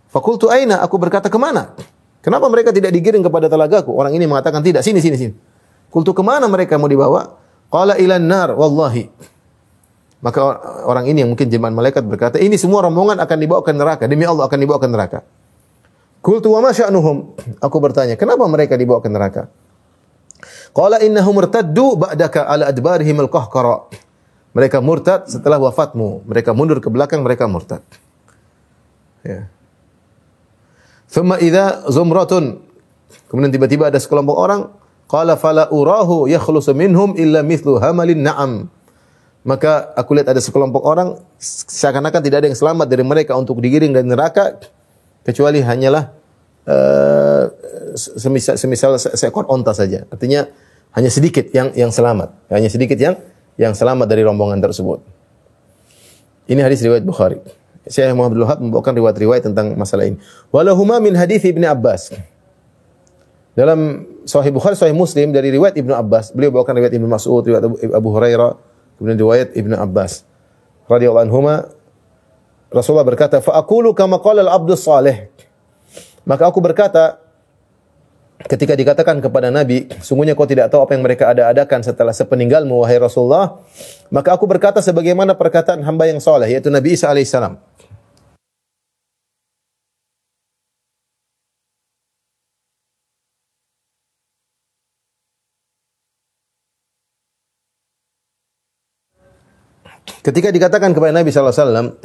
Fakultu 0.10 0.50
aina, 0.50 0.82
aku 0.82 0.98
berkata 0.98 1.30
ke 1.30 1.38
mana? 1.38 1.74
Kenapa 2.20 2.50
mereka 2.50 2.74
tidak 2.74 2.92
digiring 2.94 3.22
kepada 3.22 3.48
telagaku? 3.48 3.94
Orang 3.94 4.12
ini 4.14 4.26
mengatakan 4.26 4.60
tidak, 4.66 4.82
sini 4.82 5.00
sini 5.00 5.18
sini. 5.18 5.34
Kultu 5.90 6.14
ke 6.14 6.22
mana 6.22 6.46
mereka 6.46 6.78
mau 6.78 6.90
dibawa? 6.90 7.38
Qala 7.70 7.98
ilan 7.98 8.22
nar, 8.26 8.50
wallahi. 8.54 9.10
Maka 10.20 10.40
orang 10.84 11.08
ini 11.08 11.24
yang 11.24 11.32
mungkin 11.32 11.48
jemaat 11.48 11.72
malaikat 11.72 12.04
berkata, 12.04 12.38
ini 12.42 12.60
semua 12.60 12.84
rombongan 12.84 13.22
akan 13.24 13.38
dibawa 13.40 13.62
ke 13.64 13.72
neraka. 13.72 14.04
Demi 14.06 14.28
Allah 14.28 14.46
akan 14.52 14.60
dibawa 14.60 14.80
ke 14.82 14.88
neraka. 14.92 15.20
Kultu 16.20 16.52
wa 16.52 16.60
ma 16.60 16.76
sya'nuhum? 16.76 17.40
Aku 17.64 17.78
bertanya, 17.80 18.20
kenapa 18.20 18.44
mereka 18.52 18.76
dibawa 18.76 19.00
ke 19.00 19.08
neraka? 19.08 19.48
Qala 20.74 21.02
innahum 21.02 21.36
murtaddu 21.38 21.98
ba'daka 21.98 22.46
ala 22.46 22.70
adbarihim 22.70 23.18
al-qahqara. 23.26 23.90
Mereka 24.54 24.82
murtad 24.82 25.30
setelah 25.30 25.62
wafatmu. 25.62 26.26
Mereka 26.26 26.54
mundur 26.58 26.82
ke 26.82 26.90
belakang, 26.90 27.22
mereka 27.22 27.46
murtad. 27.46 27.86
Ya. 29.22 29.50
Thumma 31.10 31.42
idza 31.42 31.86
zumratun. 31.90 32.62
Kemudian 33.30 33.54
tiba-tiba 33.54 33.90
ada 33.90 33.98
sekelompok 33.98 34.38
orang, 34.38 34.70
qala 35.10 35.38
fala 35.38 35.70
urahu 35.74 36.30
yakhlusu 36.30 36.74
minhum 36.78 37.18
illa 37.18 37.42
mithlu 37.42 37.82
hamalin 37.82 38.22
na'am. 38.22 38.70
Maka 39.46 39.96
aku 39.98 40.14
lihat 40.14 40.30
ada 40.30 40.42
sekelompok 40.44 40.84
orang 40.86 41.18
seakan-akan 41.42 42.22
tidak 42.22 42.44
ada 42.44 42.48
yang 42.52 42.60
selamat 42.60 42.86
dari 42.92 43.02
mereka 43.02 43.34
untuk 43.34 43.58
digiring 43.64 43.96
dari 43.96 44.06
neraka 44.06 44.60
kecuali 45.24 45.64
hanyalah 45.64 46.12
uh, 46.68 47.44
semisal, 48.00 48.56
semisal 48.56 48.96
seekor 48.96 49.44
onta 49.52 49.76
saja. 49.76 50.08
Artinya 50.08 50.48
hanya 50.96 51.12
sedikit 51.12 51.52
yang 51.52 51.76
yang 51.76 51.92
selamat, 51.92 52.32
hanya 52.48 52.72
sedikit 52.72 52.96
yang 52.96 53.20
yang 53.60 53.76
selamat 53.76 54.08
dari 54.08 54.24
rombongan 54.24 54.64
tersebut. 54.64 55.04
Ini 56.48 56.64
hadis 56.64 56.80
riwayat 56.82 57.04
Bukhari. 57.04 57.38
Syekh 57.90 58.14
Muhammad 58.14 58.46
Wahab 58.46 58.60
membawakan 58.62 58.94
riwayat-riwayat 59.02 59.50
tentang 59.50 59.74
masalah 59.74 60.06
ini. 60.06 60.22
Walahuma 60.54 61.02
min 61.02 61.18
hadis 61.18 61.42
Ibnu 61.42 61.66
Abbas. 61.66 62.14
Dalam 63.58 64.06
Sahih 64.30 64.54
Bukhari, 64.54 64.78
Sahih 64.78 64.94
Muslim 64.94 65.34
dari 65.34 65.50
riwayat 65.50 65.74
Ibnu 65.74 65.92
Abbas, 65.92 66.32
beliau 66.32 66.54
bawakan 66.54 66.80
riwayat 66.80 66.94
Ibnu 66.94 67.10
Mas'ud, 67.10 67.42
riwayat 67.44 67.66
Abu 67.92 68.10
Hurairah, 68.14 68.52
kemudian 68.98 69.18
riwayat 69.18 69.58
Ibnu 69.58 69.74
Abbas 69.74 70.30
radhiyallahu 70.90 71.26
anhuma 71.30 71.56
Rasulullah 72.70 73.06
berkata, 73.06 73.42
"Fa 73.42 73.58
aqulu 73.58 73.94
kama 73.98 74.22
qala 74.22 74.46
al-'abdu 74.46 74.78
salih." 74.78 75.30
Maka 76.22 76.50
aku 76.50 76.62
berkata 76.62 77.18
ketika 78.48 78.78
dikatakan 78.78 79.20
kepada 79.20 79.52
Nabi, 79.52 79.92
sungguhnya 80.00 80.38
kau 80.38 80.48
tidak 80.48 80.72
tahu 80.72 80.86
apa 80.86 80.96
yang 80.96 81.04
mereka 81.04 81.28
ada-adakan 81.34 81.84
setelah 81.84 82.16
sepeninggalmu 82.16 82.72
wahai 82.80 83.02
Rasulullah, 83.02 83.60
maka 84.08 84.32
aku 84.32 84.48
berkata 84.48 84.80
sebagaimana 84.80 85.36
perkataan 85.36 85.84
hamba 85.84 86.08
yang 86.08 86.24
soleh 86.24 86.48
yaitu 86.48 86.72
Nabi 86.72 86.96
Isa 86.96 87.12
alaihissalam. 87.12 87.60
Ketika 100.20 100.52
dikatakan 100.52 100.92
kepada 100.92 101.16
Nabi 101.16 101.32
SAW, 101.32 101.96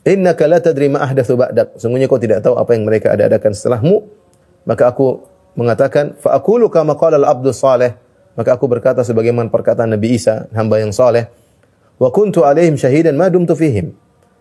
Innaka 0.00 0.48
la 0.48 0.64
tadri 0.64 0.88
ahdatsu 0.88 1.36
ba'dak. 1.36 1.76
Sungguhnya 1.76 2.08
kau 2.08 2.16
tidak 2.16 2.40
tahu 2.40 2.56
apa 2.56 2.72
yang 2.72 2.88
mereka 2.88 3.12
ada-adakan 3.12 3.52
setelahmu. 3.52 4.08
Maka 4.64 4.88
aku 4.88 5.20
mengatakan, 5.54 6.14
fa 6.18 6.36
aqulu 6.36 6.70
kama 6.70 6.94
qala 6.94 7.18
al-abdu 7.18 7.50
salih. 7.50 7.94
Maka 8.38 8.54
aku 8.56 8.70
berkata 8.70 9.02
sebagaimana 9.02 9.50
perkataan 9.50 9.90
Nabi 9.90 10.14
Isa, 10.16 10.46
hamba 10.54 10.78
yang 10.78 10.94
saleh. 10.94 11.28
Wa 12.00 12.08
kuntu 12.08 12.46
alaihim 12.46 12.78
syahidan 12.78 13.18
ma 13.18 13.28
dumtu 13.28 13.52
fihim. 13.58 13.92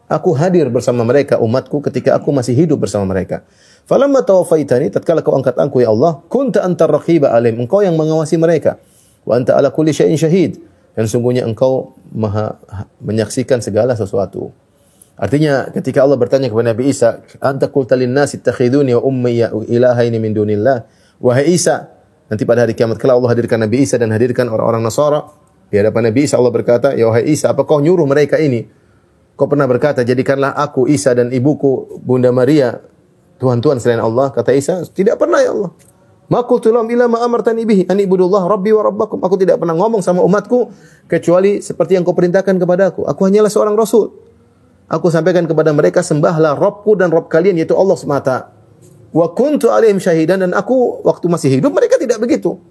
Aku 0.09 0.33
hadir 0.33 0.65
bersama 0.73 1.05
mereka 1.05 1.37
umatku 1.37 1.85
ketika 1.85 2.17
aku 2.17 2.33
masih 2.33 2.57
hidup 2.57 2.81
bersama 2.81 3.05
mereka. 3.05 3.45
Falamma 3.85 4.25
tawaffaitani 4.25 4.89
tatkala 4.89 5.21
kau 5.21 5.37
angkat 5.37 5.53
aku 5.57 5.85
ya 5.85 5.93
Allah, 5.93 6.21
kunta 6.31 6.65
antar 6.65 6.89
raqiba 6.89 7.29
alaihim. 7.29 7.65
Engkau 7.65 7.85
yang 7.85 7.93
mengawasi 7.93 8.37
mereka. 8.41 8.81
Wa 9.21 9.37
anta 9.37 9.53
ala 9.53 9.69
kulli 9.69 9.93
syai'in 9.93 10.17
syahid. 10.17 10.57
Dan 10.97 11.05
sungguhnya 11.05 11.45
engkau 11.45 11.93
maha 12.09 12.57
menyaksikan 13.03 13.61
segala 13.61 13.93
sesuatu. 13.93 14.49
Artinya 15.19 15.67
ketika 15.75 16.01
Allah 16.01 16.15
bertanya 16.15 16.47
kepada 16.47 16.71
Nabi 16.71 16.89
Isa, 16.89 17.19
"Anta 17.43 17.67
qulta 17.67 17.99
lin-nasi 17.99 18.39
ittakhiduni 18.39 18.95
wa 18.95 19.03
ummi 19.03 19.43
ilahaini 19.67 20.15
min 20.15 20.31
dunillah?" 20.31 20.87
Wahai 21.19 21.51
Isa, 21.51 21.99
Nanti 22.29 22.45
pada 22.45 22.63
hari 22.63 22.77
kiamat 22.77 23.01
kelak 23.01 23.17
Allah 23.17 23.33
hadirkan 23.33 23.57
Nabi 23.57 23.81
Isa 23.81 23.97
dan 23.97 24.13
hadirkan 24.13 24.45
orang-orang 24.53 24.85
Nasara. 24.85 25.25
Di 25.73 25.81
hadapan 25.81 26.13
Nabi 26.13 26.29
Isa 26.29 26.37
Allah 26.37 26.53
berkata, 26.53 26.93
"Ya 26.93 27.09
wahai 27.09 27.25
Isa, 27.25 27.49
apa 27.49 27.65
kau 27.65 27.81
nyuruh 27.81 28.05
mereka 28.05 28.37
ini? 28.37 28.69
Kau 29.33 29.49
pernah 29.49 29.65
berkata, 29.65 30.05
jadikanlah 30.05 30.53
aku 30.53 30.85
Isa 30.85 31.17
dan 31.17 31.33
ibuku 31.33 32.01
Bunda 32.05 32.29
Maria 32.29 32.77
Tuhan-Tuhan 33.41 33.81
selain 33.81 34.01
Allah." 34.01 34.29
Kata 34.29 34.53
Isa, 34.53 34.85
"Tidak 34.85 35.17
pernah 35.17 35.41
ya 35.41 35.57
Allah." 35.57 35.73
Ma 36.29 36.45
qultu 36.45 36.69
lahum 36.69 36.85
illa 36.93 37.09
ma 37.09 37.25
amartani 37.25 37.65
bihi 37.65 37.89
an 37.89 37.97
ibudullah 37.97 38.45
rabbi 38.45 38.69
wa 38.69 38.85
rabbakum. 38.85 39.17
Aku 39.25 39.33
tidak 39.33 39.57
pernah 39.57 39.73
ngomong 39.73 40.05
sama 40.05 40.21
umatku 40.21 40.69
kecuali 41.09 41.57
seperti 41.65 41.97
yang 41.97 42.05
kau 42.05 42.13
perintahkan 42.13 42.61
kepadaku. 42.61 43.09
Aku 43.09 43.25
hanyalah 43.25 43.49
seorang 43.49 43.73
rasul. 43.73 44.13
Aku 44.85 45.09
sampaikan 45.09 45.49
kepada 45.49 45.73
mereka 45.73 46.05
sembahlah 46.05 46.53
Robku 46.53 46.93
dan 46.93 47.09
Rob 47.09 47.25
kalian 47.25 47.57
yaitu 47.57 47.73
Allah 47.73 47.97
semata. 47.97 48.58
Wa 49.09 49.33
kuntu 49.33 49.73
alaihim 49.73 49.97
syahidan 49.97 50.45
dan 50.45 50.51
aku 50.53 51.01
waktu 51.01 51.25
masih 51.25 51.49
hidup 51.49 51.73
mereka 51.73 51.97
tidak 51.97 52.21
begitu. 52.21 52.61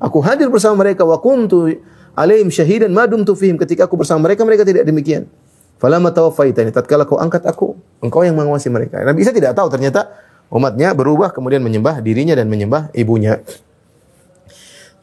Aku 0.00 0.24
hadir 0.24 0.48
bersama 0.48 0.80
mereka 0.80 1.04
wa 1.04 1.20
kuntu 1.20 1.68
alaihim 2.16 2.48
syahidan 2.48 2.90
ma 2.92 3.04
dumtu 3.04 3.36
fihim 3.36 3.60
ketika 3.60 3.84
aku 3.84 4.00
bersama 4.00 4.24
mereka 4.28 4.42
mereka 4.48 4.64
tidak 4.64 4.88
demikian. 4.88 5.28
Falamma 5.76 6.14
tawaffaitani 6.14 6.72
tatkala 6.72 7.04
kau 7.04 7.20
angkat 7.20 7.44
aku, 7.44 7.76
engkau 8.00 8.24
yang 8.24 8.38
mengawasi 8.38 8.72
mereka. 8.72 9.02
Nabi 9.04 9.26
Isa 9.26 9.34
tidak 9.34 9.52
tahu 9.52 9.68
ternyata 9.68 10.08
umatnya 10.48 10.96
berubah 10.96 11.34
kemudian 11.34 11.60
menyembah 11.60 12.00
dirinya 12.00 12.32
dan 12.32 12.48
menyembah 12.48 12.88
ibunya. 12.96 13.42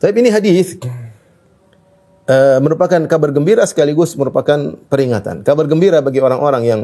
Tapi 0.01 0.17
ini 0.17 0.33
hadis 0.33 0.81
uh, 2.25 2.57
merupakan 2.57 2.97
kabar 3.05 3.29
gembira 3.29 3.61
sekaligus 3.69 4.17
merupakan 4.17 4.73
peringatan. 4.89 5.45
Kabar 5.45 5.69
gembira 5.69 6.01
bagi 6.01 6.17
orang-orang 6.17 6.63
yang 6.65 6.81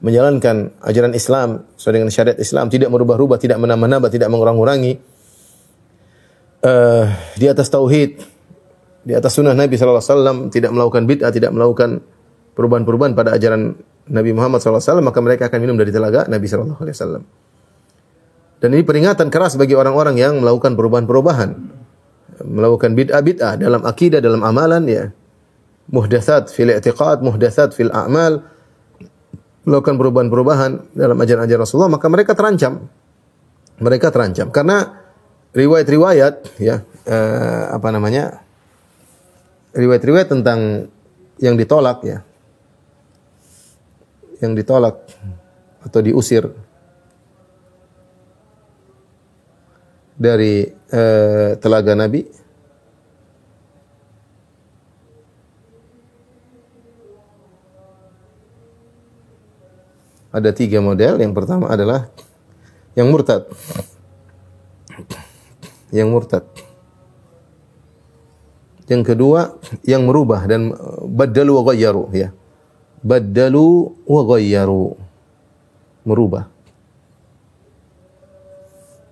menjalankan 0.00 0.80
ajaran 0.80 1.12
Islam 1.12 1.68
sesuai 1.76 1.94
dengan 2.00 2.10
syariat 2.12 2.38
Islam, 2.40 2.72
tidak 2.72 2.88
merubah-rubah, 2.88 3.36
tidak 3.36 3.60
menambah-nambah, 3.60 4.08
tidak 4.08 4.28
mengurang-urangi 4.32 4.96
uh, 6.64 7.04
di 7.36 7.46
atas 7.46 7.68
tauhid, 7.68 8.20
di 9.04 9.12
atas 9.12 9.36
sunnah 9.36 9.52
Nabi 9.52 9.76
sallallahu 9.76 10.00
alaihi 10.00 10.16
wasallam, 10.16 10.36
tidak 10.48 10.70
melakukan 10.72 11.02
bid'ah, 11.04 11.30
tidak 11.32 11.52
melakukan 11.52 12.00
perubahan-perubahan 12.56 13.12
pada 13.12 13.36
ajaran 13.36 13.76
Nabi 14.08 14.30
Muhammad 14.32 14.64
sallallahu 14.64 14.80
alaihi 14.80 14.92
wasallam, 14.92 15.06
maka 15.06 15.20
mereka 15.20 15.42
akan 15.52 15.58
minum 15.60 15.76
dari 15.76 15.92
telaga 15.92 16.24
Nabi 16.28 16.46
sallallahu 16.48 16.80
alaihi 16.80 16.96
wasallam. 16.96 17.22
Dan 18.60 18.76
ini 18.76 18.84
peringatan 18.84 19.32
keras 19.32 19.56
bagi 19.56 19.72
orang-orang 19.72 20.20
yang 20.20 20.36
melakukan 20.40 20.76
perubahan-perubahan, 20.76 21.50
melakukan 22.44 22.92
bid'ah-bid'ah 22.96 23.56
dalam 23.56 23.84
akidah, 23.84 24.20
dalam 24.20 24.40
amalan 24.44 24.84
ya. 24.88 25.04
Muhdatsat 25.90 26.52
fil 26.52 26.70
i'tiqad, 26.70 27.24
muhdatsat 27.24 27.72
fil 27.72 27.90
a'mal, 27.90 28.44
melakukan 29.64 29.96
perubahan-perubahan 30.00 30.96
dalam 30.96 31.16
ajaran-ajaran 31.20 31.62
Rasulullah, 31.64 31.92
maka 31.92 32.06
mereka 32.08 32.32
terancam. 32.32 32.88
Mereka 33.80 34.12
terancam 34.12 34.52
karena 34.52 34.92
riwayat-riwayat 35.56 36.60
ya 36.60 36.84
eh, 37.08 37.64
apa 37.72 37.88
namanya? 37.88 38.44
riwayat-riwayat 39.70 40.28
tentang 40.28 40.90
yang 41.38 41.54
ditolak 41.54 42.02
ya. 42.02 42.18
Yang 44.42 44.52
ditolak 44.64 44.96
atau 45.80 46.00
diusir 46.04 46.44
dari 50.20 50.68
eh, 50.68 51.50
telaga 51.56 51.96
Nabi 51.96 52.20
ada 60.30 60.50
tiga 60.54 60.78
model. 60.78 61.18
Yang 61.18 61.32
pertama 61.34 61.70
adalah 61.70 62.10
yang 62.94 63.10
murtad. 63.10 63.46
Yang 65.90 66.08
murtad. 66.10 66.44
Yang 68.90 69.02
kedua 69.14 69.54
yang 69.86 70.02
merubah 70.02 70.50
dan 70.50 70.74
badalu 71.06 71.52
wa 71.54 71.62
ghayyaru 71.70 72.04
ya. 72.10 72.28
Badalu 73.02 73.94
wa 74.06 74.22
ghayyaru. 74.34 74.98
Merubah. 76.02 76.50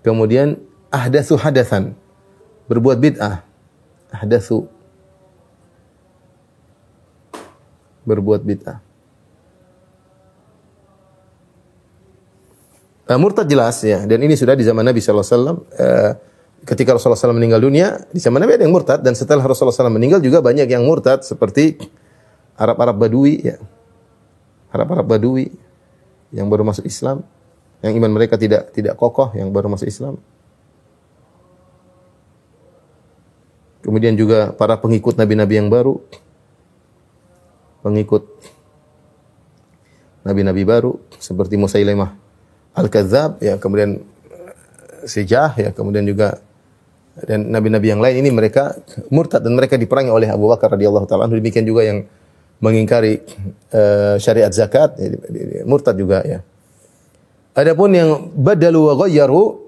Kemudian 0.03 0.59
ahdatsu 0.91 1.39
hadatsan. 1.39 1.95
Berbuat 2.67 2.99
bid'ah. 2.99 3.47
Ahdatsu 4.11 4.67
berbuat 8.09 8.41
bid'ah. 8.41 8.88
Uh, 13.09 13.17
murtad 13.17 13.49
jelas 13.49 13.81
ya, 13.81 14.05
dan 14.05 14.21
ini 14.21 14.37
sudah 14.37 14.53
di 14.53 14.69
zaman 14.69 14.85
Nabi 14.85 15.01
wasallam. 15.01 15.65
Uh, 15.73 16.13
ketika 16.69 16.93
Rasulullah 16.93 17.17
SAW 17.17 17.33
meninggal 17.33 17.65
dunia, 17.65 18.05
di 18.13 18.21
zaman 18.21 18.45
Nabi 18.45 18.61
ada 18.61 18.69
yang 18.69 18.75
murtad 18.77 19.01
dan 19.01 19.17
setelah 19.17 19.41
Rasulullah 19.41 19.73
SAW 19.73 19.89
meninggal 19.89 20.21
juga 20.21 20.45
banyak 20.45 20.69
yang 20.69 20.85
murtad 20.85 21.25
seperti 21.25 21.81
Arab-Arab 22.61 23.01
Badui 23.01 23.49
ya. 23.49 23.57
Arab-Arab 24.69 25.09
Badui 25.09 25.49
yang 26.37 26.53
baru 26.53 26.69
masuk 26.69 26.85
Islam, 26.85 27.25
yang 27.81 27.97
iman 27.97 28.13
mereka 28.13 28.37
tidak 28.37 28.77
tidak 28.77 29.01
kokoh 29.01 29.33
yang 29.33 29.49
baru 29.49 29.73
masuk 29.73 29.89
Islam. 29.89 30.21
Kemudian 33.81 34.21
juga 34.21 34.53
para 34.53 34.77
pengikut 34.77 35.17
nabi-nabi 35.17 35.57
yang 35.57 35.73
baru, 35.73 35.97
pengikut 37.81 38.29
nabi-nabi 40.29 40.69
baru 40.69 41.01
seperti 41.17 41.57
Musailimah 41.57 42.28
Al-Kadzab 42.79 43.43
ya 43.43 43.59
kemudian 43.59 43.99
Sejah 45.09 45.55
ya 45.55 45.71
kemudian 45.71 46.05
juga 46.05 46.43
dan 47.19 47.51
nabi-nabi 47.51 47.91
yang 47.91 48.03
lain 48.03 48.23
ini 48.23 48.31
mereka 48.31 48.79
murtad 49.11 49.43
dan 49.43 49.55
mereka 49.55 49.75
diperangi 49.75 50.11
oleh 50.11 50.31
Abu 50.31 50.47
Bakar 50.47 50.75
radhiyallahu 50.75 51.07
taala 51.07 51.27
demikian 51.27 51.67
juga 51.67 51.83
yang 51.83 52.07
mengingkari 52.63 53.23
uh, 53.75 54.19
syariat 54.19 54.51
zakat 54.51 54.99
ya, 54.99 55.15
murtad 55.67 55.95
juga 55.99 56.23
ya. 56.27 56.43
Adapun 57.59 57.91
yang 57.91 58.31
badalu 58.39 58.87
wa 58.87 58.95
ghayyaru 59.07 59.67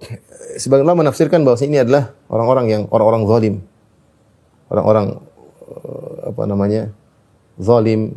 sebagian 0.59 0.87
ulama 0.87 1.07
menafsirkan 1.07 1.43
bahwa 1.43 1.59
ini 1.63 1.83
adalah 1.83 2.15
orang-orang 2.31 2.67
yang 2.71 2.83
orang-orang 2.91 3.23
zalim. 3.27 3.55
Orang-orang 4.71 5.07
uh, 5.67 6.31
apa 6.31 6.43
namanya? 6.47 6.83
zalim 7.61 8.17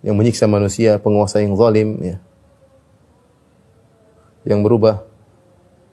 yang 0.00 0.16
menyiksa 0.16 0.48
manusia, 0.48 0.96
penguasa 0.96 1.42
yang 1.42 1.52
zalim 1.58 2.00
ya 2.00 2.16
yang 4.46 4.62
merubah 4.62 5.02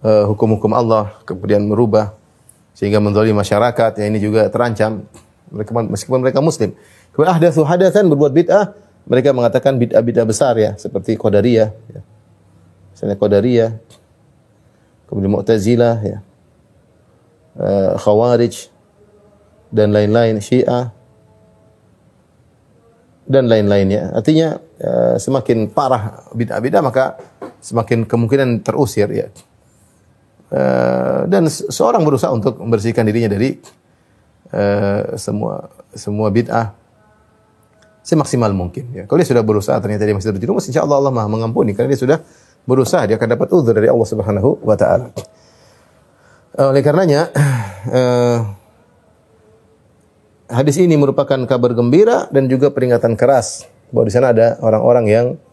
uh, 0.06 0.30
hukum-hukum 0.30 0.70
Allah 0.78 1.18
kemudian 1.26 1.66
merubah 1.66 2.14
sehingga 2.78 3.02
menzalimi 3.02 3.38
masyarakat 3.38 3.98
ya 3.98 4.06
ini 4.06 4.22
juga 4.22 4.50
terancam. 4.50 5.06
Mereka 5.54 5.70
meskipun 5.70 6.22
mereka 6.22 6.42
muslim. 6.42 6.74
Kemudian 7.14 7.38
ahdatsu 7.38 7.62
hadatsan 7.62 8.10
berbuat 8.10 8.34
bid'ah 8.34 8.74
mereka 9.06 9.30
mengatakan 9.34 9.78
bid'ah-bid'ah 9.78 10.26
besar 10.26 10.58
ya 10.58 10.74
seperti 10.80 11.14
qadariyah 11.20 11.70
ya. 11.70 12.02
misalnya 12.96 13.18
qadariyah 13.20 13.72
kemudian 15.10 15.32
mu'tazilah 15.34 15.98
ya. 16.02 16.18
Uh, 17.54 17.94
khawarij 18.02 18.74
dan 19.70 19.94
lain-lain 19.94 20.42
syiah 20.42 20.90
dan 23.30 23.46
lain-lainnya. 23.46 24.10
Artinya 24.18 24.58
uh, 24.82 25.16
semakin 25.22 25.70
parah 25.70 26.26
bid'ah-bid'ah 26.34 26.82
maka 26.82 27.22
semakin 27.64 28.04
kemungkinan 28.04 28.68
terusir 28.68 29.08
ya. 29.08 29.28
Uh, 30.54 31.26
dan 31.32 31.50
seorang 31.50 32.06
berusaha 32.06 32.30
untuk 32.30 32.62
membersihkan 32.62 33.08
dirinya 33.10 33.32
dari 33.32 33.58
uh, 34.54 35.18
semua 35.18 35.72
semua 35.98 36.30
bid'ah 36.30 36.76
semaksimal 38.04 38.52
mungkin 38.54 38.92
ya. 38.92 39.04
Kalau 39.08 39.18
dia 39.18 39.30
sudah 39.32 39.42
berusaha 39.42 39.80
ternyata 39.80 40.04
dia 40.04 40.14
masih 40.14 40.36
terjerumus, 40.36 40.68
insya 40.68 40.84
Allah 40.84 41.00
Allah 41.00 41.16
Maha 41.16 41.32
mengampuni 41.32 41.74
karena 41.74 41.96
dia 41.96 42.02
sudah 42.04 42.20
berusaha 42.68 43.08
dia 43.08 43.16
akan 43.16 43.30
dapat 43.34 43.48
uzur 43.50 43.74
dari 43.74 43.88
Allah 43.88 44.08
Subhanahu 44.08 44.62
wa 44.62 44.76
taala. 44.76 45.10
Uh, 46.54 46.70
oleh 46.70 46.84
karenanya 46.86 47.34
uh, 47.90 48.38
hadis 50.54 50.78
ini 50.78 50.94
merupakan 51.00 51.40
kabar 51.50 51.74
gembira 51.74 52.30
dan 52.30 52.46
juga 52.46 52.70
peringatan 52.70 53.18
keras 53.18 53.66
bahwa 53.94 54.06
di 54.06 54.14
sana 54.14 54.34
ada 54.34 54.58
orang-orang 54.62 55.06
yang 55.06 55.28
eh, 55.34 55.53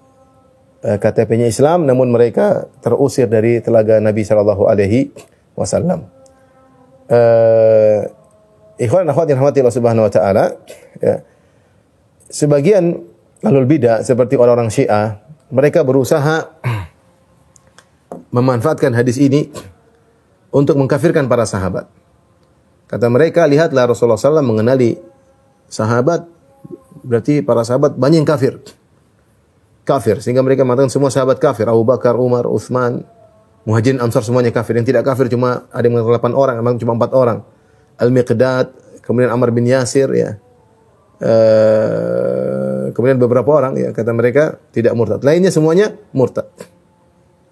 KTP-nya 0.80 1.44
Islam 1.44 1.84
namun 1.84 2.08
mereka 2.08 2.68
terusir 2.80 3.28
dari 3.28 3.60
telaga 3.60 4.00
Nabi 4.00 4.24
sallallahu 4.24 4.64
alaihi 4.64 5.12
wasallam. 5.52 6.08
Eh 7.12 8.08
ikhwan 8.80 9.04
akhwat 9.04 9.28
yang 9.28 9.44
rahmati 9.44 9.60
Allah 9.60 9.76
Subhanahu 9.76 10.08
wa 10.08 10.12
taala 10.12 10.44
ya. 10.96 11.20
Sebagian 12.32 12.96
alul 13.44 13.68
bidah 13.68 14.00
seperti 14.00 14.40
orang-orang 14.40 14.72
Syiah, 14.72 15.20
mereka 15.52 15.84
berusaha 15.84 16.48
memanfaatkan 18.30 18.94
hadis 18.94 19.18
ini 19.18 19.50
untuk 20.54 20.78
mengkafirkan 20.78 21.26
para 21.26 21.42
sahabat. 21.44 21.90
Kata 22.86 23.06
mereka, 23.10 23.46
lihatlah 23.46 23.90
Rasulullah 23.90 24.18
SAW 24.18 24.46
mengenali 24.46 24.98
sahabat, 25.70 26.26
berarti 27.02 27.42
para 27.42 27.62
sahabat 27.66 27.98
banyak 27.98 28.22
yang 28.22 28.30
kafir 28.30 28.62
kafir 29.84 30.20
sehingga 30.20 30.44
mereka 30.44 30.62
mengatakan 30.62 30.92
semua 30.92 31.08
sahabat 31.08 31.40
kafir 31.40 31.66
Abu 31.66 31.82
Bakar, 31.82 32.14
Umar, 32.16 32.46
Uthman, 32.46 33.04
Muhajirin 33.68 34.00
Ansar 34.00 34.24
semuanya 34.24 34.52
kafir. 34.54 34.76
Yang 34.80 34.94
tidak 34.94 35.04
kafir 35.04 35.28
cuma 35.28 35.68
ada 35.68 35.84
yang 35.84 36.00
mengatakan 36.00 36.32
8 36.32 36.40
orang, 36.40 36.54
memang 36.60 36.76
cuma 36.80 36.96
4 36.96 37.12
orang. 37.12 37.38
Al-Miqdad, 38.00 38.66
kemudian 39.04 39.28
Ammar 39.28 39.52
bin 39.52 39.68
Yasir 39.68 40.08
ya. 40.16 40.40
Eh, 41.20 42.96
kemudian 42.96 43.20
beberapa 43.20 43.44
orang 43.52 43.76
ya 43.76 43.92
kata 43.92 44.16
mereka 44.16 44.56
tidak 44.72 44.96
murtad. 44.96 45.20
Lainnya 45.20 45.52
semuanya 45.52 45.92
murtad. 46.16 46.48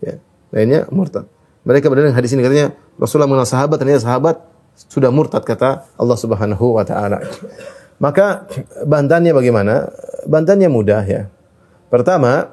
Ya, 0.00 0.16
lainnya 0.48 0.88
murtad. 0.88 1.28
Mereka 1.68 1.92
berdalil 1.92 2.16
hadis 2.16 2.32
ini 2.32 2.40
katanya 2.40 2.72
Rasulullah 2.96 3.28
mengenal 3.28 3.44
sahabat 3.44 3.76
ternyata 3.76 4.08
sahabat 4.08 4.40
sudah 4.88 5.12
murtad 5.12 5.44
kata 5.44 5.84
Allah 6.00 6.16
Subhanahu 6.16 6.80
wa 6.80 6.84
taala. 6.88 7.20
Maka 8.00 8.48
bantannya 8.88 9.36
bagaimana? 9.36 9.92
Bantannya 10.24 10.72
mudah 10.72 11.04
ya. 11.04 11.28
Pertama, 11.88 12.52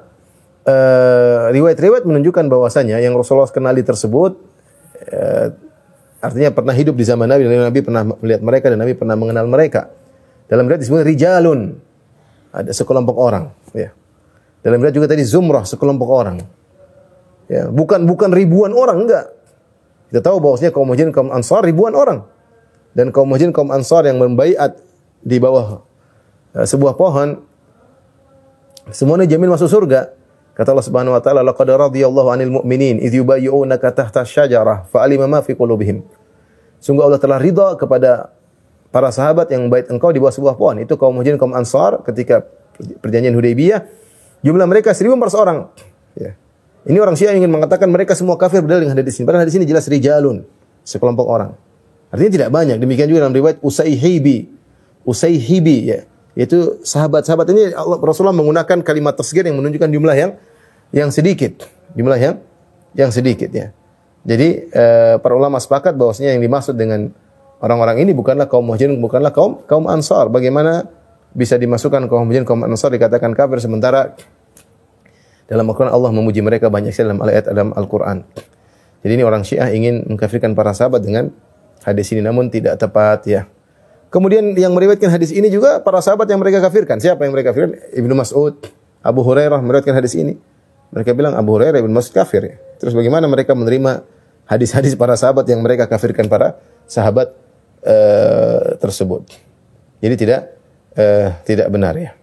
eh, 0.64 1.52
riwayat-riwayat 1.52 2.04
menunjukkan 2.08 2.48
bahwasanya 2.48 3.00
yang 3.00 3.12
Rasulullah 3.12 3.48
kenali 3.52 3.84
tersebut 3.84 4.40
eh, 5.06 5.52
artinya 6.24 6.50
pernah 6.50 6.74
hidup 6.74 6.96
di 6.96 7.04
zaman 7.04 7.28
Nabi 7.28 7.44
dan 7.44 7.68
Nabi 7.68 7.80
pernah 7.84 8.02
melihat 8.02 8.42
mereka 8.42 8.66
dan 8.72 8.78
Nabi 8.80 8.92
pernah 8.96 9.16
mengenal 9.16 9.46
mereka. 9.46 9.92
Dalam 10.46 10.66
riwayat 10.66 10.82
disebut 10.82 11.04
rijalun. 11.04 11.60
Ada 12.56 12.72
sekelompok 12.72 13.16
orang, 13.20 13.52
ya. 13.76 13.92
Dalam 14.64 14.80
riwayat 14.80 14.96
juga 14.96 15.12
tadi 15.12 15.20
zumrah, 15.28 15.68
sekelompok 15.68 16.08
orang. 16.08 16.40
Ya, 17.52 17.68
bukan 17.68 18.08
bukan 18.08 18.32
ribuan 18.32 18.72
orang 18.72 19.04
enggak. 19.04 19.28
Kita 20.08 20.24
tahu 20.24 20.40
bahwasanya 20.40 20.72
kaum 20.72 20.88
Muhajirin 20.88 21.12
kaum 21.12 21.30
Ansar 21.34 21.62
ribuan 21.66 21.92
orang. 21.92 22.24
Dan 22.96 23.12
kaum 23.12 23.28
Muhajirin 23.28 23.52
kaum 23.52 23.68
Ansar 23.68 24.08
yang 24.08 24.16
membaiat 24.16 24.78
di 25.20 25.36
bawah 25.36 25.84
uh, 26.56 26.66
sebuah 26.66 26.96
pohon 26.96 27.44
semuanya 28.90 29.26
jamin 29.26 29.50
masuk 29.50 29.70
surga. 29.70 30.14
Kata 30.56 30.72
Allah 30.72 30.86
Subhanahu 30.86 31.12
wa 31.12 31.20
taala, 31.20 31.44
"Laqad 31.44 31.68
radiyallahu 31.68 32.28
'anil 32.32 32.52
mu'minin 32.60 32.96
idh 33.02 33.20
yubayyi'unaka 33.20 33.92
tahta 33.92 34.24
syajarah 34.24 34.88
fa'alima 34.88 35.28
ma 35.28 35.44
fi 35.44 35.52
qulubihim." 35.52 36.00
Sungguh 36.80 37.04
Allah 37.04 37.20
telah 37.20 37.36
ridha 37.36 37.76
kepada 37.76 38.32
para 38.88 39.12
sahabat 39.12 39.52
yang 39.52 39.68
bait 39.68 39.84
engkau 39.92 40.08
di 40.08 40.16
bawah 40.16 40.32
sebuah 40.32 40.54
pohon. 40.56 40.80
Itu 40.80 40.96
kaum 40.96 41.12
Muhajirin 41.18 41.36
kaum 41.36 41.52
Ansar 41.52 42.00
ketika 42.08 42.48
perjanjian 43.04 43.36
Hudaybiyah. 43.36 43.84
Jumlah 44.40 44.64
mereka 44.64 44.96
1400 44.96 45.36
orang. 45.36 45.58
Ya. 46.16 46.32
Ini 46.86 46.96
orang 47.02 47.18
Syiah 47.18 47.34
ingin 47.34 47.50
mengatakan 47.50 47.90
mereka 47.90 48.14
semua 48.14 48.38
kafir 48.38 48.62
berdalil 48.62 48.88
dengan 48.88 48.96
hadis 49.02 49.18
ini. 49.18 49.26
Padahal 49.26 49.44
hadis 49.44 49.58
ini 49.58 49.66
jelas 49.66 49.84
rijalun, 49.90 50.46
sekelompok 50.86 51.26
orang. 51.26 51.52
Artinya 52.14 52.32
tidak 52.32 52.50
banyak. 52.54 52.76
Demikian 52.78 53.10
juga 53.10 53.26
dalam 53.26 53.34
riwayat 53.34 53.58
Usaihibi. 53.60 54.48
Usaihibi 55.02 55.76
ya. 55.90 55.98
Yaitu 56.36 56.84
sahabat-sahabat 56.84 57.48
ini 57.48 57.72
Allah 57.72 57.96
Rasulullah 57.96 58.36
menggunakan 58.36 58.84
kalimat 58.84 59.16
tasgir 59.16 59.48
yang 59.48 59.56
menunjukkan 59.56 59.88
jumlah 59.88 60.14
yang 60.14 60.36
yang 60.92 61.08
sedikit. 61.08 61.64
Jumlah 61.96 62.20
yang 62.20 62.36
yang 62.92 63.08
sedikit 63.08 63.48
ya. 63.48 63.72
Jadi 64.26 64.68
eh, 64.68 65.16
para 65.16 65.32
ulama 65.32 65.56
sepakat 65.56 65.96
bahwasanya 65.96 66.36
yang 66.36 66.44
dimaksud 66.44 66.76
dengan 66.76 67.08
orang-orang 67.64 68.04
ini 68.04 68.12
bukanlah 68.12 68.44
kaum 68.52 68.68
muhajirin, 68.68 69.00
bukanlah 69.00 69.32
kaum 69.32 69.64
kaum 69.64 69.88
ansar. 69.88 70.28
Bagaimana 70.28 70.84
bisa 71.32 71.56
dimasukkan 71.56 72.04
kaum 72.04 72.28
muhajirin, 72.28 72.44
kaum 72.44 72.60
ansar 72.68 72.92
dikatakan 72.92 73.32
kafir 73.32 73.56
sementara 73.64 74.12
dalam 75.48 75.64
Al-Quran 75.72 75.88
Allah 75.94 76.10
memuji 76.12 76.44
mereka 76.44 76.68
banyak 76.68 76.92
sekali 76.92 77.16
dalam 77.16 77.22
ayat 77.24 77.48
dalam 77.48 77.70
Al-Quran. 77.72 78.26
Jadi 79.06 79.12
ini 79.14 79.24
orang 79.24 79.46
Syiah 79.46 79.70
ingin 79.70 80.04
mengkafirkan 80.04 80.52
para 80.58 80.74
sahabat 80.74 81.00
dengan 81.00 81.30
hadis 81.86 82.10
ini 82.10 82.20
namun 82.20 82.50
tidak 82.50 82.76
tepat 82.76 83.24
ya. 83.24 83.46
Kemudian 84.06 84.54
yang 84.54 84.70
meriwayatkan 84.72 85.10
hadis 85.10 85.34
ini 85.34 85.50
juga 85.50 85.82
para 85.82 85.98
sahabat 85.98 86.30
yang 86.30 86.38
mereka 86.38 86.62
kafirkan. 86.62 87.02
Siapa 87.02 87.26
yang 87.26 87.34
mereka 87.34 87.50
kafirkan? 87.50 87.74
Ibnu 87.92 88.14
Mas'ud, 88.14 88.54
Abu 89.02 89.20
Hurairah 89.26 89.58
meriwayatkan 89.58 89.94
hadis 89.98 90.14
ini. 90.14 90.38
Mereka 90.94 91.12
bilang 91.18 91.34
Abu 91.34 91.58
Hurairah 91.58 91.82
Ibnu 91.82 91.90
Mas'ud 91.90 92.14
kafir 92.14 92.42
ya. 92.46 92.54
Terus 92.78 92.94
bagaimana 92.94 93.26
mereka 93.26 93.52
menerima 93.58 94.06
hadis-hadis 94.46 94.94
para 94.94 95.18
sahabat 95.18 95.44
yang 95.50 95.60
mereka 95.60 95.90
kafirkan 95.90 96.30
para 96.30 96.56
sahabat 96.86 97.34
uh, 97.82 98.78
tersebut. 98.78 99.26
Jadi 99.98 100.14
tidak 100.14 100.40
uh, 100.94 101.34
tidak 101.42 101.66
benar 101.68 101.98
ya. 101.98 102.14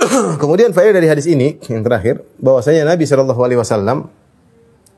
Kemudian 0.40 0.72
faedah 0.72 0.96
dari 0.96 1.10
hadis 1.10 1.28
ini 1.28 1.60
yang 1.68 1.84
terakhir 1.84 2.24
bahwasanya 2.40 2.88
Nabi 2.88 3.04
Shallallahu 3.04 3.40
alaihi 3.42 3.60
wasallam 3.60 4.08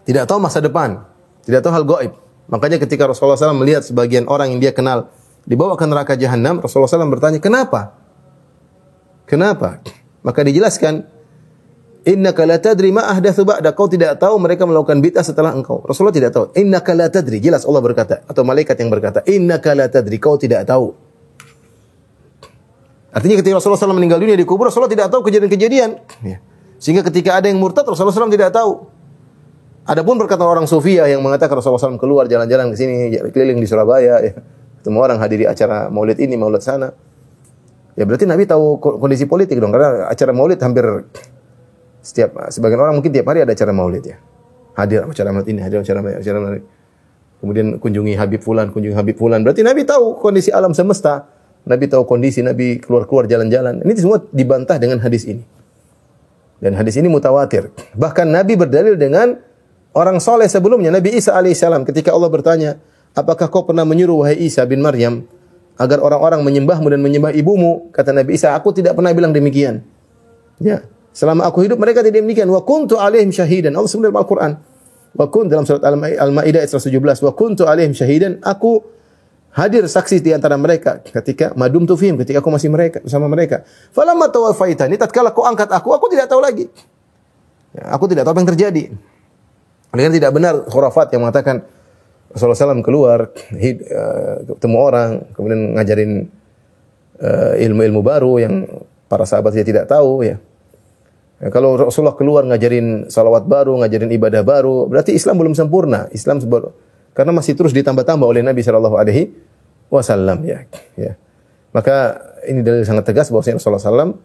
tidak 0.06 0.28
tahu 0.30 0.38
masa 0.38 0.62
depan, 0.62 1.02
tidak 1.42 1.64
tahu 1.64 1.72
hal 1.74 1.84
gaib. 1.86 2.12
Makanya 2.50 2.82
ketika 2.82 3.06
Rasulullah 3.06 3.38
SAW 3.38 3.58
melihat 3.58 3.86
sebagian 3.86 4.26
orang 4.26 4.54
yang 4.56 4.60
dia 4.60 4.72
kenal 4.74 5.10
dibawa 5.46 5.78
ke 5.78 5.84
neraka 5.86 6.18
jahanam, 6.18 6.58
Rasulullah 6.58 6.90
SAW 6.90 7.12
bertanya, 7.12 7.38
"Kenapa?" 7.38 7.94
Kenapa? 9.26 9.80
Maka 10.20 10.44
dijelaskan, 10.44 11.08
Innaka 12.02 12.42
la 12.42 12.58
tadri 12.58 12.90
ma 12.90 13.06
ahdatsu 13.06 13.46
ba'da. 13.46 13.70
Kau 13.78 13.86
tidak 13.86 14.18
tahu 14.18 14.34
mereka 14.42 14.66
melakukan 14.66 14.98
bid'ah 14.98 15.22
setelah 15.22 15.54
engkau. 15.54 15.86
Rasulullah 15.86 16.10
tidak 16.10 16.34
tahu. 16.34 16.50
Innaka 16.58 16.98
la 16.98 17.06
tadri. 17.06 17.38
Jelas 17.38 17.62
Allah 17.62 17.78
berkata 17.78 18.26
atau 18.26 18.42
malaikat 18.42 18.74
yang 18.82 18.90
berkata, 18.90 19.22
Innaka 19.30 19.70
la 19.78 19.86
tadri. 19.86 20.18
Kau 20.18 20.34
tidak 20.34 20.66
tahu. 20.66 20.98
Artinya 23.14 23.38
ketika 23.38 23.54
Rasulullah 23.60 23.78
SAW 23.78 23.94
meninggal 23.94 24.18
dunia 24.18 24.34
di 24.34 24.42
kubur, 24.42 24.66
Rasulullah 24.66 24.90
tidak 24.90 25.14
tahu 25.14 25.22
kejadian-kejadian. 25.22 25.90
Ya. 26.26 26.42
Sehingga 26.82 27.06
ketika 27.06 27.38
ada 27.38 27.46
yang 27.46 27.62
murtad, 27.62 27.86
Rasulullah 27.86 28.10
SAW 28.10 28.34
tidak 28.34 28.50
tahu. 28.50 28.90
Adapun 29.82 30.14
perkataan 30.14 30.46
orang 30.46 30.66
Sufia 30.70 31.10
yang 31.10 31.26
mengatakan 31.26 31.58
Rasulullah 31.58 31.82
SAW 31.82 31.98
keluar 31.98 32.30
jalan-jalan 32.30 32.70
ke 32.70 32.76
sini, 32.78 32.94
keliling 33.34 33.58
di 33.58 33.66
Surabaya, 33.66 34.22
ya. 34.22 34.32
Semua 34.82 35.06
orang 35.10 35.18
hadiri 35.18 35.46
acara 35.46 35.90
maulid 35.90 36.18
ini, 36.22 36.38
maulid 36.38 36.62
sana. 36.62 36.94
Ya 37.98 38.06
berarti 38.06 38.24
Nabi 38.24 38.46
tahu 38.46 38.78
kondisi 38.78 39.26
politik 39.26 39.58
dong, 39.58 39.74
karena 39.74 40.06
acara 40.06 40.30
maulid 40.30 40.62
hampir 40.62 40.86
setiap 42.02 42.50
sebagian 42.50 42.78
orang 42.82 42.94
mungkin 42.98 43.10
tiap 43.14 43.26
hari 43.30 43.42
ada 43.42 43.54
acara 43.54 43.70
maulid 43.74 44.02
ya. 44.06 44.16
Hadir 44.78 45.02
acara 45.02 45.30
maulid 45.34 45.48
ini, 45.50 45.60
hadir 45.62 45.82
acara 45.82 45.98
maulid, 45.98 46.18
acara 46.22 46.38
maulid. 46.38 46.64
Kemudian 47.42 47.66
kunjungi 47.82 48.14
Habib 48.14 48.38
Fulan, 48.38 48.70
kunjungi 48.70 48.94
Habib 48.94 49.18
Fulan. 49.18 49.42
Berarti 49.42 49.66
Nabi 49.66 49.82
tahu 49.82 50.14
kondisi 50.22 50.54
alam 50.54 50.78
semesta. 50.78 51.26
Nabi 51.66 51.90
tahu 51.90 52.06
kondisi, 52.06 52.38
Nabi 52.42 52.78
keluar-keluar 52.78 53.26
jalan-jalan. 53.26 53.82
Ini 53.82 53.92
semua 53.98 54.22
dibantah 54.30 54.78
dengan 54.78 55.02
hadis 55.02 55.26
ini. 55.26 55.42
Dan 56.62 56.78
hadis 56.78 56.94
ini 56.98 57.10
mutawatir. 57.10 57.74
Bahkan 57.98 58.30
Nabi 58.30 58.54
berdalil 58.54 58.94
dengan 58.94 59.42
orang 59.92 60.18
soleh 60.20 60.48
sebelumnya 60.48 60.92
Nabi 60.92 61.16
Isa 61.16 61.36
alaihissalam 61.36 61.84
ketika 61.88 62.12
Allah 62.12 62.28
bertanya, 62.28 62.70
apakah 63.16 63.48
kau 63.52 63.64
pernah 63.64 63.84
menyuruh 63.84 64.24
wahai 64.26 64.40
Isa 64.40 64.64
bin 64.64 64.80
Maryam 64.80 65.24
agar 65.76 66.00
orang-orang 66.00 66.44
menyembahmu 66.44 66.88
dan 66.92 67.00
menyembah 67.00 67.32
ibumu? 67.32 67.88
Kata 67.92 68.12
Nabi 68.12 68.36
Isa, 68.36 68.52
aku 68.56 68.72
tidak 68.72 68.96
pernah 68.96 69.12
bilang 69.12 69.32
demikian. 69.32 69.84
Ya, 70.60 70.84
selama 71.12 71.48
aku 71.48 71.64
hidup 71.64 71.80
mereka 71.80 72.04
tidak 72.04 72.22
demikian. 72.22 72.48
Wa 72.48 72.64
kuntu 72.64 73.00
alaihim 73.00 73.32
syahidan. 73.32 73.72
Allah 73.76 73.88
sebut 73.88 74.08
dalam 74.08 74.20
Al-Qur'an. 74.20 74.52
Wa 75.12 75.28
kun 75.28 75.44
dalam 75.44 75.68
surat 75.68 75.84
Al-Maidah 75.84 76.64
ayat 76.64 76.72
117, 76.72 77.20
wa 77.20 77.32
kuntu 77.36 77.68
alaihim 77.68 77.92
syahidan. 77.92 78.40
Aku 78.40 78.80
hadir 79.52 79.84
saksi 79.84 80.24
di 80.24 80.32
antara 80.32 80.56
mereka 80.56 81.04
ketika 81.04 81.52
madum 81.52 81.84
tufim 81.84 82.16
ketika 82.16 82.40
aku 82.40 82.48
masih 82.48 82.72
mereka 82.72 83.04
bersama 83.04 83.28
mereka. 83.28 83.68
Falamma 83.92 84.32
tawaffaitani 84.32 84.96
tatkala 84.96 85.36
kau 85.36 85.44
angkat 85.44 85.68
aku, 85.68 85.92
aku 85.92 86.08
tidak 86.08 86.32
tahu 86.32 86.40
lagi. 86.40 86.64
Ya, 87.76 87.92
aku 87.92 88.08
tidak 88.08 88.24
tahu 88.24 88.32
apa 88.32 88.40
yang 88.40 88.50
terjadi. 88.56 88.82
Dengan 89.92 90.10
tidak 90.16 90.32
benar 90.32 90.54
khurafat 90.66 91.12
yang 91.12 91.28
mengatakan 91.28 91.68
Rasulullah 92.32 92.72
SAW 92.72 92.80
keluar 92.80 93.28
hid, 93.52 93.84
uh, 93.92 94.56
ketemu 94.56 94.76
orang 94.80 95.10
kemudian 95.36 95.76
ngajarin 95.76 96.12
uh, 97.20 97.52
ilmu-ilmu 97.60 98.00
baru 98.00 98.40
yang 98.40 98.54
para 99.04 99.28
sahabat 99.28 99.52
dia 99.52 99.68
tidak 99.68 99.84
tahu 99.84 100.24
ya. 100.24 100.40
ya. 101.44 101.48
Kalau 101.52 101.76
Rasulullah 101.76 102.16
keluar 102.16 102.48
ngajarin 102.48 103.12
salawat 103.12 103.44
baru, 103.44 103.76
ngajarin 103.84 104.08
ibadah 104.16 104.40
baru, 104.40 104.88
berarti 104.88 105.12
Islam 105.12 105.36
belum 105.44 105.52
sempurna. 105.52 106.08
Islam 106.16 106.40
sebab 106.40 106.72
karena 107.12 107.32
masih 107.36 107.52
terus 107.52 107.76
ditambah-tambah 107.76 108.24
oleh 108.24 108.40
Nabi 108.40 108.64
Shallallahu 108.64 108.96
Alaihi 108.96 109.28
Wasallam 109.92 110.40
ya. 110.48 110.64
ya. 110.96 111.20
Maka 111.76 112.16
ini 112.48 112.64
dalil 112.64 112.88
sangat 112.88 113.12
tegas 113.12 113.28
bahwa 113.28 113.44
Rasulullah 113.44 113.80
SAW 113.80 114.16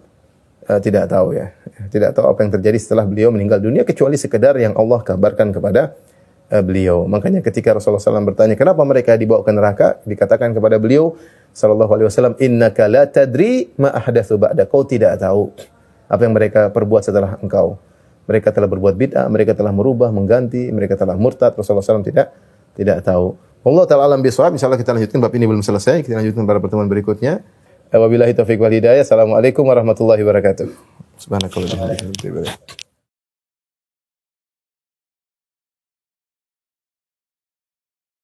uh, 0.67 0.79
tidak 0.83 1.09
tahu 1.09 1.33
ya, 1.33 1.51
tidak 1.89 2.13
tahu 2.13 2.29
apa 2.29 2.39
yang 2.43 2.51
terjadi 2.59 2.77
setelah 2.77 3.03
beliau 3.07 3.31
meninggal 3.31 3.59
dunia 3.63 3.87
kecuali 3.87 4.19
sekedar 4.19 4.59
yang 4.59 4.75
Allah 4.75 5.01
kabarkan 5.01 5.55
kepada 5.55 5.95
uh, 6.51 6.63
beliau. 6.63 7.07
Makanya 7.07 7.39
ketika 7.41 7.75
Rasulullah 7.75 8.03
SAW 8.03 8.27
bertanya 8.27 8.55
kenapa 8.59 8.83
mereka 8.83 9.15
dibawa 9.15 9.41
ke 9.43 9.51
neraka, 9.55 9.87
dikatakan 10.03 10.51
kepada 10.51 10.77
beliau 10.77 11.15
Shallallahu 11.57 11.89
Alaihi 11.89 12.07
Wasallam, 12.11 12.35
Inna 12.37 12.69
la 12.85 13.09
tadri 13.09 13.73
ma 13.81 13.89
ba'da. 13.97 14.69
Kau 14.69 14.85
tidak 14.85 15.17
tahu 15.17 15.49
apa 16.05 16.21
yang 16.21 16.33
mereka 16.37 16.69
perbuat 16.69 17.01
setelah 17.01 17.41
engkau. 17.41 17.81
Mereka 18.27 18.51
telah 18.51 18.67
berbuat 18.67 18.99
bid'ah, 18.99 19.25
mereka 19.31 19.55
telah 19.55 19.71
merubah, 19.71 20.11
mengganti, 20.11 20.67
mereka 20.69 20.99
telah 20.99 21.15
murtad. 21.15 21.55
Rasulullah 21.55 21.81
SAW 21.81 22.03
tidak 22.03 22.35
tidak 22.75 22.99
tahu. 23.01 23.39
Allah 23.63 23.83
taala 23.87 24.03
alam 24.07 24.21
bisawab. 24.21 24.53
Insyaallah 24.53 24.79
kita 24.79 24.93
lanjutkan 24.93 25.19
bab 25.19 25.33
ini 25.33 25.47
belum 25.47 25.63
selesai. 25.63 26.05
Kita 26.05 26.19
lanjutkan 26.19 26.43
pada 26.43 26.59
pertemuan 26.61 26.87
berikutnya. 26.87 27.41
Wabillahi 27.87 28.35
taufiq 28.35 28.59
wal 28.59 28.75
hidayah. 28.75 29.03
Assalamualaikum 29.07 29.63
warahmatullahi 29.63 30.19
wabarakatuh. 30.19 30.67
Subhanakallah. 31.15 32.86